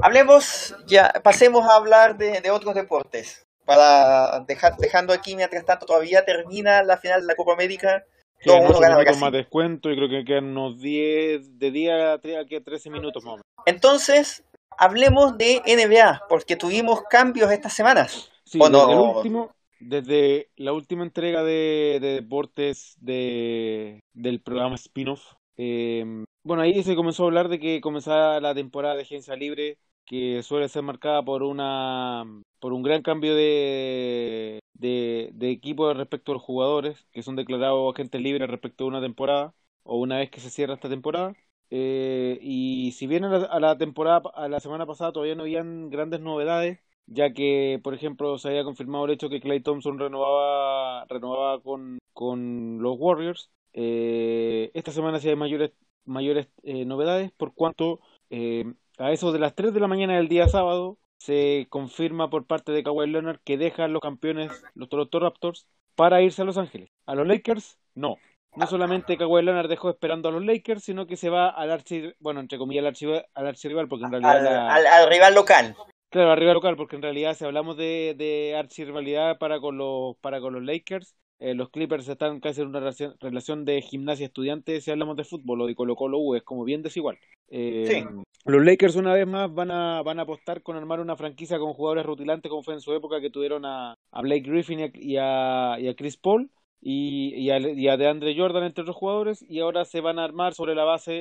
Hablemos, 0.00 0.74
ya, 0.86 1.12
pasemos 1.22 1.64
a 1.68 1.76
hablar 1.76 2.16
de, 2.18 2.40
de 2.40 2.50
otros 2.50 2.74
deportes, 2.74 3.46
para 3.64 4.40
dejar, 4.40 4.76
dejando 4.76 5.12
aquí, 5.12 5.36
mientras 5.36 5.64
tanto 5.64 5.86
todavía 5.86 6.24
termina 6.24 6.82
la 6.82 6.96
final 6.96 7.20
de 7.20 7.26
la 7.28 7.36
Copa 7.36 7.52
América, 7.52 8.04
Quedan 8.42 8.64
2-1 8.64 8.70
8 8.70 8.80
gana 8.80 8.96
Brasil. 8.96 9.20
más 9.20 9.32
descuento 9.32 9.90
y 9.90 9.96
creo 9.96 10.08
que 10.08 10.24
quedan 10.24 10.56
unos 10.56 10.80
10, 10.80 11.58
de 11.58 11.70
día 11.70 12.14
a 12.14 12.18
13 12.18 12.90
minutos 12.90 13.22
más 13.24 13.34
o 13.34 13.36
menos. 13.36 13.46
Entonces, 13.66 14.41
hablemos 14.78 15.36
de 15.38 15.62
NBA, 15.64 16.22
porque 16.28 16.56
tuvimos 16.56 17.02
cambios 17.08 17.50
estas 17.50 17.72
semanas. 17.72 18.30
Sí, 18.44 18.58
¿O 18.60 18.68
desde, 18.68 18.92
el 18.92 18.98
no? 18.98 19.12
último, 19.16 19.54
desde 19.78 20.50
la 20.56 20.72
última 20.72 21.04
entrega 21.04 21.42
de, 21.42 21.98
de 22.00 22.14
deportes 22.14 22.96
de, 23.00 24.00
del 24.12 24.40
programa 24.40 24.76
Spin-off, 24.76 25.34
eh, 25.56 26.24
bueno, 26.44 26.62
ahí 26.62 26.82
se 26.82 26.96
comenzó 26.96 27.24
a 27.24 27.26
hablar 27.26 27.48
de 27.48 27.60
que 27.60 27.80
comenzaba 27.80 28.40
la 28.40 28.54
temporada 28.54 28.96
de 28.96 29.02
agencia 29.02 29.36
libre, 29.36 29.78
que 30.04 30.42
suele 30.42 30.68
ser 30.68 30.82
marcada 30.82 31.22
por 31.24 31.42
una 31.42 32.24
por 32.58 32.72
un 32.72 32.82
gran 32.82 33.02
cambio 33.02 33.34
de, 33.34 34.60
de, 34.74 35.30
de 35.34 35.50
equipo 35.50 35.92
respecto 35.94 36.32
a 36.32 36.34
los 36.34 36.42
jugadores, 36.42 37.06
que 37.12 37.22
son 37.22 37.36
declarados 37.36 37.92
agentes 37.94 38.20
libres 38.20 38.48
respecto 38.48 38.84
a 38.84 38.86
una 38.88 39.00
temporada, 39.00 39.54
o 39.82 39.98
una 39.98 40.18
vez 40.18 40.30
que 40.30 40.40
se 40.40 40.50
cierra 40.50 40.74
esta 40.74 40.88
temporada. 40.88 41.34
Eh, 41.70 42.38
y 42.42 42.92
si 42.92 43.06
bien 43.06 43.24
a 43.24 43.28
la, 43.38 43.46
a 43.46 43.60
la 43.60 43.78
temporada, 43.78 44.22
a 44.34 44.48
la 44.48 44.60
semana 44.60 44.86
pasada 44.86 45.12
todavía 45.12 45.34
no 45.34 45.42
habían 45.42 45.88
grandes 45.90 46.20
novedades, 46.20 46.80
ya 47.06 47.32
que, 47.32 47.80
por 47.82 47.94
ejemplo, 47.94 48.38
se 48.38 48.48
había 48.48 48.64
confirmado 48.64 49.04
el 49.06 49.12
hecho 49.12 49.28
que 49.30 49.40
Clay 49.40 49.60
Thompson 49.60 49.98
renovaba, 49.98 51.04
renovaba 51.06 51.60
con, 51.62 51.98
con 52.12 52.82
los 52.82 52.96
Warriors. 52.98 53.50
Eh, 53.72 54.70
esta 54.74 54.92
semana 54.92 55.18
sí 55.20 55.28
hay 55.28 55.36
mayores, 55.36 55.72
mayores 56.04 56.48
eh, 56.62 56.84
novedades, 56.84 57.32
por 57.32 57.54
cuanto 57.54 58.00
eh, 58.30 58.64
a 58.98 59.12
eso 59.12 59.32
de 59.32 59.38
las 59.38 59.54
3 59.54 59.72
de 59.74 59.80
la 59.80 59.88
mañana 59.88 60.16
del 60.16 60.28
día 60.28 60.48
sábado 60.48 60.98
se 61.18 61.66
confirma 61.70 62.30
por 62.30 62.46
parte 62.46 62.72
de 62.72 62.82
Kawhi 62.82 63.08
Leonard 63.08 63.40
que 63.44 63.56
dejan 63.56 63.92
los 63.92 64.02
campeones, 64.02 64.50
los 64.74 64.88
Toronto 64.88 65.20
Raptors, 65.20 65.66
para 65.94 66.20
irse 66.22 66.42
a 66.42 66.44
Los 66.44 66.58
Ángeles. 66.58 66.90
A 67.06 67.14
los 67.14 67.26
Lakers, 67.26 67.78
no. 67.94 68.16
No 68.54 68.66
solamente 68.66 69.16
Kawhi 69.16 69.42
Leonard 69.42 69.68
dejó 69.68 69.90
esperando 69.90 70.28
a 70.28 70.32
los 70.32 70.44
Lakers, 70.44 70.84
sino 70.84 71.06
que 71.06 71.16
se 71.16 71.30
va 71.30 71.48
al 71.48 71.70
archi, 71.70 72.12
bueno, 72.20 72.40
entre 72.40 72.58
comillas, 72.58 72.84
al, 72.84 72.92
archi- 72.92 73.24
al 73.34 73.46
archirrival, 73.46 73.88
porque 73.88 74.04
en 74.04 74.10
realidad 74.12 74.36
Al, 74.36 74.44
la- 74.44 74.74
al- 74.74 74.86
al 74.86 75.08
rival 75.10 75.34
local. 75.34 75.74
Claro, 76.10 76.30
arriba 76.30 76.52
local, 76.52 76.76
porque 76.76 76.96
en 76.96 77.02
realidad 77.02 77.34
si 77.34 77.44
hablamos 77.46 77.78
de, 77.78 78.14
de 78.18 78.54
archirrivalidad 78.54 79.38
para 79.38 79.60
con 79.60 79.78
los, 79.78 80.16
para 80.18 80.40
con 80.42 80.52
los 80.52 80.62
Lakers, 80.62 81.16
eh, 81.38 81.54
los 81.54 81.70
Clippers 81.70 82.06
están 82.06 82.38
casi 82.40 82.60
en 82.60 82.68
una 82.68 82.80
relación, 82.80 83.14
relación 83.18 83.64
de 83.64 83.80
gimnasia 83.80 84.26
estudiante 84.26 84.80
si 84.82 84.90
hablamos 84.90 85.16
de 85.16 85.24
fútbol 85.24 85.62
o 85.62 85.66
de 85.66 85.74
Colo 85.74 85.96
Colo 85.96 86.18
U, 86.18 86.34
es 86.34 86.42
como 86.42 86.64
bien 86.64 86.82
desigual. 86.82 87.18
Eh, 87.48 87.86
Sí. 87.88 88.04
Los 88.44 88.64
Lakers 88.64 88.96
una 88.96 89.14
vez 89.14 89.26
más 89.26 89.54
van 89.54 89.70
a, 89.70 90.02
van 90.02 90.18
a 90.18 90.22
apostar 90.22 90.62
con 90.62 90.76
armar 90.76 90.98
una 91.00 91.16
franquicia 91.16 91.58
con 91.58 91.72
jugadores 91.74 92.04
rutilantes 92.04 92.50
como 92.50 92.62
fue 92.64 92.74
en 92.74 92.80
su 92.80 92.92
época 92.92 93.20
que 93.20 93.30
tuvieron 93.30 93.64
a, 93.64 93.94
a 94.10 94.20
Blake 94.20 94.40
Griffin 94.50 94.80
y 94.80 94.82
a, 94.82 94.90
y 94.94 95.16
a, 95.16 95.76
y 95.80 95.88
a 95.88 95.94
Chris 95.94 96.16
Paul 96.16 96.50
y, 96.82 97.34
y, 97.36 97.50
a, 97.50 97.58
y 97.58 97.96
DeAndre 97.98 98.36
Jordan 98.36 98.64
entre 98.64 98.82
otros 98.82 98.96
jugadores 98.96 99.44
y 99.48 99.60
ahora 99.60 99.84
se 99.86 100.00
van 100.02 100.18
a 100.18 100.24
armar 100.24 100.54
sobre 100.54 100.74
la 100.74 100.84
base 100.84 101.12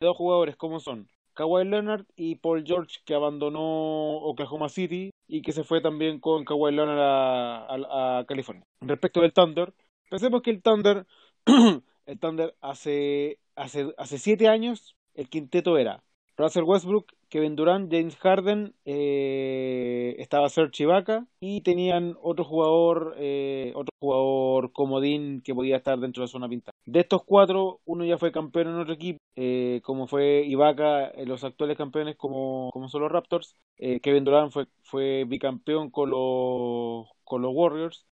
de 0.00 0.06
dos 0.06 0.16
jugadores 0.16 0.56
como 0.56 0.80
son 0.80 1.08
Kawhi 1.34 1.64
Leonard 1.66 2.06
y 2.16 2.36
Paul 2.36 2.64
George 2.66 2.98
que 3.04 3.14
abandonó 3.14 3.60
Oklahoma 4.18 4.68
City 4.68 5.10
y 5.28 5.42
que 5.42 5.52
se 5.52 5.64
fue 5.64 5.80
también 5.80 6.20
con 6.20 6.44
Kawhi 6.44 6.72
Leonard 6.74 6.98
a, 7.00 7.66
a- 7.66 8.18
a 8.20 8.24
California. 8.26 8.64
Respecto 8.80 9.20
del 9.20 9.32
Thunder, 9.32 9.72
pensemos 10.10 10.42
que 10.42 10.50
el 10.50 10.62
Thunder, 10.62 11.06
el 12.06 12.18
Thunder 12.18 12.54
hace, 12.60 13.38
hace, 13.54 13.92
hace 13.98 14.18
siete 14.18 14.48
años 14.48 14.96
el 15.14 15.28
quinteto 15.28 15.76
era 15.78 16.02
Russell 16.36 16.64
Westbrook, 16.64 17.12
Kevin 17.30 17.54
Durant, 17.54 17.90
James 17.90 18.16
Harden, 18.16 18.74
eh, 18.84 20.16
estaba 20.18 20.48
Serge 20.48 20.82
Ibaka 20.82 21.26
y 21.38 21.60
tenían 21.60 22.16
otro 22.20 22.44
jugador, 22.44 23.14
eh, 23.18 23.72
otro 23.76 23.92
jugador 24.00 24.72
comodín 24.72 25.40
que 25.40 25.54
podía 25.54 25.76
estar 25.76 25.98
dentro 26.00 26.22
de 26.22 26.26
la 26.26 26.32
zona 26.32 26.48
pintada. 26.48 26.72
De 26.84 27.00
estos 27.00 27.22
cuatro, 27.24 27.80
uno 27.84 28.04
ya 28.04 28.18
fue 28.18 28.32
campeón 28.32 28.68
en 28.68 28.80
otro 28.80 28.94
equipo, 28.94 29.20
eh, 29.36 29.80
como 29.84 30.08
fue 30.08 30.42
Ibaka, 30.44 31.12
los 31.24 31.44
actuales 31.44 31.78
campeones 31.78 32.16
como, 32.16 32.70
como 32.72 32.88
son 32.88 33.02
los 33.02 33.12
Raptors. 33.12 33.54
Kevin 34.02 34.24
Durant 34.24 34.52
fue, 34.52 34.66
fue 34.82 35.24
bicampeón 35.26 35.90
con 35.90 36.10
los, 36.10 37.08
con 37.24 37.42
los 37.42 37.52
Warriors. 37.54 38.06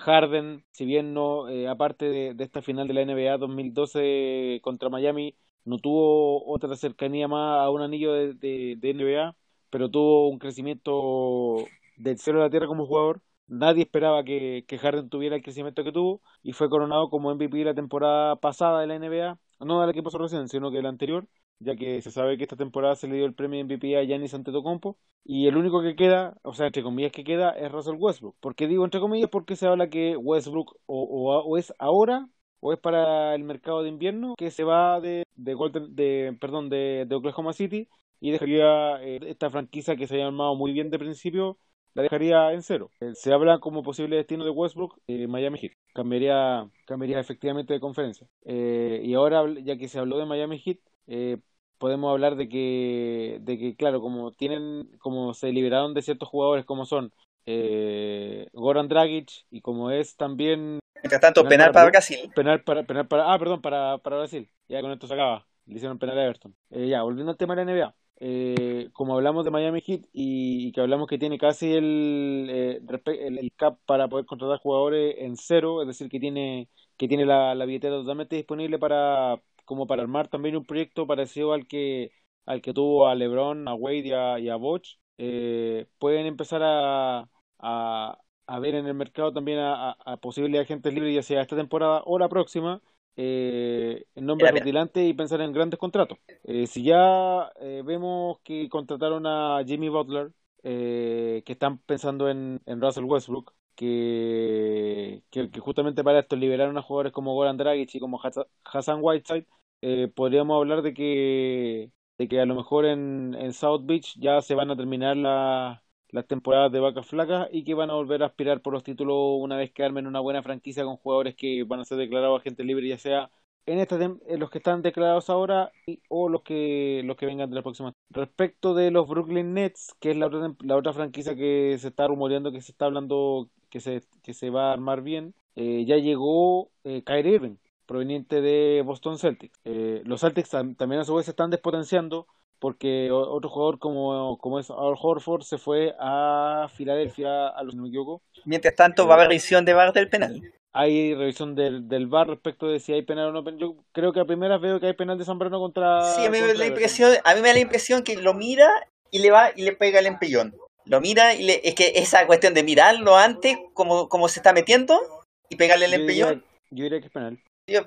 Harden, 0.00 0.64
si 0.70 0.84
bien 0.84 1.14
no, 1.14 1.46
aparte 1.68 2.34
de 2.34 2.44
esta 2.44 2.62
final 2.62 2.86
de 2.86 2.94
la 2.94 3.02
NBA 3.02 3.38
2012 3.38 4.60
contra 4.62 4.88
Miami, 4.88 5.34
no 5.64 5.78
tuvo 5.78 6.44
otra 6.52 6.74
cercanía 6.76 7.28
más 7.28 7.60
a 7.60 7.70
un 7.70 7.82
anillo 7.82 8.12
de, 8.12 8.34
de- 8.34 8.76
de 8.78 8.90
NBA, 8.90 9.36
pero 9.70 9.90
tuvo 9.90 10.28
un 10.28 10.38
crecimiento 10.38 11.64
del 11.96 12.18
cielo 12.18 12.40
a 12.40 12.44
la 12.44 12.50
tierra 12.50 12.66
como 12.66 12.86
jugador. 12.86 13.22
Nadie 13.46 13.82
esperaba 13.82 14.24
que, 14.24 14.64
que 14.66 14.78
Harden 14.78 15.08
tuviera 15.08 15.36
el 15.36 15.42
crecimiento 15.42 15.84
que 15.84 15.92
tuvo 15.92 16.22
y 16.42 16.52
fue 16.52 16.70
coronado 16.70 17.10
como 17.10 17.30
MVP 17.32 17.64
la 17.64 17.74
temporada 17.74 18.36
pasada 18.36 18.80
de 18.80 18.86
la 18.86 18.94
NBA, 18.96 19.38
no 19.60 19.80
de 19.80 19.86
la 19.86 19.92
que 19.92 20.02
recién, 20.18 20.48
sino 20.48 20.70
que 20.70 20.80
la 20.82 20.88
anterior, 20.88 21.26
ya 21.58 21.76
que 21.76 22.00
se 22.02 22.10
sabe 22.10 22.36
que 22.36 22.44
esta 22.44 22.56
temporada 22.56 22.96
se 22.96 23.08
le 23.08 23.16
dio 23.16 23.26
el 23.26 23.34
premio 23.34 23.60
MVP 23.60 23.96
a 23.98 24.02
Giannis 24.04 24.34
Antetokounmpo 24.34 24.98
y 25.24 25.46
el 25.46 25.56
único 25.56 25.82
que 25.82 25.94
queda, 25.96 26.34
o 26.42 26.54
sea, 26.54 26.66
entre 26.66 26.82
comillas 26.82 27.12
que 27.12 27.24
queda, 27.24 27.50
es 27.50 27.70
Russell 27.70 27.96
Westbrook. 27.98 28.36
¿Por 28.40 28.54
qué 28.54 28.66
digo 28.66 28.84
entre 28.84 29.00
comillas? 29.00 29.30
Porque 29.30 29.56
se 29.56 29.66
habla 29.66 29.88
que 29.90 30.16
Westbrook 30.16 30.76
o, 30.86 31.04
o 31.44 31.58
es 31.58 31.72
ahora 31.78 32.28
o 32.62 32.72
es 32.72 32.78
para 32.78 33.34
el 33.34 33.44
mercado 33.44 33.82
de 33.82 33.88
invierno 33.90 34.34
que 34.38 34.50
se 34.50 34.64
va 34.64 35.00
de, 35.00 35.24
de, 35.36 35.54
Golden- 35.56 35.94
de 35.94 36.36
perdón 36.40 36.68
de, 36.70 37.04
de 37.08 37.14
Oklahoma 37.16 37.52
City 37.52 37.88
y 38.20 38.30
dejaría 38.30 39.02
eh, 39.02 39.20
esta 39.26 39.50
franquicia 39.50 39.96
que 39.96 40.06
se 40.06 40.14
había 40.14 40.26
armado 40.28 40.54
muy 40.54 40.72
bien 40.72 40.90
de 40.90 40.98
principio 40.98 41.58
la 41.94 42.02
dejaría 42.02 42.52
en 42.52 42.62
cero. 42.62 42.90
Eh, 43.00 43.12
se 43.14 43.32
habla 43.32 43.58
como 43.58 43.82
posible 43.82 44.16
destino 44.16 44.44
de 44.44 44.50
Westbrook 44.50 44.98
eh, 45.06 45.26
Miami 45.26 45.58
Heat. 45.58 45.72
Cambiaría, 45.94 46.70
cambiaría 46.86 47.20
efectivamente 47.20 47.74
de 47.74 47.80
conferencia. 47.80 48.26
Eh, 48.46 49.02
y 49.04 49.12
ahora, 49.14 49.44
ya 49.62 49.76
que 49.76 49.88
se 49.88 49.98
habló 49.98 50.18
de 50.18 50.24
Miami 50.26 50.58
Heat, 50.58 50.78
eh, 51.08 51.38
podemos 51.78 52.10
hablar 52.12 52.36
de 52.36 52.48
que, 52.48 53.38
de 53.42 53.58
que, 53.58 53.76
claro, 53.76 54.00
como 54.00 54.32
tienen, 54.32 54.88
como 55.00 55.34
se 55.34 55.52
liberaron 55.52 55.94
de 55.94 56.02
ciertos 56.02 56.28
jugadores 56.28 56.64
como 56.64 56.86
son 56.86 57.12
eh, 57.46 58.46
Goran 58.52 58.88
Dragic 58.88 59.28
y 59.50 59.60
como 59.60 59.90
es 59.90 60.16
también 60.16 60.78
Mientras 61.02 61.20
tanto, 61.20 61.46
Penal 61.48 61.70
penal 61.70 61.72
para 61.72 61.90
Brasil. 61.90 62.32
penal 62.34 62.62
para, 62.64 62.84
penal 62.84 63.06
para, 63.08 63.32
ah, 63.32 63.38
perdón, 63.38 63.60
para, 63.62 63.98
para 63.98 64.16
Brasil. 64.18 64.50
Ya 64.68 64.80
con 64.80 64.92
esto 64.92 65.06
se 65.06 65.14
acaba. 65.14 65.46
Le 65.66 65.76
hicieron 65.76 65.98
penal 65.98 66.18
a 66.18 66.24
Everton. 66.24 66.56
Eh, 66.70 66.88
ya, 66.88 67.02
volviendo 67.02 67.30
al 67.32 67.36
tema 67.38 67.54
de 67.54 67.64
la 67.64 67.72
NBA. 67.72 67.94
Eh, 68.24 68.90
como 68.92 69.14
hablamos 69.14 69.44
de 69.44 69.50
Miami 69.50 69.80
Heat 69.80 70.02
y, 70.12 70.68
y 70.68 70.72
que 70.72 70.80
hablamos 70.80 71.08
que 71.08 71.18
tiene 71.18 71.38
casi 71.38 71.72
el, 71.74 72.46
eh, 72.50 72.80
el, 73.06 73.38
el 73.38 73.52
cap 73.56 73.78
para 73.86 74.08
poder 74.08 74.26
contratar 74.26 74.58
jugadores 74.58 75.16
en 75.18 75.36
cero, 75.36 75.82
es 75.82 75.88
decir, 75.88 76.08
que 76.08 76.20
tiene, 76.20 76.68
que 76.96 77.08
tiene 77.08 77.26
la, 77.26 77.54
la 77.56 77.64
billetera 77.64 77.96
totalmente 77.96 78.36
disponible 78.36 78.78
para, 78.78 79.42
como 79.64 79.86
para 79.88 80.02
armar 80.02 80.28
también 80.28 80.56
un 80.56 80.64
proyecto 80.64 81.06
parecido 81.06 81.52
al 81.52 81.66
que, 81.66 82.12
al 82.46 82.62
que 82.62 82.72
tuvo 82.72 83.08
a 83.08 83.14
LeBron, 83.16 83.66
a 83.68 83.74
Wade 83.74 83.98
y 84.08 84.12
a, 84.12 84.38
y 84.38 84.48
a 84.50 84.56
Boch, 84.56 84.84
eh, 85.18 85.86
pueden 85.98 86.26
empezar 86.26 86.62
a, 86.64 87.28
a, 87.58 88.18
a 88.46 88.58
ver 88.58 88.74
en 88.74 88.86
el 88.86 88.94
mercado 88.94 89.32
también 89.32 89.58
a, 89.58 89.90
a- 89.92 89.96
a 90.12 90.16
posibles 90.18 90.60
agentes 90.62 90.92
libres, 90.94 91.14
ya 91.14 91.22
sea 91.22 91.42
esta 91.42 91.56
temporada 91.56 92.02
o 92.04 92.18
la 92.18 92.28
próxima, 92.28 92.80
eh, 93.16 94.04
en 94.14 94.26
mira. 94.38 94.52
rutilantes 94.52 95.04
y 95.08 95.14
pensar 95.14 95.40
en 95.40 95.52
grandes 95.52 95.78
contratos. 95.78 96.18
Eh, 96.44 96.66
si 96.66 96.82
ya 96.84 97.50
eh, 97.60 97.82
vemos 97.84 98.38
que 98.42 98.68
contrataron 98.68 99.26
a 99.26 99.62
Jimmy 99.66 99.88
Butler, 99.88 100.32
eh, 100.62 101.42
que 101.44 101.52
están 101.52 101.78
pensando 101.78 102.28
en, 102.28 102.60
en 102.66 102.80
Russell 102.80 103.04
Westbrook, 103.04 103.52
que, 103.74 105.22
que, 105.30 105.50
que 105.50 105.60
justamente 105.60 106.04
para 106.04 106.20
esto 106.20 106.36
liberaron 106.36 106.76
a 106.78 106.82
jugadores 106.82 107.12
como 107.12 107.34
Goran 107.34 107.56
Dragic 107.56 107.94
y 107.94 108.00
como 108.00 108.20
Hassan- 108.22 109.00
Whiteside, 109.02 109.46
eh, 109.80 110.08
podríamos 110.14 110.56
hablar 110.56 110.82
de 110.82 110.94
que, 110.94 111.90
de 112.18 112.28
que 112.28 112.40
a 112.40 112.46
lo 112.46 112.54
mejor 112.54 112.84
en, 112.86 113.34
en 113.34 113.52
South 113.52 113.82
Beach 113.84 114.14
ya 114.18 114.40
se 114.42 114.54
van 114.54 114.70
a 114.70 114.76
terminar 114.76 115.16
la- 115.16 115.82
las 116.12 116.26
temporadas 116.26 116.70
de 116.72 116.80
vacas 116.80 117.06
flacas 117.06 117.48
y 117.52 117.64
que 117.64 117.74
van 117.74 117.90
a 117.90 117.94
volver 117.94 118.22
a 118.22 118.26
aspirar 118.26 118.60
por 118.62 118.72
los 118.74 118.84
títulos 118.84 119.16
una 119.40 119.56
vez 119.56 119.72
que 119.72 119.84
armen 119.84 120.06
una 120.06 120.20
buena 120.20 120.42
franquicia 120.42 120.84
con 120.84 120.96
jugadores 120.96 121.34
que 121.36 121.64
van 121.64 121.80
a 121.80 121.84
ser 121.84 121.98
declarados 121.98 122.40
agentes 122.40 122.64
libres, 122.66 122.88
ya 122.90 122.98
sea 122.98 123.30
en 123.66 123.78
esta 123.78 123.96
en 124.02 124.20
los 124.40 124.50
que 124.50 124.58
están 124.58 124.82
declarados 124.82 125.30
ahora 125.30 125.70
y- 125.86 126.00
o 126.08 126.28
los 126.28 126.42
que 126.42 127.02
los 127.04 127.16
que 127.16 127.26
vengan 127.26 127.48
de 127.50 127.56
la 127.56 127.62
próxima. 127.62 127.92
Respecto 128.10 128.74
de 128.74 128.90
los 128.90 129.08
Brooklyn 129.08 129.54
Nets, 129.54 129.94
que 130.00 130.10
es 130.10 130.16
la 130.16 130.26
otra 130.26 130.54
la 130.60 130.76
otra 130.76 130.92
franquicia 130.92 131.36
que 131.36 131.76
se 131.78 131.88
está 131.88 132.06
rumoreando, 132.08 132.52
que 132.52 132.60
se 132.60 132.72
está 132.72 132.86
hablando 132.86 133.48
que 133.70 133.80
se 133.80 134.02
que 134.22 134.34
se 134.34 134.50
va 134.50 134.70
a 134.70 134.72
armar 134.72 135.02
bien, 135.02 135.34
eh, 135.56 135.84
ya 135.86 135.96
llegó 135.96 136.70
eh, 136.84 137.02
Kyrie 137.04 137.34
Irving, 137.36 137.56
proveniente 137.86 138.40
de 138.40 138.82
Boston 138.84 139.18
Celtics. 139.18 139.58
Eh, 139.64 140.02
los 140.04 140.20
Celtics 140.20 140.52
tam- 140.52 140.76
también 140.76 141.00
a 141.00 141.04
su 141.04 141.14
vez 141.14 141.24
se 141.26 141.30
están 141.32 141.50
despotenciando 141.50 142.26
porque 142.62 143.10
otro 143.10 143.50
jugador 143.50 143.80
como, 143.80 144.38
como 144.38 144.60
es 144.60 144.70
Al 144.70 144.94
Horford 144.96 145.42
se 145.42 145.58
fue 145.58 145.96
a 145.98 146.68
Filadelfia, 146.72 147.48
a 147.48 147.62
los 147.64 147.74
no 147.74 147.82
me 147.82 147.88
equivoco. 147.88 148.22
Mientras 148.44 148.76
tanto, 148.76 149.04
va 149.04 149.14
a 149.14 149.16
haber 149.16 149.28
revisión 149.30 149.64
de 149.64 149.74
VAR 149.74 149.92
del 149.92 150.08
penal. 150.08 150.40
Hay 150.72 151.12
revisión 151.12 151.56
del, 151.56 151.88
del 151.88 152.06
VAR 152.06 152.28
respecto 152.28 152.68
de 152.68 152.78
si 152.78 152.92
hay 152.92 153.02
penal 153.02 153.30
o 153.30 153.32
no. 153.32 153.42
pen- 153.42 153.58
Yo 153.58 153.74
creo 153.90 154.12
que 154.12 154.20
a 154.20 154.24
primeras 154.24 154.60
veo 154.60 154.78
que 154.78 154.86
hay 154.86 154.92
penal 154.92 155.18
de 155.18 155.24
Zambrano 155.24 155.58
contra. 155.58 156.14
Sí, 156.14 156.24
a 156.24 156.30
mí, 156.30 156.40
me 156.40 156.46
da 156.46 156.54
la 156.54 156.66
impresión, 156.66 157.12
a 157.24 157.34
mí 157.34 157.40
me 157.40 157.48
da 157.48 157.54
la 157.54 157.60
impresión 157.60 158.04
que 158.04 158.16
lo 158.16 158.32
mira 158.32 158.70
y 159.10 159.18
le 159.18 159.32
va 159.32 159.50
y 159.56 159.62
le 159.62 159.72
pega 159.72 159.98
el 159.98 160.06
empellón. 160.06 160.54
Lo 160.84 161.00
mira 161.00 161.34
y 161.34 161.42
le, 161.42 161.60
es 161.64 161.74
que 161.74 161.94
esa 161.96 162.28
cuestión 162.28 162.54
de 162.54 162.62
mirarlo 162.62 163.16
antes, 163.16 163.58
como, 163.74 164.08
como 164.08 164.28
se 164.28 164.38
está 164.38 164.52
metiendo, 164.52 165.00
y 165.48 165.56
pegarle 165.56 165.86
el 165.86 165.92
Yo 165.92 165.98
diría, 165.98 166.28
empellón, 166.28 166.44
yo 166.70 166.84
diría 166.84 167.00
que 167.00 167.06
es 167.06 167.12
penal. 167.12 167.38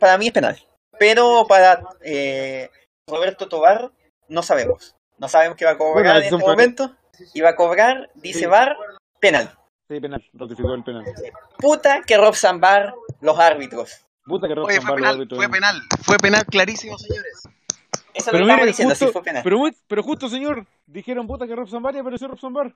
Para 0.02 0.18
mí 0.18 0.28
es 0.28 0.34
penal. 0.34 0.58
Pero 1.00 1.46
para 1.48 1.82
eh, 2.04 2.70
Roberto 3.08 3.48
Tobar 3.48 3.92
no 4.28 4.44
sabemos. 4.44 4.96
No 5.18 5.28
sabemos 5.30 5.58
qué 5.58 5.66
va 5.66 5.72
a 5.72 5.78
cobrar 5.78 5.94
Bueno, 6.04 6.12
en 6.20 6.24
este 6.24 6.30
fue- 6.38 6.40
momento. 6.52 6.96
Y 7.34 7.42
va 7.42 7.50
a 7.52 7.56
cobrar, 7.56 8.10
dice 8.16 8.40
Sí. 8.40 8.46
Bar, 8.46 8.76
penal. 9.20 9.50
Sí, 9.88 10.00
penal, 10.00 10.24
ratificó 10.34 10.74
el 10.74 10.84
penal. 10.84 11.06
Puta 11.58 12.02
que 12.06 12.18
Rob 12.18 12.36
Zambar, 12.36 12.94
los 13.22 13.40
árbitros. 13.40 14.06
Puta 14.26 14.48
que 14.48 14.56
Rob 14.56 14.66
Oye, 14.66 14.76
fue 14.78 14.82
Zambar 14.82 14.92
lo 14.92 14.96
penal, 15.04 15.16
árbitro. 15.16 15.38
fue 15.38 15.50
penal, 15.50 15.82
fue 16.04 16.18
penal 16.18 16.46
clarísimo, 16.46 16.98
señores. 16.98 17.44
Eso 17.44 17.52
es 18.14 18.26
lo 18.28 18.32
Pero 18.32 18.32
que 18.32 18.42
estamos 18.42 18.56
mire, 18.58 18.66
diciendo, 18.68 18.92
justo, 18.94 19.06
si 19.08 19.12
fue 19.14 19.24
penal. 19.24 19.44
pero, 19.44 19.58
muy- 19.60 19.76
pero 19.88 20.04
justo, 20.04 20.28
señor, 20.30 20.66
dijeron 20.88 21.28
puta 21.28 21.46
que 21.48 21.56
Rob 21.56 21.70
Zambar 21.70 21.96
y 21.96 22.00
apareció 22.00 22.28
Rob 22.28 22.40
Zambar. 22.40 22.74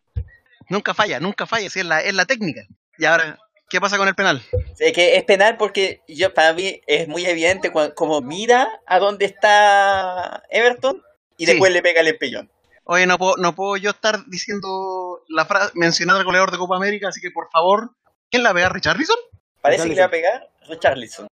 Nunca 0.70 0.94
falla, 0.94 1.20
nunca 1.20 1.46
falla, 1.46 1.70
sí, 1.70 1.80
es 1.80 1.86
la, 1.86 2.02
es 2.02 2.14
la 2.14 2.26
técnica. 2.26 2.62
Y 2.98 3.06
ahora, 3.06 3.40
¿qué 3.70 3.82
pasa 3.82 3.98
con 3.98 4.08
el 4.08 4.16
penal? 4.16 4.42
Es 4.78 4.94
que 4.94 5.16
es 5.18 5.24
penal 5.24 5.58
porque 5.58 6.02
yo 6.08 6.34
para 6.34 6.54
mí 6.54 6.80
es 6.88 7.08
muy 7.08 7.26
evidente 7.26 7.72
cuando, 7.72 7.96
como 7.96 8.22
mira 8.22 8.70
a 8.86 9.00
dónde 9.00 9.26
está 9.26 10.44
Everton 10.50 11.02
y 11.39 11.45
Sí. 11.45 11.52
después 11.54 11.71
le 11.71 11.82
pega 11.82 12.02
el 12.02 12.08
empellón. 12.10 12.52
Oye, 12.86 13.06
no 13.08 13.17
puedo, 13.17 13.36
no 13.38 13.56
puedo 13.56 13.78
yo 13.78 13.91
estar 13.91 14.25
diciendo 14.28 15.21
la 15.28 15.45
frase, 15.45 15.71
mencionar 15.75 16.17
al 16.17 16.23
goleador 16.23 16.52
de 16.52 16.58
Copa 16.58 16.75
América, 16.75 17.08
así 17.10 17.21
que 17.21 17.30
por 17.32 17.49
favor, 17.52 17.91
¿quién 18.32 18.43
la 18.43 18.54
pega? 18.54 18.69
¿Richarlison? 18.69 19.15
Parece 19.62 19.84
que 19.89 19.95
le 19.95 20.02
va 20.02 20.08
a 20.08 20.12
pegar 20.12 20.47
Richarlison. 20.67 21.28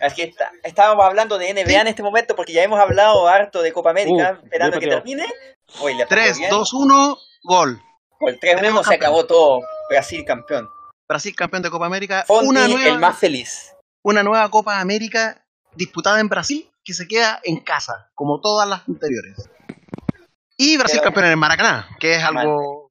Así 0.00 0.14
que 0.16 0.22
está- 0.28 0.52
estábamos 0.62 1.04
hablando 1.04 1.38
de 1.38 1.50
NBA 1.50 1.80
en 1.80 1.88
este 1.88 2.02
momento 2.04 2.36
porque 2.36 2.52
ya 2.52 2.62
hemos 2.62 2.78
hablado 2.78 3.26
harto 3.26 3.62
de 3.62 3.72
Copa 3.72 3.90
América, 3.90 4.38
Uh, 4.40 4.44
esperando 4.44 4.78
que 4.78 4.86
termine. 4.86 5.26
Hoy 5.80 5.94
le 5.94 6.06
3, 6.06 6.38
bien. 6.38 6.50
2, 6.50 6.72
1, 6.72 7.16
gol. 7.42 7.80
El 8.20 8.38
3-1 8.38 8.84
se 8.84 8.94
acabó 8.94 9.26
todo. 9.26 9.60
Brasil 9.90 10.24
campeón. 10.24 10.68
Brasil 11.08 11.34
campeón 11.34 11.62
de 11.62 11.70
Copa 11.70 11.86
América. 11.86 12.24
Fonti, 12.26 12.46
Una 12.48 12.68
nueva, 12.68 12.86
el 12.88 12.98
más 12.98 13.18
feliz. 13.18 13.74
una 14.04 14.22
nueva 14.22 14.48
Copa 14.50 14.78
América 14.80 15.42
disputada 15.74 16.20
en 16.20 16.28
Brasil 16.28 16.70
que 16.88 16.94
se 16.94 17.06
queda 17.06 17.38
en 17.44 17.60
casa, 17.60 18.10
como 18.14 18.40
todas 18.40 18.66
las 18.66 18.88
anteriores. 18.88 19.50
Y 20.56 20.78
Brasil 20.78 21.00
Pero- 21.00 21.04
campeón 21.04 21.26
en 21.26 21.30
el 21.32 21.36
Maracaná, 21.36 21.86
que 22.00 22.14
es 22.14 22.24
algo, 22.24 22.88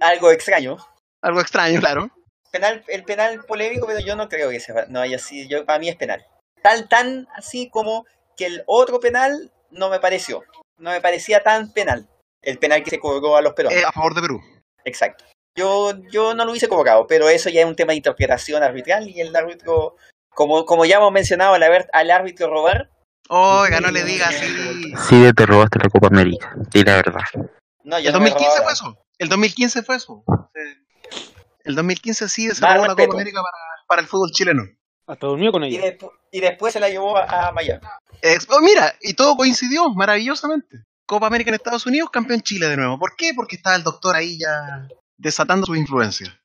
Algo 0.00 0.32
extraño. 0.32 0.78
algo 1.22 1.40
extraño, 1.40 1.78
claro. 1.78 2.10
Penal, 2.50 2.84
el 2.88 3.04
penal 3.04 3.44
polémico, 3.44 3.86
pero 3.86 4.00
yo 4.00 4.16
no 4.16 4.28
creo 4.28 4.50
que 4.50 4.58
se 4.58 4.72
va- 4.72 4.86
no 4.88 5.00
haya 5.00 5.20
sido. 5.20 5.48
Yo, 5.48 5.64
para 5.64 5.78
mí 5.78 5.88
es 5.88 5.94
penal. 5.94 6.26
Tan, 6.60 6.88
tan 6.88 7.28
así 7.36 7.70
como 7.70 8.04
que 8.36 8.46
el 8.46 8.64
otro 8.66 8.98
penal 8.98 9.52
no 9.70 9.90
me 9.90 10.00
pareció. 10.00 10.42
No 10.78 10.90
me 10.90 11.00
parecía 11.00 11.40
tan 11.44 11.72
penal. 11.72 12.08
El 12.42 12.58
penal 12.58 12.82
que 12.82 12.90
se 12.90 12.98
cobró 12.98 13.36
a 13.36 13.42
los 13.42 13.54
peruanos. 13.54 13.80
Eh, 13.80 13.84
a 13.86 13.92
favor 13.92 14.14
de 14.14 14.22
Perú. 14.22 14.40
Exacto. 14.84 15.24
Yo, 15.56 15.92
yo 16.10 16.34
no 16.34 16.44
lo 16.44 16.50
hubiese 16.50 16.66
cobrado, 16.68 17.06
pero 17.06 17.28
eso 17.28 17.48
ya 17.48 17.60
es 17.60 17.66
un 17.66 17.76
tema 17.76 17.92
de 17.92 17.98
interpretación 17.98 18.64
arbitral 18.64 19.08
y 19.08 19.20
el 19.20 19.34
árbitro, 19.36 19.94
como, 20.30 20.64
como 20.64 20.84
ya 20.84 20.96
hemos 20.96 21.12
mencionado, 21.12 21.54
al, 21.54 21.62
haber, 21.62 21.88
al 21.92 22.10
árbitro 22.10 22.48
robar, 22.50 22.90
Oiga, 23.28 23.80
no 23.80 23.90
le 23.90 24.04
diga 24.04 24.28
así. 24.28 24.92
Sí, 25.08 25.32
te 25.34 25.46
robaste 25.46 25.78
la 25.78 25.88
Copa 25.88 26.08
América. 26.08 26.54
Y 26.72 26.82
la 26.84 26.96
verdad. 26.96 27.22
no, 27.84 27.98
yo 27.98 28.08
El 28.08 28.12
no 28.14 28.20
me 28.20 28.30
2015 28.30 28.44
robaba. 28.58 28.64
fue 28.64 28.72
eso. 28.72 28.98
El 29.18 29.28
2015 29.28 29.82
fue 29.82 29.96
eso. 29.96 30.24
El 31.64 31.74
2015 31.74 32.28
sí 32.28 32.46
Más 32.46 32.56
desarrolló 32.60 32.82
la. 32.88 32.94
Copa 32.94 33.14
América 33.14 33.40
para, 33.42 33.56
para 33.86 34.02
el 34.02 34.08
fútbol 34.08 34.30
chileno. 34.30 34.64
Hasta 35.06 35.26
durmió 35.26 35.52
con 35.52 35.64
Y, 35.64 35.68
ella. 35.76 35.96
despu- 35.98 36.10
y 36.30 36.40
después 36.40 36.72
se 36.72 36.80
la 36.80 36.88
llevó 36.88 37.16
a, 37.16 37.48
a 37.48 37.52
Miami. 37.52 37.80
Oh, 38.48 38.60
mira, 38.60 38.94
y 39.02 39.14
todo 39.14 39.36
coincidió 39.36 39.88
maravillosamente. 39.90 40.84
Copa 41.06 41.26
América 41.26 41.50
en 41.50 41.54
Estados 41.56 41.84
Unidos, 41.86 42.08
campeón 42.10 42.40
Chile 42.40 42.68
de 42.68 42.76
nuevo. 42.78 42.98
¿Por 42.98 43.14
qué? 43.16 43.32
Porque 43.36 43.56
estaba 43.56 43.76
el 43.76 43.82
doctor 43.82 44.16
ahí 44.16 44.38
ya 44.38 44.88
desatando 45.18 45.66
su 45.66 45.74
influencia. 45.76 46.40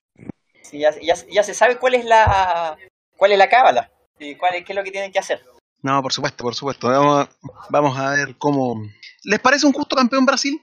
Sí, 0.62 0.80
ya, 0.80 0.92
ya, 1.02 1.15
ya 1.32 1.44
se 1.44 1.54
sabe 1.54 1.78
cuál 1.78 1.96
es 1.96 2.04
la 2.06 2.78
cuál 3.15 3.32
es 3.32 3.38
la 3.38 3.50
cábala 3.50 3.89
y 4.20 4.36
cuál 4.36 4.56
es, 4.56 4.65
qué 4.65 4.74
es 4.74 4.76
lo 4.76 4.84
que 4.84 4.92
tienen 4.92 5.12
que 5.13 5.20
hacer. 5.20 5.42
No, 5.82 6.02
por 6.02 6.12
supuesto, 6.13 6.44
por 6.44 6.56
supuesto. 6.56 6.88
Vamos 6.89 7.28
a, 7.28 7.30
vamos 7.70 7.98
a 7.98 8.12
ver 8.12 8.36
cómo. 8.38 8.82
¿Les 9.24 9.39
parece 9.39 9.65
un 9.65 9.74
justo 9.74 9.96
campeón 9.96 10.26
Brasil? 10.26 10.62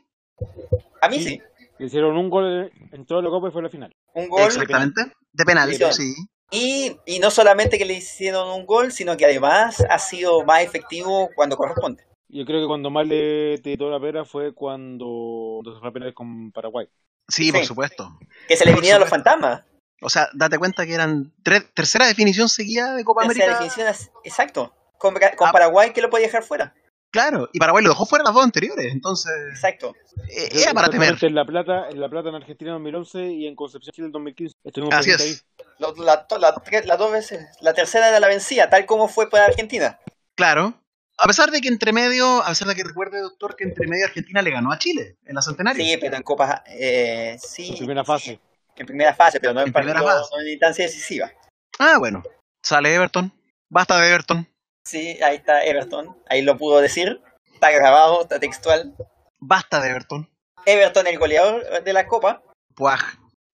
A 1.01 1.09
mí 1.09 1.19
Sí. 1.19 1.25
sí. 1.29 1.43
Le 1.79 1.87
hicieron 1.87 2.17
un 2.17 2.31
gol 2.31 2.73
en 2.93 3.05
toda 3.07 3.21
la 3.23 3.29
Copa 3.29 3.49
y 3.49 3.53
fue 3.53 3.63
la 3.63 3.69
final. 3.69 3.95
Un 4.15 4.29
gol. 4.29 4.43
Exactamente. 4.43 5.13
De 5.33 5.45
penal, 5.45 5.73
Sí. 5.75 5.85
sí. 5.93 6.15
Y, 6.51 6.97
y 7.07 7.19
no 7.19 7.31
solamente 7.31 7.77
que 7.77 7.85
le 7.85 7.95
hicieron 7.95 8.49
un 8.49 8.67
gol, 8.67 8.93
sino 8.93 9.17
que 9.17 9.25
además 9.27 9.85
ha 9.91 9.99
sido 9.99 10.45
más 10.45 10.63
efectivo 10.63 11.29
cuando 11.35 11.57
corresponde. 11.57 12.05
Yo 12.29 12.45
creo 12.45 12.61
que 12.63 12.67
cuando 12.67 12.89
más 12.91 13.07
le 13.07 13.59
tiró 13.59 13.91
la 13.91 14.01
pera 14.01 14.25
fue 14.25 14.53
cuando, 14.55 15.61
cuando 15.63 15.75
se 15.75 15.81
fue 15.81 15.89
a 15.89 15.93
pelear 15.93 16.15
con 16.15 16.51
Paraguay. 16.53 16.87
Sí, 17.29 17.51
por 17.53 17.65
supuesto. 17.65 18.19
Que 18.49 18.57
se 18.57 18.65
le 18.65 18.73
Por 18.73 18.81
vinieron 18.81 19.01
los 19.01 19.11
fantasmas. 19.11 19.65
O 20.03 20.09
sea, 20.09 20.29
date 20.35 20.59
cuenta 20.59 20.87
que 20.87 20.95
eran 20.95 21.33
tres- 21.43 21.73
tercera 21.75 22.07
definición 22.07 22.49
seguida 22.49 22.95
de 22.95 23.05
Copa 23.05 23.23
Tercera 23.27 23.57
América. 23.57 23.75
definición 23.75 24.11
exacto. 24.25 24.73
Con, 24.99 25.15
Ah. 25.17 25.53
Paraguay 25.53 25.93
que 25.93 26.01
lo 26.03 26.11
podía 26.11 26.27
dejar 26.27 26.43
fuera. 26.43 26.75
Claro, 27.11 27.49
y 27.53 27.59
Paraguay 27.59 27.83
lo 27.83 27.91
dejó 27.91 28.05
fuera 28.05 28.25
las 28.25 28.35
dos 28.35 28.45
anteriores. 28.45 28.93
Entonces, 28.93 29.33
Exacto. 29.51 29.95
eh, 30.29 30.49
era 30.53 30.75
para 30.75 30.89
temer. 30.89 31.17
En 31.23 31.35
La 31.35 31.47
Plata, 31.47 31.89
en 31.89 32.01
La 32.01 32.09
Plata 32.11 32.29
en 32.29 32.35
Argentina 32.35 32.71
en 32.73 32.75
2011 32.83 33.27
y 33.33 33.47
en 33.47 33.55
Concepción 33.57 33.93
Chile 33.95 34.07
en 34.07 34.13
2015. 34.13 34.55
Estuvimos 34.65 34.95
Así 34.95 35.11
es. 35.13 35.45
la- 35.79 35.93
la 36.39 36.53
las 36.85 36.99
dos 36.99 37.13
veces. 37.13 37.47
La 37.61 37.73
tercera 37.75 38.09
era 38.09 38.21
la 38.21 38.29
vencida, 38.29 38.69
tal 38.69 38.85
como 38.87 39.09
fue 39.09 39.31
para 39.31 39.47
Argentina. 39.47 39.99
Claro. 40.35 40.75
A 41.19 41.27
pesar 41.27 41.51
de 41.51 41.63
que 41.63 41.69
entre 41.69 41.95
medio, 41.95 42.43
a 42.43 42.49
pesar 42.49 42.69
de 42.69 42.75
que 42.75 42.85
recuerde, 42.85 43.21
doctor, 43.21 43.57
que 43.57 43.65
entre 43.65 43.87
medio 43.89 44.05
Argentina 44.05 44.43
le 44.43 44.51
ganó 44.51 44.71
a 44.71 44.79
Chile 44.79 45.17
en 45.25 45.35
la 45.35 45.41
centenaria. 45.41 45.83
Sí, 45.83 45.97
pero 45.99 46.17
en 46.17 46.23
Copa. 46.23 46.63
Eh, 46.67 47.39
sí. 47.41 47.71
En 47.71 47.77
primera 47.79 48.05
fase. 48.05 48.39
En 48.75 48.85
primera 48.85 49.15
fase, 49.15 49.41
pero 49.41 49.55
no 49.55 49.61
en, 49.63 49.69
En 49.69 49.73
primera 49.73 50.01
partido- 50.03 50.19
fase. 50.21 50.31
no 50.37 50.43
en 50.43 50.49
instancia 50.49 50.85
decisiva. 50.85 51.33
Ah, 51.79 51.97
bueno. 51.99 52.23
Sale 52.63 52.95
Everton. 52.95 53.33
Basta 53.71 53.99
de 53.99 54.09
Everton. 54.11 54.47
Sí, 54.87 55.21
ahí 55.23 55.37
está 55.37 55.65
Everton. 55.65 56.17
Ahí 56.29 56.43
lo 56.43 56.57
pudo 56.57 56.81
decir. 56.81 57.21
Está 57.53 57.71
grabado, 57.73 58.23
está 58.23 58.39
textual. 58.39 58.95
Basta 59.41 59.81
de 59.81 59.91
Everton. 59.91 60.31
Everton, 60.65 61.07
el 61.09 61.19
goleador 61.19 61.83
de 61.83 61.93
la 61.93 62.07
Copa, 62.07 62.43
Puaj. 62.75 63.01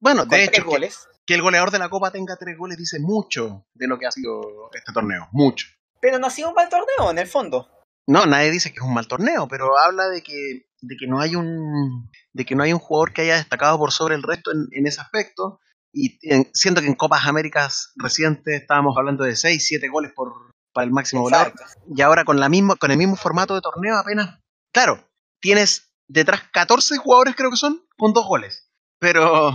Bueno, 0.01 0.25
de 0.27 0.45
hecho, 0.45 0.51
que, 0.53 0.61
goles. 0.63 1.09
que 1.27 1.35
el 1.35 1.43
goleador 1.43 1.71
de 1.71 1.79
la 1.79 1.89
Copa 1.89 2.11
tenga 2.11 2.37
tres 2.37 2.57
goles 2.59 2.77
dice 2.77 2.99
mucho 3.01 3.65
de 3.75 3.87
lo 3.87 3.99
que 3.99 4.07
ha 4.07 4.11
sido 4.11 4.69
este 4.75 4.93
torneo. 4.93 5.29
Mucho. 5.33 5.67
Pero 6.01 6.19
no 6.19 6.27
ha 6.27 6.31
sido 6.31 6.49
un 6.49 6.55
mal 6.55 6.69
torneo, 6.69 7.11
en 7.11 7.19
el 7.19 7.27
fondo. 7.29 7.69
No, 8.09 8.27
nadie 8.27 8.51
dice 8.51 8.71
que 8.71 8.81
es 8.81 8.83
un 8.85 8.93
mal 8.95 9.07
torneo, 9.07 9.47
pero 9.49 9.79
habla 9.79 10.09
de 10.09 10.23
que, 10.23 10.67
de 10.81 10.97
que 10.99 11.07
no 11.07 11.21
hay 11.21 11.37
un 11.37 12.11
de 12.33 12.45
que 12.45 12.55
no 12.57 12.63
hay 12.65 12.73
un 12.73 12.79
jugador 12.81 13.13
que 13.13 13.23
haya 13.23 13.37
destacado 13.37 13.79
por 13.79 13.93
sobre 13.93 14.17
el 14.17 14.23
resto 14.25 14.51
en, 14.51 14.67
en 14.73 14.87
ese 14.87 15.01
aspecto. 15.01 15.61
Y 15.95 16.19
en- 16.29 16.51
siento 16.53 16.81
que 16.81 16.89
en 16.89 16.95
Copas 16.95 17.27
Américas 17.27 17.93
recientes 17.97 18.61
estábamos 18.61 18.97
hablando 18.99 19.25
de 19.25 19.37
6, 19.37 19.65
7 19.65 19.89
goles 19.89 20.13
por, 20.15 20.33
para 20.73 20.85
el 20.85 20.91
máximo 20.91 21.23
goleador. 21.23 21.49
Exacto. 21.49 21.83
Y 21.95 22.01
ahora 22.03 22.25
con 22.25 22.41
la 22.41 22.49
misma, 22.49 22.77
con 22.77 22.91
el 22.91 22.99
mismo 22.99 23.17
formato 23.17 23.55
de 23.55 23.61
torneo 23.61 23.97
apenas. 23.97 24.39
Claro, 24.73 25.09
tienes 25.41 25.93
detrás 26.09 26.43
14 26.53 26.97
jugadores 26.99 27.35
creo 27.37 27.51
que 27.51 27.57
son, 27.57 27.85
con 27.97 28.13
dos 28.13 28.27
goles. 28.27 28.69
Pero, 28.99 29.53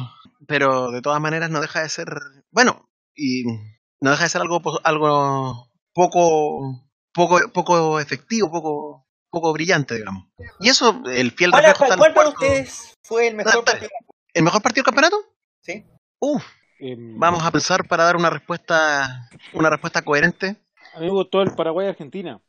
pero 0.47 0.91
de 0.91 1.01
todas 1.01 1.21
maneras 1.21 1.49
no 1.49 1.61
deja 1.61 1.81
de 1.81 1.89
ser. 1.89 2.07
Bueno, 2.51 2.89
y 3.15 3.43
no 4.01 4.11
deja 4.11 4.23
de 4.23 4.29
ser 4.29 4.41
algo, 4.41 4.61
po- 4.61 4.79
algo 4.83 5.71
poco, 5.93 6.83
poco, 7.13 7.39
poco 7.53 7.99
efectivo, 7.99 8.51
poco, 8.51 9.07
poco 9.31 9.53
brillante, 9.53 9.95
digamos. 9.95 10.25
Y 10.59 10.69
eso, 10.69 11.01
el 11.11 11.31
fiel 11.31 11.51
¿Cuál, 11.51 11.65
en 11.65 11.73
cuál 11.73 11.89
los 11.97 12.09
para 12.13 12.29
ustedes 12.29 12.93
fue 13.03 13.27
el 13.27 13.35
mejor 13.35 13.63
partido? 13.63 13.89
¿El 14.33 14.43
mejor 14.43 14.61
partido 14.61 14.83
del 14.83 14.93
campeonato? 14.93 15.17
Sí. 15.61 15.85
Uf, 16.19 16.43
Em, 16.79 17.17
vamos 17.17 17.43
a 17.43 17.49
pensar 17.49 17.87
para 17.87 18.03
dar 18.03 18.15
una 18.17 18.29
respuesta, 18.29 19.29
una 19.53 19.69
respuesta 19.71 20.03
coherente. 20.03 20.57
A 20.97 20.99
mí 20.99 21.05
me 21.05 21.11
gustó 21.11 21.43
el 21.43 21.53
Paraguay-Argentina, 21.53 22.41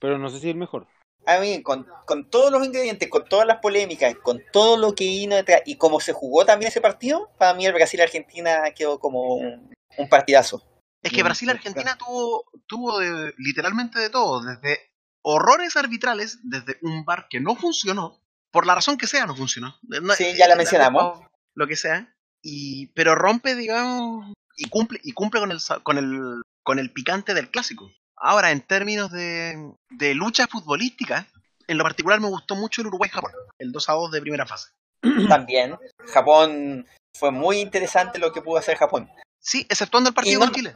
pero 0.00 0.18
no 0.18 0.28
sé 0.28 0.40
si 0.40 0.50
el 0.50 0.56
mejor. 0.56 0.88
A 1.26 1.38
mí, 1.38 1.62
con, 1.62 1.86
con 2.06 2.28
todos 2.28 2.50
los 2.50 2.66
ingredientes, 2.66 3.08
con 3.08 3.24
todas 3.24 3.46
las 3.46 3.58
polémicas, 3.60 4.14
con 4.16 4.42
todo 4.52 4.76
lo 4.76 4.94
que 4.94 5.04
vino 5.04 5.36
detrás 5.36 5.62
y 5.64 5.76
cómo 5.76 6.00
se 6.00 6.12
jugó 6.12 6.44
también 6.44 6.70
ese 6.70 6.80
partido, 6.80 7.30
para 7.38 7.54
mí 7.54 7.64
el 7.64 7.72
Brasil-Argentina 7.72 8.62
quedó 8.76 8.98
como 8.98 9.36
un, 9.36 9.72
un 9.96 10.08
partidazo. 10.08 10.62
Es 11.02 11.10
que 11.10 11.16
Bien, 11.18 11.26
Brasil-Argentina 11.26 11.96
tuvo, 11.96 12.44
tuvo 12.66 12.98
de- 12.98 13.32
literalmente 13.38 14.00
de 14.00 14.10
todo, 14.10 14.42
desde 14.42 14.80
horrores 15.22 15.76
arbitrales, 15.76 16.40
desde 16.42 16.78
un 16.82 17.04
bar 17.04 17.26
que 17.30 17.40
no 17.40 17.54
funcionó, 17.54 18.20
por 18.50 18.66
la 18.66 18.74
razón 18.74 18.98
que 18.98 19.06
sea 19.06 19.24
no 19.24 19.36
funcionó. 19.36 19.76
No- 19.82 20.14
Sí, 20.14 20.34
ya 20.36 20.48
la 20.48 20.54
eh, 20.54 20.58
mencionamos. 20.58 21.20
Lo 21.54 21.68
que 21.68 21.76
sea. 21.76 22.12
Y, 22.42 22.88
pero 22.88 23.14
rompe, 23.14 23.54
digamos, 23.54 24.32
y 24.56 24.68
cumple, 24.68 24.98
y 25.02 25.12
cumple 25.12 25.40
con 25.40 25.52
el, 25.52 25.60
sa- 25.60 25.80
con 25.80 25.96
el, 25.96 26.42
con 26.64 26.80
el 26.80 26.90
picante 26.92 27.34
del 27.34 27.50
clásico. 27.50 27.92
Ahora, 28.16 28.50
en 28.50 28.60
términos 28.62 29.12
de, 29.12 29.72
de 29.90 30.14
lucha 30.14 30.48
futbolística, 30.48 31.26
en 31.68 31.78
lo 31.78 31.84
particular 31.84 32.20
me 32.20 32.28
gustó 32.28 32.56
mucho 32.56 32.80
el 32.80 32.88
Uruguay-Japón, 32.88 33.30
el 33.58 33.70
2 33.70 33.88
a 33.88 33.92
2 33.92 34.10
de 34.10 34.20
primera 34.20 34.46
fase. 34.46 34.70
También, 35.28 35.76
Japón, 36.12 36.86
fue 37.16 37.30
muy 37.30 37.58
interesante 37.60 38.18
lo 38.18 38.32
que 38.32 38.42
pudo 38.42 38.58
hacer 38.58 38.76
Japón. 38.76 39.08
Sí, 39.40 39.66
exceptuando 39.68 40.08
el 40.08 40.14
partido 40.14 40.40
no- 40.40 40.46
con 40.46 40.54
Chile. 40.54 40.74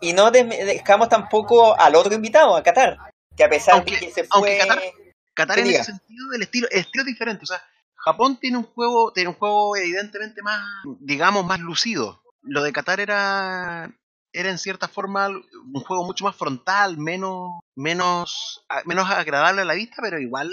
Y 0.00 0.12
no 0.12 0.30
dejamos 0.30 1.08
tampoco 1.08 1.78
al 1.80 1.94
otro 1.94 2.12
invitado, 2.14 2.54
a 2.56 2.62
Qatar, 2.62 2.98
que 3.34 3.44
a 3.44 3.48
pesar 3.48 3.76
Aunque- 3.76 3.92
de 3.92 3.98
que 4.00 4.10
se 4.12 4.26
aunque 4.30 4.58
fue... 4.58 4.68
Qatar- 4.68 4.92
Qatar 5.34 5.54
Que 5.56 5.60
en 5.62 5.68
diga. 5.68 5.80
ese 5.80 5.92
sentido 5.92 6.32
el 6.34 6.42
estilo, 6.42 6.68
el 6.70 6.80
estilo 6.80 7.02
es 7.02 7.06
diferente. 7.06 7.44
O 7.44 7.46
sea, 7.46 7.62
Japón 7.94 8.38
tiene 8.40 8.56
un 8.58 8.64
juego, 8.64 9.12
tiene 9.12 9.28
un 9.30 9.36
juego 9.36 9.76
evidentemente 9.76 10.42
más, 10.42 10.64
digamos, 11.00 11.44
más 11.46 11.60
lucido. 11.60 12.22
Lo 12.42 12.62
de 12.62 12.72
Qatar 12.72 13.00
era 13.00 13.90
era 14.32 14.50
en 14.50 14.58
cierta 14.58 14.88
forma 14.88 15.28
un 15.28 15.80
juego 15.86 16.04
mucho 16.04 16.24
más 16.24 16.36
frontal, 16.36 16.98
menos, 16.98 17.60
menos, 17.76 18.64
a- 18.68 18.82
menos 18.84 19.08
agradable 19.10 19.62
a 19.62 19.64
la 19.66 19.74
vista, 19.74 19.96
pero 20.02 20.18
igual 20.20 20.50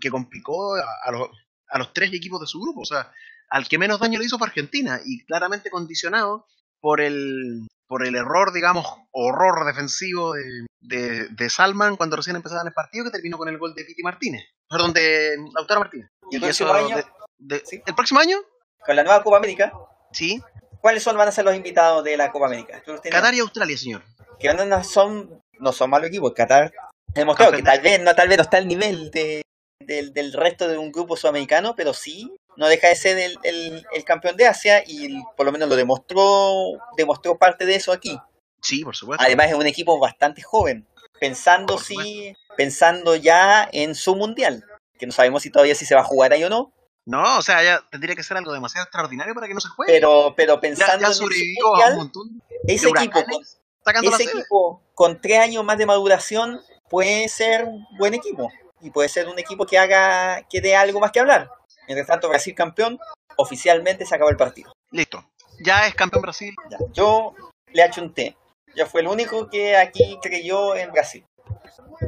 que 0.00 0.10
complicó 0.10 0.74
a, 0.76 0.84
a 1.04 1.10
los, 1.12 1.28
a 1.68 1.78
los 1.78 1.92
tres 1.92 2.12
equipos 2.12 2.40
de 2.40 2.46
su 2.46 2.60
grupo. 2.60 2.80
O 2.80 2.84
sea, 2.86 3.12
al 3.50 3.68
que 3.68 3.78
menos 3.78 4.00
daño 4.00 4.18
le 4.18 4.24
hizo 4.24 4.38
fue 4.38 4.46
Argentina 4.48 5.00
y 5.04 5.24
claramente 5.24 5.70
condicionado 5.70 6.46
por 6.80 7.00
el, 7.00 7.66
por 7.86 8.06
el 8.06 8.16
error, 8.16 8.52
digamos, 8.52 8.86
horror 9.12 9.66
defensivo 9.66 10.32
de, 10.32 10.66
de, 10.80 11.28
de 11.28 11.50
Salman 11.50 11.96
cuando 11.96 12.16
recién 12.16 12.36
empezaban 12.36 12.66
el 12.66 12.72
partido 12.72 13.04
que 13.04 13.10
terminó 13.10 13.36
con 13.38 13.48
el 13.48 13.58
gol 13.58 13.74
de 13.74 13.84
Piti 13.84 14.02
Martínez. 14.02 14.44
Perdón, 14.68 14.92
de 14.92 15.36
Lautaro 15.54 15.80
Martínez. 15.80 16.08
¿Y 16.30 16.36
el 16.36 16.42
Y 16.42 16.44
próximo 16.46 16.74
eso 16.74 16.86
año? 16.86 16.96
de- 16.96 17.04
de- 17.38 17.62
Sí. 17.66 17.82
¿El 17.86 17.94
próximo 17.94 18.20
año? 18.20 18.38
Con 18.84 18.96
la 18.96 19.04
nueva 19.04 19.22
Copa 19.22 19.36
América, 19.36 19.72
Sí. 20.12 20.40
¿Cuáles 20.86 21.02
son, 21.02 21.16
van 21.16 21.26
a 21.26 21.32
ser 21.32 21.44
los 21.44 21.56
invitados 21.56 22.04
de 22.04 22.16
la 22.16 22.30
Copa 22.30 22.46
América? 22.46 22.80
Qatar 23.10 23.34
y 23.34 23.40
Australia, 23.40 23.76
señor. 23.76 24.04
que 24.38 24.54
no, 24.54 24.84
son 24.84 25.42
no 25.58 25.72
son 25.72 25.90
malos 25.90 26.08
equipos. 26.08 26.32
Qatar 26.32 26.72
ha 26.76 26.90
demostrado 27.18 27.50
que 27.52 27.62
tal 27.64 27.80
vez 27.80 28.00
no 28.00 28.14
tal 28.14 28.28
vez 28.28 28.36
no 28.38 28.42
está 28.44 28.58
al 28.58 28.68
nivel 28.68 29.10
de, 29.10 29.42
del, 29.80 30.12
del 30.12 30.32
resto 30.32 30.68
de 30.68 30.78
un 30.78 30.92
grupo 30.92 31.16
sudamericano, 31.16 31.74
pero 31.74 31.92
sí 31.92 32.30
no 32.56 32.68
deja 32.68 32.86
de 32.88 32.94
ser 32.96 33.18
el, 33.18 33.36
el- 33.42 33.84
el 33.92 34.04
campeón 34.04 34.36
de 34.36 34.46
Asia 34.46 34.84
y 34.86 35.20
por 35.36 35.44
lo 35.44 35.50
menos 35.52 35.68
lo 35.68 35.74
demostró 35.74 36.52
demostró 36.96 37.36
parte 37.36 37.66
de 37.66 37.74
eso 37.74 37.90
aquí. 37.92 38.16
Sí, 38.62 38.84
por 38.84 38.94
supuesto. 38.94 39.24
Además 39.24 39.48
es 39.48 39.54
un 39.54 39.66
equipo 39.66 39.98
bastante 39.98 40.42
joven, 40.42 40.86
pensando 41.20 41.78
sí, 41.78 42.32
pensando 42.56 43.16
ya 43.16 43.68
en 43.72 43.94
su 43.96 44.14
mundial, 44.14 44.64
que 44.98 45.06
no 45.06 45.12
sabemos 45.12 45.42
si 45.42 45.50
todavía 45.50 45.74
si 45.74 45.84
se 45.84 45.94
va 45.94 46.00
a 46.02 46.04
jugar 46.04 46.32
ahí 46.32 46.44
o 46.44 46.48
no, 46.50 46.72
No, 47.06 47.38
o 47.38 47.42
sea, 47.42 47.62
ya 47.62 47.84
tendría 47.88 48.16
que 48.16 48.24
ser 48.24 48.36
algo 48.36 48.52
demasiado 48.52 48.84
extraordinario 48.84 49.32
para 49.32 49.46
que 49.46 49.54
no 49.54 49.60
se 49.60 49.68
juegue. 49.68 49.92
pero 49.92 50.34
pero 50.36 50.54
ya, 50.54 50.60
pensando 50.60 51.06
en 51.06 51.82
a 51.84 51.90
un 51.90 51.96
montón 51.96 52.42
de 52.64 52.74
ese 52.74 52.88
equipo 52.88 53.24
con, 53.24 54.04
ese 54.04 54.24
equipo 54.24 54.82
con 54.92 55.20
tres 55.20 55.38
años 55.38 55.64
más 55.64 55.78
de 55.78 55.86
maduración 55.86 56.60
puede 56.90 57.28
ser 57.28 57.64
un 57.64 57.86
buen 57.96 58.14
equipo 58.14 58.50
y 58.80 58.90
puede 58.90 59.08
ser 59.08 59.28
un 59.28 59.38
equipo 59.38 59.66
que 59.66 59.78
haga 59.78 60.42
que 60.50 60.60
dé 60.60 60.74
algo 60.74 60.98
más 60.98 61.12
que 61.12 61.20
hablar. 61.20 61.48
Mientras 61.86 62.08
tanto, 62.08 62.28
Brasil 62.28 62.54
campeón, 62.56 62.98
oficialmente 63.36 64.04
se 64.04 64.14
acabó 64.14 64.30
el 64.30 64.36
partido. 64.36 64.72
Listo. 64.90 65.24
Ya 65.60 65.86
es 65.86 65.94
campeón 65.94 66.22
Brasil. 66.22 66.54
Ya. 66.68 66.78
Yo 66.92 67.34
le 67.68 67.82
achunté. 67.84 68.36
Ya 68.74 68.86
fue 68.86 69.00
el 69.02 69.06
único 69.06 69.48
que 69.48 69.76
aquí 69.76 70.18
creyó 70.20 70.74
en 70.74 70.90
Brasil. 70.90 71.24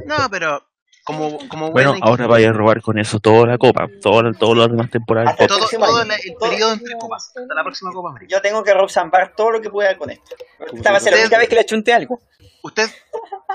No, 0.05 0.29
pero 0.29 0.68
como, 1.03 1.37
como 1.47 1.71
Bueno, 1.71 1.91
buen 1.91 2.03
ahora 2.03 2.27
vaya 2.27 2.49
a 2.49 2.53
robar 2.53 2.81
con 2.81 2.99
eso 2.99 3.19
toda 3.19 3.47
la 3.47 3.57
copa, 3.57 3.87
todas 4.01 4.37
todas 4.37 4.57
las 4.57 4.69
demás 4.69 4.89
temporadas. 4.89 5.31
Hasta 5.31 5.47
todo, 5.47 5.67
todo 5.67 6.01
el, 6.01 6.11
el 6.11 6.35
periodo 6.39 6.73
entre 6.73 6.95
copas, 6.95 7.31
hasta 7.35 7.55
la 7.55 7.63
próxima 7.63 7.91
Copa 7.91 8.09
América. 8.09 8.35
Yo 8.35 8.41
tengo 8.41 8.63
que 8.63 8.73
roxambar 8.73 9.33
todo 9.35 9.51
lo 9.51 9.61
que 9.61 9.69
pueda 9.69 9.97
con 9.97 10.09
esto. 10.09 10.35
Esta 10.73 10.91
va 10.91 10.97
a 10.97 10.99
ser 10.99 11.13
la 11.13 11.21
única 11.21 11.37
vez 11.37 11.49
que 11.49 11.55
le 11.55 11.61
achunté 11.61 11.93
algo. 11.93 12.19
Usted 12.63 12.89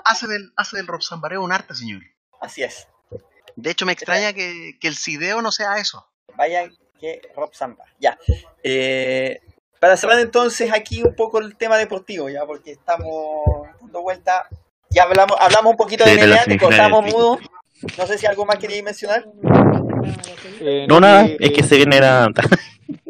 hace 0.04 0.26
del, 0.26 0.52
hace 0.56 0.76
del 0.76 0.86
un 1.38 1.52
arte, 1.52 1.74
señor. 1.74 2.02
Así 2.40 2.62
es. 2.62 2.88
De 3.56 3.70
hecho, 3.70 3.86
me 3.86 3.92
extraña 3.92 4.32
que, 4.32 4.76
que 4.80 4.88
el 4.88 4.96
Sideo 4.96 5.42
no 5.42 5.52
sea 5.52 5.76
eso. 5.78 6.06
Vaya 6.36 6.68
que 6.98 7.20
Rob 7.36 7.54
Samba. 7.54 7.84
Ya. 7.98 8.18
Eh, 8.62 9.40
para 9.80 9.96
cerrar 9.96 10.18
entonces 10.18 10.72
aquí 10.72 11.02
un 11.02 11.14
poco 11.14 11.38
el 11.38 11.56
tema 11.56 11.76
deportivo, 11.76 12.28
ya, 12.28 12.44
porque 12.46 12.72
estamos 12.72 13.44
dando 13.80 14.02
vuelta. 14.02 14.48
Ya 14.94 15.02
hablamos, 15.02 15.36
hablamos 15.40 15.72
un 15.72 15.76
poquito 15.76 16.04
de 16.04 16.16
de 16.16 16.26
NBA, 16.26 16.44
te 16.44 16.58
cortamos 16.58 17.04
mudo. 17.12 17.38
No 17.98 18.06
sé 18.06 18.16
si 18.16 18.26
algo 18.26 18.46
más 18.46 18.58
queríais 18.58 18.84
mencionar. 18.84 19.26
Eh, 20.60 20.86
No, 20.88 21.00
nada, 21.00 21.26
es 21.26 21.50
que 21.50 21.62
se 21.62 21.76
viene 21.76 22.00
la... 22.00 22.30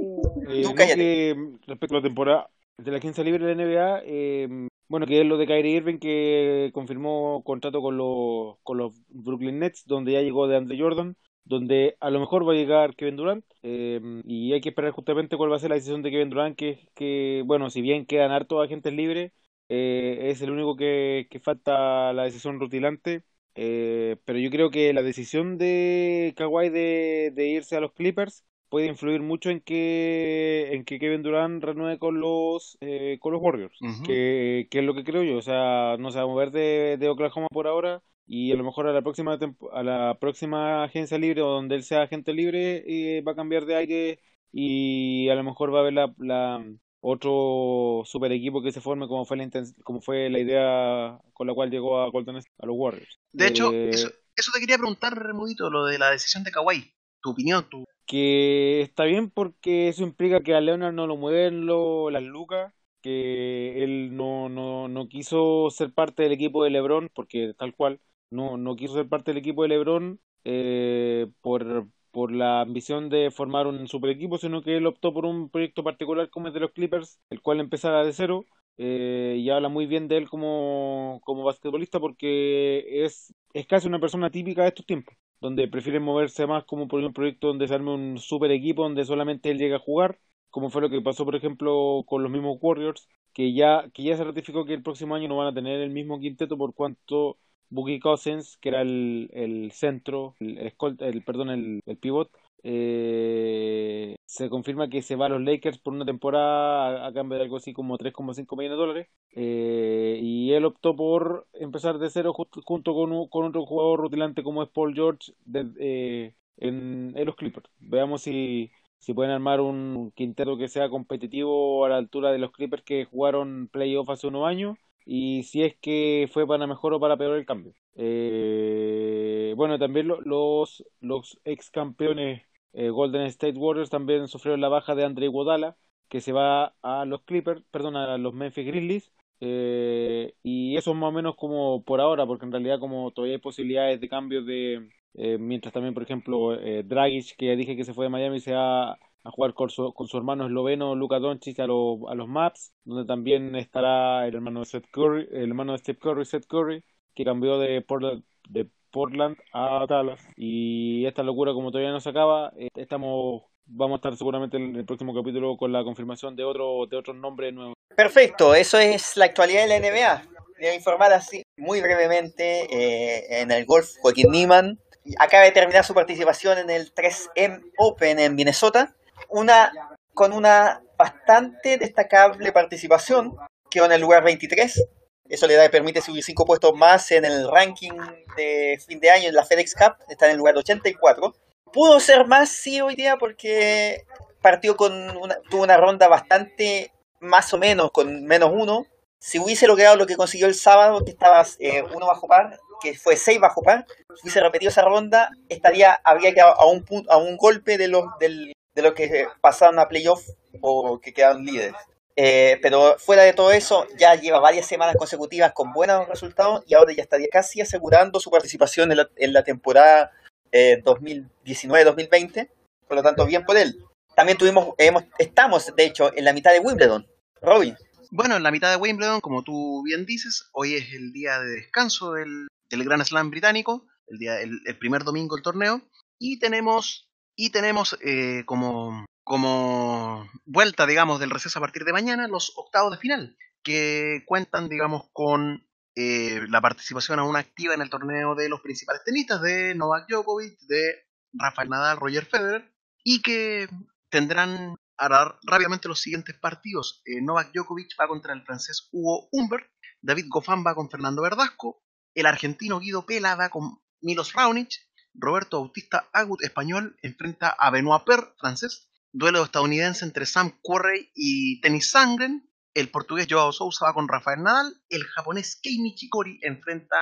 eh, 0.48 0.62
no, 0.62 0.74
que, 0.74 1.36
respecto 1.66 1.96
a 1.96 1.98
la 1.98 2.02
temporada 2.02 2.48
de 2.78 2.90
la 2.90 2.98
agencia 2.98 3.22
libre 3.22 3.44
de 3.44 3.54
la 3.54 3.64
NBA, 3.64 4.02
eh, 4.06 4.68
bueno, 4.88 5.06
que 5.06 5.20
es 5.20 5.26
lo 5.26 5.36
de 5.36 5.46
Kyrie 5.46 5.76
Irving 5.76 5.98
que 5.98 6.70
confirmó 6.72 7.42
contrato 7.44 7.82
con 7.82 7.96
los, 7.96 8.56
con 8.62 8.78
los 8.78 8.94
Brooklyn 9.08 9.58
Nets, 9.58 9.84
donde 9.86 10.12
ya 10.12 10.22
llegó 10.22 10.48
de 10.48 10.56
Andre 10.56 10.78
Jordan, 10.78 11.16
donde 11.44 11.96
a 12.00 12.10
lo 12.10 12.18
mejor 12.18 12.48
va 12.48 12.52
a 12.52 12.56
llegar 12.56 12.96
Kevin 12.96 13.16
Durant, 13.16 13.44
eh, 13.62 14.00
y 14.24 14.54
hay 14.54 14.60
que 14.60 14.70
esperar 14.70 14.92
justamente 14.92 15.36
cuál 15.36 15.52
va 15.52 15.56
a 15.56 15.58
ser 15.58 15.68
la 15.70 15.76
decisión 15.76 16.02
de 16.02 16.10
Kevin 16.10 16.30
Durant, 16.30 16.56
que, 16.56 16.88
que 16.94 17.42
bueno, 17.44 17.68
si 17.68 17.82
bien 17.82 18.06
quedan 18.06 18.32
hartos 18.32 18.64
agentes 18.64 18.92
libres, 18.92 19.32
eh, 19.68 20.18
es 20.30 20.42
el 20.42 20.50
único 20.50 20.76
que, 20.76 21.26
que 21.30 21.40
falta 21.40 22.12
la 22.12 22.24
decisión 22.24 22.60
rutilante. 22.60 23.24
Eh, 23.56 24.16
pero 24.24 24.38
yo 24.38 24.50
creo 24.50 24.70
que 24.70 24.92
la 24.92 25.02
decisión 25.02 25.58
de 25.58 26.34
Kawhi 26.36 26.70
de, 26.70 27.32
de 27.34 27.48
irse 27.48 27.76
a 27.76 27.80
los 27.80 27.92
Clippers 27.92 28.44
puede 28.68 28.86
influir 28.86 29.22
mucho 29.22 29.50
en 29.50 29.60
que 29.60 30.70
en 30.74 30.84
que 30.84 30.98
Kevin 30.98 31.22
Durant 31.22 31.62
renueve 31.62 31.98
con 31.98 32.18
los 32.20 32.76
eh, 32.80 33.18
con 33.20 33.32
los 33.32 33.40
Warriors, 33.42 33.84
que, 34.02 34.66
que 34.70 34.80
es 34.80 34.84
lo 34.84 34.94
que 34.94 35.04
creo 35.04 35.22
yo, 35.22 35.36
o 35.38 35.42
sea, 35.42 35.96
no 35.98 36.10
se 36.10 36.18
va 36.18 36.24
a 36.24 36.26
mover 36.26 36.50
de, 36.50 36.96
de 36.98 37.08
Oklahoma 37.08 37.46
por 37.52 37.66
ahora 37.68 38.02
y 38.26 38.52
a 38.52 38.56
lo 38.56 38.64
mejor 38.64 38.86
a 38.88 38.92
la 38.92 39.02
próxima 39.02 39.38
a 39.72 39.82
la 39.82 40.18
próxima 40.20 40.82
agencia 40.84 41.18
libre 41.18 41.42
o 41.42 41.48
donde 41.50 41.76
él 41.76 41.84
sea 41.84 42.02
agente 42.02 42.32
libre 42.32 42.82
eh, 43.18 43.22
va 43.22 43.32
a 43.32 43.36
cambiar 43.36 43.66
de 43.66 43.76
aire 43.76 44.20
y 44.52 45.28
a 45.28 45.34
lo 45.34 45.44
mejor 45.44 45.72
va 45.72 45.78
a 45.78 45.80
haber 45.82 45.92
la, 45.94 46.14
la 46.18 46.64
otro 47.06 48.02
super 48.06 48.32
equipo 48.32 48.62
que 48.62 48.72
se 48.72 48.80
forme 48.80 49.08
como 49.08 49.24
fue 49.26 49.36
la 49.36 49.48
como 49.84 50.00
fue 50.00 50.30
la 50.30 50.38
idea 50.38 51.18
con 51.34 51.46
la 51.46 51.54
cual 51.54 51.70
llegó 51.70 52.00
a 52.00 52.10
Golden 52.10 52.36
State, 52.36 52.54
a 52.62 52.66
los 52.66 52.76
Warriors. 52.78 53.20
De 53.32 53.46
hecho, 53.46 53.72
Eh, 53.72 53.92
eso, 53.92 54.08
eso 54.34 54.50
te 54.54 54.60
quería 54.60 54.78
preguntar, 54.78 55.14
Remudito, 55.14 55.68
lo 55.68 55.84
de 55.84 55.98
la 55.98 56.10
decisión 56.10 56.42
de 56.42 56.50
Kawhi. 56.50 56.94
Tu 57.20 57.30
opinión, 57.30 57.68
tu... 57.68 57.84
que 58.06 58.82
está 58.82 59.04
bien 59.04 59.30
porque 59.30 59.88
eso 59.88 60.02
implica 60.02 60.42
que 60.42 60.54
a 60.54 60.60
Leonard 60.60 60.94
no 60.94 61.06
lo 61.06 61.16
mueven 61.16 61.66
lo- 61.66 62.10
las 62.10 62.22
lucas, 62.22 62.72
que 63.00 63.82
él 63.84 64.16
no, 64.16 64.48
no, 64.48 64.88
no 64.88 65.08
quiso 65.08 65.70
ser 65.70 65.92
parte 65.92 66.22
del 66.22 66.32
equipo 66.32 66.64
de 66.64 66.70
LeBron, 66.70 67.10
porque 67.14 67.54
tal 67.58 67.74
cual, 67.74 68.00
no, 68.30 68.56
no 68.56 68.76
quiso 68.76 68.94
ser 68.94 69.08
parte 69.08 69.30
del 69.30 69.38
equipo 69.38 69.62
de 69.62 69.68
LeBron 69.68 70.20
eh, 70.44 71.28
por, 71.40 71.88
por 72.14 72.32
la 72.32 72.62
ambición 72.62 73.10
de 73.10 73.30
formar 73.32 73.66
un 73.68 73.88
super 73.88 74.10
equipo, 74.10 74.38
sino 74.38 74.62
que 74.62 74.78
él 74.78 74.86
optó 74.86 75.12
por 75.14 75.26
un 75.26 75.50
proyecto 75.50 75.84
particular 75.84 76.30
como 76.30 76.48
el 76.48 76.54
de 76.54 76.60
los 76.60 76.72
Clippers, 76.72 77.20
el 77.30 77.42
cual 77.42 77.60
empezara 77.60 78.04
de 78.04 78.12
cero. 78.14 78.46
eh, 78.78 79.36
y 79.38 79.50
habla 79.50 79.68
muy 79.68 79.86
bien 79.86 80.08
de 80.08 80.16
él 80.18 80.28
como, 80.30 81.20
como 81.24 81.44
basquetbolista 81.44 82.00
porque 82.00 83.04
es, 83.04 83.32
es 83.52 83.66
casi 83.66 83.86
una 83.88 84.00
persona 84.00 84.30
típica 84.30 84.62
de 84.62 84.68
estos 84.68 84.86
tiempos 84.86 85.14
donde 85.40 85.68
prefieren 85.68 86.02
moverse 86.02 86.46
más 86.46 86.64
como 86.64 86.88
por 86.88 87.00
un 87.00 87.12
proyecto 87.12 87.48
donde 87.48 87.68
se 87.68 87.74
arme 87.74 87.92
un 87.94 88.18
super 88.18 88.50
equipo 88.50 88.82
donde 88.82 89.04
solamente 89.04 89.50
él 89.50 89.58
llega 89.58 89.76
a 89.76 89.78
jugar, 89.78 90.18
como 90.50 90.70
fue 90.70 90.80
lo 90.82 90.90
que 90.90 91.00
pasó 91.02 91.24
por 91.24 91.36
ejemplo 91.36 92.04
con 92.06 92.22
los 92.22 92.32
mismos 92.32 92.58
Warriors, 92.60 93.08
que 93.32 93.52
ya, 93.54 93.88
que 93.92 94.02
ya 94.04 94.16
se 94.16 94.24
ratificó 94.24 94.64
que 94.64 94.74
el 94.74 94.82
próximo 94.82 95.14
año 95.14 95.28
no 95.28 95.36
van 95.36 95.48
a 95.48 95.54
tener 95.54 95.80
el 95.80 95.90
mismo 95.90 96.18
quinteto 96.20 96.56
por 96.56 96.74
cuanto 96.74 97.38
Boogie 97.74 98.00
Cousins, 98.00 98.56
que 98.58 98.68
era 98.70 98.82
el, 98.82 99.28
el 99.32 99.72
centro, 99.72 100.36
el, 100.40 100.58
el 100.58 100.74
el- 101.00 101.24
perdón, 101.24 101.50
el, 101.50 101.80
el 101.86 101.96
pivot, 101.98 102.30
eh, 102.62 104.16
se 104.26 104.48
confirma 104.48 104.88
que 104.88 105.02
se 105.02 105.16
va 105.16 105.26
a 105.26 105.28
los 105.28 105.40
Lakers 105.42 105.78
por 105.78 105.92
una 105.92 106.04
temporada 106.04 107.04
a, 107.04 107.08
a 107.08 107.12
cambio 107.12 107.36
de 107.38 107.44
algo 107.44 107.56
así 107.58 107.72
como 107.72 107.98
3,5 107.98 108.56
millones 108.56 108.76
de 108.78 108.80
dólares. 108.80 109.08
eh, 109.36 110.18
y 110.22 110.52
él 110.52 110.64
optó 110.64 110.94
por 110.96 111.46
empezar 111.54 111.98
de 111.98 112.10
cero 112.10 112.32
ju- 112.34 112.48
junto 112.64 112.94
con, 112.94 113.12
un- 113.12 113.28
con 113.28 113.44
otro 113.46 113.66
jugador 113.66 114.00
rutilante 114.00 114.42
como 114.42 114.62
es 114.62 114.68
Paul 114.70 114.94
George 114.94 115.32
eh, 115.78 116.34
en, 116.56 117.12
en 117.16 117.26
los 117.26 117.36
Clippers. 117.36 117.68
Veamos 117.78 118.22
si, 118.22 118.70
si 118.98 119.14
pueden 119.14 119.32
armar 119.32 119.60
un 119.60 120.12
quinteto 120.14 120.56
que 120.56 120.68
sea 120.68 120.88
competitivo 120.88 121.84
a 121.84 121.88
la 121.90 121.96
altura 121.98 122.32
de 122.32 122.38
los 122.38 122.52
Clippers 122.52 122.82
que 122.84 123.04
jugaron 123.06 123.68
playoff 123.68 124.08
hace 124.10 124.26
unos 124.28 124.46
años 124.46 124.76
y 125.04 125.42
si 125.44 125.62
es 125.62 125.76
que 125.80 126.28
fue 126.32 126.46
para 126.46 126.66
mejor 126.66 126.94
o 126.94 127.00
para 127.00 127.16
peor 127.16 127.36
el 127.36 127.46
cambio. 127.46 127.74
Eh, 127.96 129.54
bueno, 129.56 129.78
también 129.78 130.08
lo- 130.08 130.20
los, 130.22 130.84
los 131.00 131.40
ex 131.44 131.70
campeones 131.70 132.42
eh, 132.72 132.90
Golden 132.90 133.22
State 133.26 133.58
Warriors 133.58 133.90
también 133.90 134.26
sufrieron 134.28 134.60
la 134.60 134.68
baja 134.68 134.94
de 134.94 135.04
Andre 135.04 135.26
Iguodala, 135.26 135.76
que 136.08 136.20
se 136.20 136.32
va 136.32 136.74
a 136.82 137.04
los 137.04 137.22
Clippers, 137.22 137.62
perdón, 137.70 137.96
a 137.96 138.18
los 138.18 138.34
Memphis 138.34 138.66
Grizzlies. 138.66 139.12
eh, 139.40 140.34
y 140.42 140.76
eso 140.76 140.92
es 140.92 140.96
más 140.96 141.08
o 141.08 141.12
menos 141.12 141.36
como 141.36 141.82
por 141.84 142.00
ahora, 142.00 142.26
porque 142.26 142.46
en 142.46 142.52
realidad 142.52 142.78
como 142.80 143.10
todavía 143.12 143.36
hay 143.36 143.40
posibilidades 143.40 144.00
de 144.00 144.08
cambios 144.08 144.46
de... 144.46 144.88
eh, 145.14 145.38
mientras 145.38 145.72
también, 145.74 145.94
por 145.94 146.02
ejemplo, 146.02 146.54
eh, 146.58 146.82
Dragic, 146.84 147.36
que 147.36 147.46
ya 147.46 147.56
dije 147.56 147.76
que 147.76 147.84
se 147.84 147.94
fue 147.94 148.06
de 148.06 148.10
Miami, 148.10 148.40
se 148.40 148.52
va 148.54 148.98
a 149.24 149.30
jugar 149.30 149.54
con 149.54 149.70
su, 149.70 149.92
con 149.94 150.06
su 150.06 150.16
hermano 150.18 150.46
esloveno 150.46 150.94
Luka 150.94 151.18
Doncic 151.18 151.58
a, 151.60 151.66
los 151.66 151.98
a 152.08 152.14
los 152.14 152.28
Maps, 152.28 152.72
donde 152.84 153.06
también 153.06 153.56
estará 153.56 154.26
el 154.26 154.34
hermano 154.34 154.60
de 154.60 154.66
Seth 154.66 154.86
Curry, 154.90 155.28
el 155.32 155.48
hermano 155.48 155.72
de 155.72 155.78
Steve 155.78 155.98
Curry, 155.98 156.24
Seth 156.26 156.46
Curry, 156.46 156.84
que 157.14 157.24
cambió 157.24 157.58
de 157.58 157.80
Portland, 157.80 158.22
de 158.48 158.68
Portland 158.90 159.36
a 159.52 159.86
Dallas. 159.88 160.20
Y 160.36 161.06
esta 161.06 161.22
locura, 161.22 161.52
como 161.52 161.70
todavía 161.70 161.90
no 161.90 162.00
se 162.00 162.10
acaba, 162.10 162.52
eh, 162.58 162.68
estamos, 162.74 163.44
vamos 163.66 163.96
a 163.96 163.96
estar 163.96 164.16
seguramente 164.16 164.58
en 164.58 164.76
el 164.76 164.84
próximo 164.84 165.14
capítulo 165.14 165.56
con 165.56 165.72
la 165.72 165.82
confirmación 165.84 166.36
de 166.36 166.44
otro, 166.44 166.86
de 166.86 166.96
otros 166.96 167.16
nombres 167.16 167.54
nuevos. 167.54 167.74
Perfecto, 167.96 168.54
eso 168.54 168.78
es 168.78 169.16
la 169.16 169.24
actualidad 169.24 169.66
de 169.66 169.68
la 169.68 169.88
NBA. 169.88 170.22
Voy 170.60 170.74
informar 170.74 171.12
así 171.12 171.42
muy 171.56 171.80
brevemente 171.80 172.66
eh, 172.70 173.40
en 173.40 173.50
el 173.50 173.64
golf 173.64 173.88
Joaquín 174.00 174.30
Niemann 174.30 174.78
acaba 175.18 175.44
de 175.44 175.52
terminar 175.52 175.84
su 175.84 175.94
participación 175.94 176.58
en 176.58 176.70
el 176.70 176.94
3M 176.94 177.62
Open 177.78 178.18
en 178.18 178.34
Minnesota, 178.34 178.94
una 179.34 179.72
con 180.14 180.32
una 180.32 180.80
bastante 180.96 181.76
destacable 181.76 182.52
participación 182.52 183.36
quedó 183.68 183.86
en 183.86 183.92
el 183.92 184.00
lugar 184.00 184.22
23. 184.22 184.86
Eso 185.28 185.46
le 185.46 185.54
da, 185.54 185.68
permite 185.68 186.00
subir 186.00 186.22
5 186.22 186.44
puestos 186.44 186.74
más 186.74 187.10
en 187.10 187.24
el 187.24 187.50
ranking 187.50 187.92
de 188.36 188.78
fin 188.86 189.00
de 189.00 189.10
año 189.10 189.28
en 189.28 189.34
la 189.34 189.44
FedEx 189.44 189.74
Cup. 189.74 189.96
Está 190.08 190.26
en 190.26 190.32
el 190.32 190.38
lugar 190.38 190.56
84. 190.56 191.34
Pudo 191.72 191.98
ser 191.98 192.26
más, 192.26 192.50
sí, 192.50 192.80
hoy 192.80 192.94
día, 192.94 193.16
porque 193.16 194.04
partió 194.40 194.76
con 194.76 195.16
una, 195.16 195.36
tuvo 195.50 195.64
una 195.64 195.76
ronda 195.76 196.06
bastante 196.06 196.92
más 197.18 197.52
o 197.52 197.58
menos 197.58 197.90
con 197.90 198.24
menos 198.24 198.50
uno. 198.52 198.86
Si 199.18 199.40
hubiese 199.40 199.66
logrado 199.66 199.96
lo 199.96 200.06
que 200.06 200.16
consiguió 200.16 200.46
el 200.46 200.54
sábado, 200.54 201.04
que 201.04 201.10
estaba 201.10 201.44
eh, 201.58 201.82
uno 201.82 202.06
bajo 202.06 202.28
par, 202.28 202.60
que 202.80 202.94
fue 202.94 203.16
6 203.16 203.40
bajo 203.40 203.62
par, 203.62 203.86
si 204.14 204.22
hubiese 204.22 204.40
repetido 204.40 204.70
esa 204.70 204.82
ronda, 204.82 205.30
estaría, 205.48 205.94
habría 206.04 206.32
quedado 206.32 206.52
a 206.60 206.66
un, 206.66 206.84
punto, 206.84 207.10
a 207.10 207.16
un 207.16 207.36
golpe 207.36 207.78
de 207.78 207.88
los, 207.88 208.04
del, 208.20 208.54
de 208.74 208.82
los 208.82 208.94
que 208.94 209.26
pasaron 209.40 209.78
a 209.78 209.88
playoff 209.88 210.28
o 210.60 211.00
que 211.00 211.12
quedaron 211.12 211.44
líderes. 211.44 211.74
Eh, 212.16 212.58
pero 212.62 212.96
fuera 212.98 213.22
de 213.22 213.32
todo 213.32 213.50
eso, 213.50 213.86
ya 213.98 214.14
lleva 214.14 214.38
varias 214.38 214.66
semanas 214.66 214.96
consecutivas 214.96 215.52
con 215.52 215.72
buenos 215.72 216.08
resultados 216.08 216.62
y 216.66 216.74
ahora 216.74 216.92
ya 216.92 217.02
estaría 217.02 217.28
casi 217.30 217.60
asegurando 217.60 218.20
su 218.20 218.30
participación 218.30 218.92
en 218.92 218.98
la, 218.98 219.10
en 219.16 219.32
la 219.32 219.42
temporada 219.42 220.12
eh, 220.52 220.82
2019-2020. 220.84 222.48
Por 222.86 222.96
lo 222.96 223.02
tanto, 223.02 223.26
bien 223.26 223.44
por 223.44 223.56
él. 223.56 223.84
También 224.14 224.38
tuvimos, 224.38 224.74
estamos, 225.18 225.74
de 225.74 225.84
hecho, 225.84 226.16
en 226.16 226.24
la 226.24 226.32
mitad 226.32 226.52
de 226.52 226.60
Wimbledon. 226.60 227.06
Robin. 227.42 227.76
Bueno, 228.10 228.36
en 228.36 228.44
la 228.44 228.52
mitad 228.52 228.70
de 228.70 228.76
Wimbledon, 228.76 229.20
como 229.20 229.42
tú 229.42 229.82
bien 229.82 230.06
dices, 230.06 230.48
hoy 230.52 230.74
es 230.74 230.92
el 230.92 231.12
día 231.12 231.40
de 231.40 231.50
descanso 231.50 232.12
del, 232.12 232.46
del 232.70 232.84
Grand 232.84 233.02
Slam 233.02 233.30
británico, 233.30 233.86
el, 234.06 234.18
día, 234.18 234.40
el, 234.40 234.60
el 234.64 234.78
primer 234.78 235.02
domingo 235.02 235.34
del 235.34 235.42
torneo, 235.42 235.82
y 236.20 236.38
tenemos, 236.38 237.03
y 237.36 237.50
tenemos 237.50 237.98
eh, 238.02 238.44
como, 238.46 239.06
como 239.22 240.28
vuelta, 240.44 240.86
digamos, 240.86 241.20
del 241.20 241.30
receso 241.30 241.58
a 241.58 241.62
partir 241.62 241.84
de 241.84 241.92
mañana, 241.92 242.28
los 242.28 242.52
octavos 242.56 242.92
de 242.92 242.98
final, 242.98 243.36
que 243.62 244.22
cuentan, 244.26 244.68
digamos, 244.68 245.08
con 245.12 245.66
eh, 245.96 246.40
la 246.48 246.60
participación 246.60 247.18
aún 247.18 247.36
activa 247.36 247.74
en 247.74 247.82
el 247.82 247.90
torneo 247.90 248.34
de 248.34 248.48
los 248.48 248.60
principales 248.60 249.02
tenistas, 249.04 249.42
de 249.42 249.74
Novak 249.74 250.08
Djokovic, 250.08 250.58
de 250.68 251.06
Rafael 251.32 251.68
Nadal, 251.68 251.98
Roger 251.98 252.26
Federer, 252.26 252.72
y 253.02 253.22
que 253.22 253.68
tendrán 254.10 254.76
ahora 254.96 255.38
rápidamente 255.42 255.88
los 255.88 256.00
siguientes 256.00 256.36
partidos. 256.38 257.02
Eh, 257.04 257.20
Novak 257.20 257.52
Djokovic 257.52 257.94
va 258.00 258.08
contra 258.08 258.32
el 258.32 258.42
francés 258.42 258.88
Hugo 258.92 259.28
Humbert, 259.32 259.66
David 260.00 260.26
Goffin 260.28 260.64
va 260.66 260.74
con 260.74 260.90
Fernando 260.90 261.22
Verdasco, 261.22 261.82
el 262.14 262.26
argentino 262.26 262.78
Guido 262.78 263.06
Pela 263.06 263.34
va 263.34 263.48
con 263.48 263.80
Milos 264.00 264.32
Raonic, 264.32 264.70
Roberto 265.14 265.60
Bautista 265.60 266.08
Agut, 266.12 266.42
español, 266.42 266.96
enfrenta 267.02 267.48
a 267.48 267.70
Benoit 267.70 268.04
Per, 268.04 268.34
francés, 268.38 268.88
duelo 269.12 269.44
estadounidense 269.44 270.04
entre 270.04 270.26
Sam 270.26 270.58
Querrey 270.62 271.10
y 271.14 271.60
Tennis 271.60 271.90
Sangren, 271.90 272.50
el 272.74 272.90
portugués 272.90 273.28
Joao 273.30 273.52
Sousa 273.52 273.86
va 273.86 273.94
con 273.94 274.08
Rafael 274.08 274.42
Nadal, 274.42 274.74
el 274.88 275.04
japonés 275.04 275.60
Kei 275.62 275.78
Nishikori 275.78 276.40
enfrenta 276.42 276.96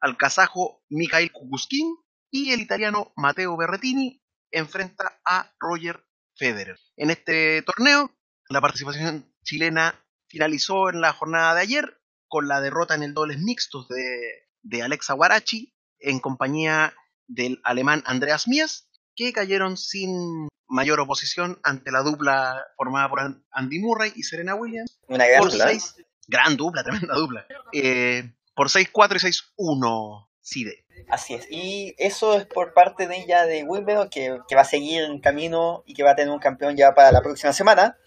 al 0.00 0.18
kazajo 0.18 0.84
Mikhail 0.90 1.32
Kukuskin 1.32 1.96
y 2.30 2.52
el 2.52 2.60
italiano 2.60 3.12
Matteo 3.16 3.56
Berrettini 3.56 4.22
enfrenta 4.50 5.20
a 5.24 5.50
Roger 5.58 6.04
Federer. 6.36 6.78
En 6.96 7.10
este 7.10 7.62
torneo, 7.62 8.14
la 8.50 8.60
participación 8.60 9.34
chilena 9.42 9.94
finalizó 10.28 10.90
en 10.90 11.00
la 11.00 11.14
jornada 11.14 11.54
de 11.54 11.62
ayer 11.62 12.00
con 12.28 12.46
la 12.46 12.60
derrota 12.60 12.94
en 12.94 13.02
el 13.02 13.14
dobles 13.14 13.38
mixtos 13.38 13.88
de, 13.88 14.48
de 14.62 14.82
Alexa 14.82 15.14
Guarachi 15.14 15.74
en 16.00 16.20
compañía 16.20 16.94
del 17.26 17.60
alemán 17.64 18.02
Andreas 18.06 18.48
Mies, 18.48 18.88
que 19.16 19.32
cayeron 19.32 19.76
sin 19.76 20.48
mayor 20.66 21.00
oposición 21.00 21.60
ante 21.62 21.90
la 21.92 22.00
dupla 22.00 22.64
formada 22.76 23.08
por 23.08 23.20
Andy 23.50 23.78
Murray 23.78 24.12
y 24.16 24.22
Serena 24.24 24.54
Williams. 24.54 24.98
Una 25.08 25.26
gran 25.26 25.42
dupla. 25.42 25.68
seis- 25.68 25.94
gran 26.26 26.56
dupla, 26.56 26.82
tremenda 26.84 27.14
dupla. 27.14 27.46
Eh, 27.72 28.32
por 28.54 28.68
6-4 28.68 29.16
y 29.16 29.58
6-1 29.58 30.28
CIDE. 30.42 30.84
Así 31.08 31.34
es. 31.34 31.46
Y 31.50 31.94
eso 31.98 32.36
es 32.36 32.46
por 32.46 32.72
parte 32.72 33.06
de 33.06 33.16
ella 33.18 33.44
de 33.46 33.64
Wimbledon, 33.64 34.08
que, 34.08 34.38
que 34.48 34.54
va 34.54 34.62
a 34.62 34.66
seguir 34.66 35.02
en 35.02 35.20
camino 35.20 35.82
y 35.86 35.94
que 35.94 36.02
va 36.02 36.12
a 36.12 36.16
tener 36.16 36.32
un 36.32 36.38
campeón 36.38 36.76
ya 36.76 36.94
para 36.94 37.12
la 37.12 37.20
próxima 37.20 37.52
semana. 37.52 37.98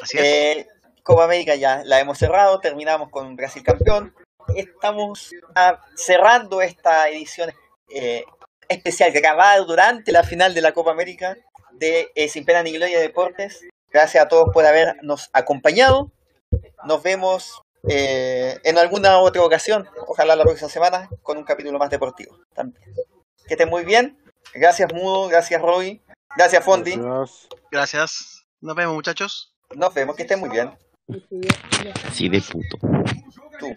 Así 0.00 0.18
es. 0.18 0.24
Eh, 0.24 0.68
Copa 1.02 1.24
América 1.24 1.54
ya 1.54 1.82
la 1.84 2.00
hemos 2.00 2.18
cerrado, 2.18 2.60
terminamos 2.60 3.10
con 3.10 3.36
Brasil 3.36 3.62
campeón. 3.62 4.14
Estamos 4.56 5.30
ah, 5.54 5.80
cerrando 5.94 6.62
esta 6.62 7.08
edición 7.08 7.50
eh, 7.90 8.24
especial 8.68 9.12
grabada 9.12 9.58
durante 9.58 10.12
la 10.12 10.22
final 10.22 10.54
de 10.54 10.60
la 10.62 10.72
Copa 10.72 10.90
América 10.90 11.36
de 11.72 12.10
eh, 12.14 12.28
Sin 12.28 12.44
Pena 12.44 12.62
ni 12.62 12.72
Gloria 12.72 13.00
Deportes. 13.00 13.64
Gracias 13.90 14.24
a 14.24 14.28
todos 14.28 14.48
por 14.52 14.64
habernos 14.64 15.30
acompañado. 15.32 16.10
Nos 16.84 17.02
vemos 17.02 17.62
eh, 17.88 18.58
en 18.64 18.78
alguna 18.78 19.18
otra 19.18 19.42
ocasión, 19.42 19.88
ojalá 20.06 20.36
la 20.36 20.44
próxima 20.44 20.68
semana, 20.68 21.08
con 21.22 21.36
un 21.36 21.44
capítulo 21.44 21.78
más 21.78 21.90
deportivo. 21.90 22.38
También. 22.54 22.82
Que 23.46 23.54
estén 23.54 23.68
muy 23.68 23.84
bien. 23.84 24.18
Gracias 24.54 24.92
Mudo, 24.92 25.28
gracias 25.28 25.60
Roy, 25.60 26.02
gracias 26.36 26.64
Fondi. 26.64 26.96
Gracias. 26.96 27.48
Gracias. 27.70 28.46
Nos 28.60 28.76
vemos, 28.76 28.94
muchachos. 28.94 29.54
Nos 29.74 29.92
vemos, 29.92 30.16
que 30.16 30.22
estén 30.22 30.40
muy 30.40 30.48
bien. 30.48 30.70
Así 32.06 32.28
de 32.28 32.40
puto. 32.40 32.78
Tú. 33.58 33.74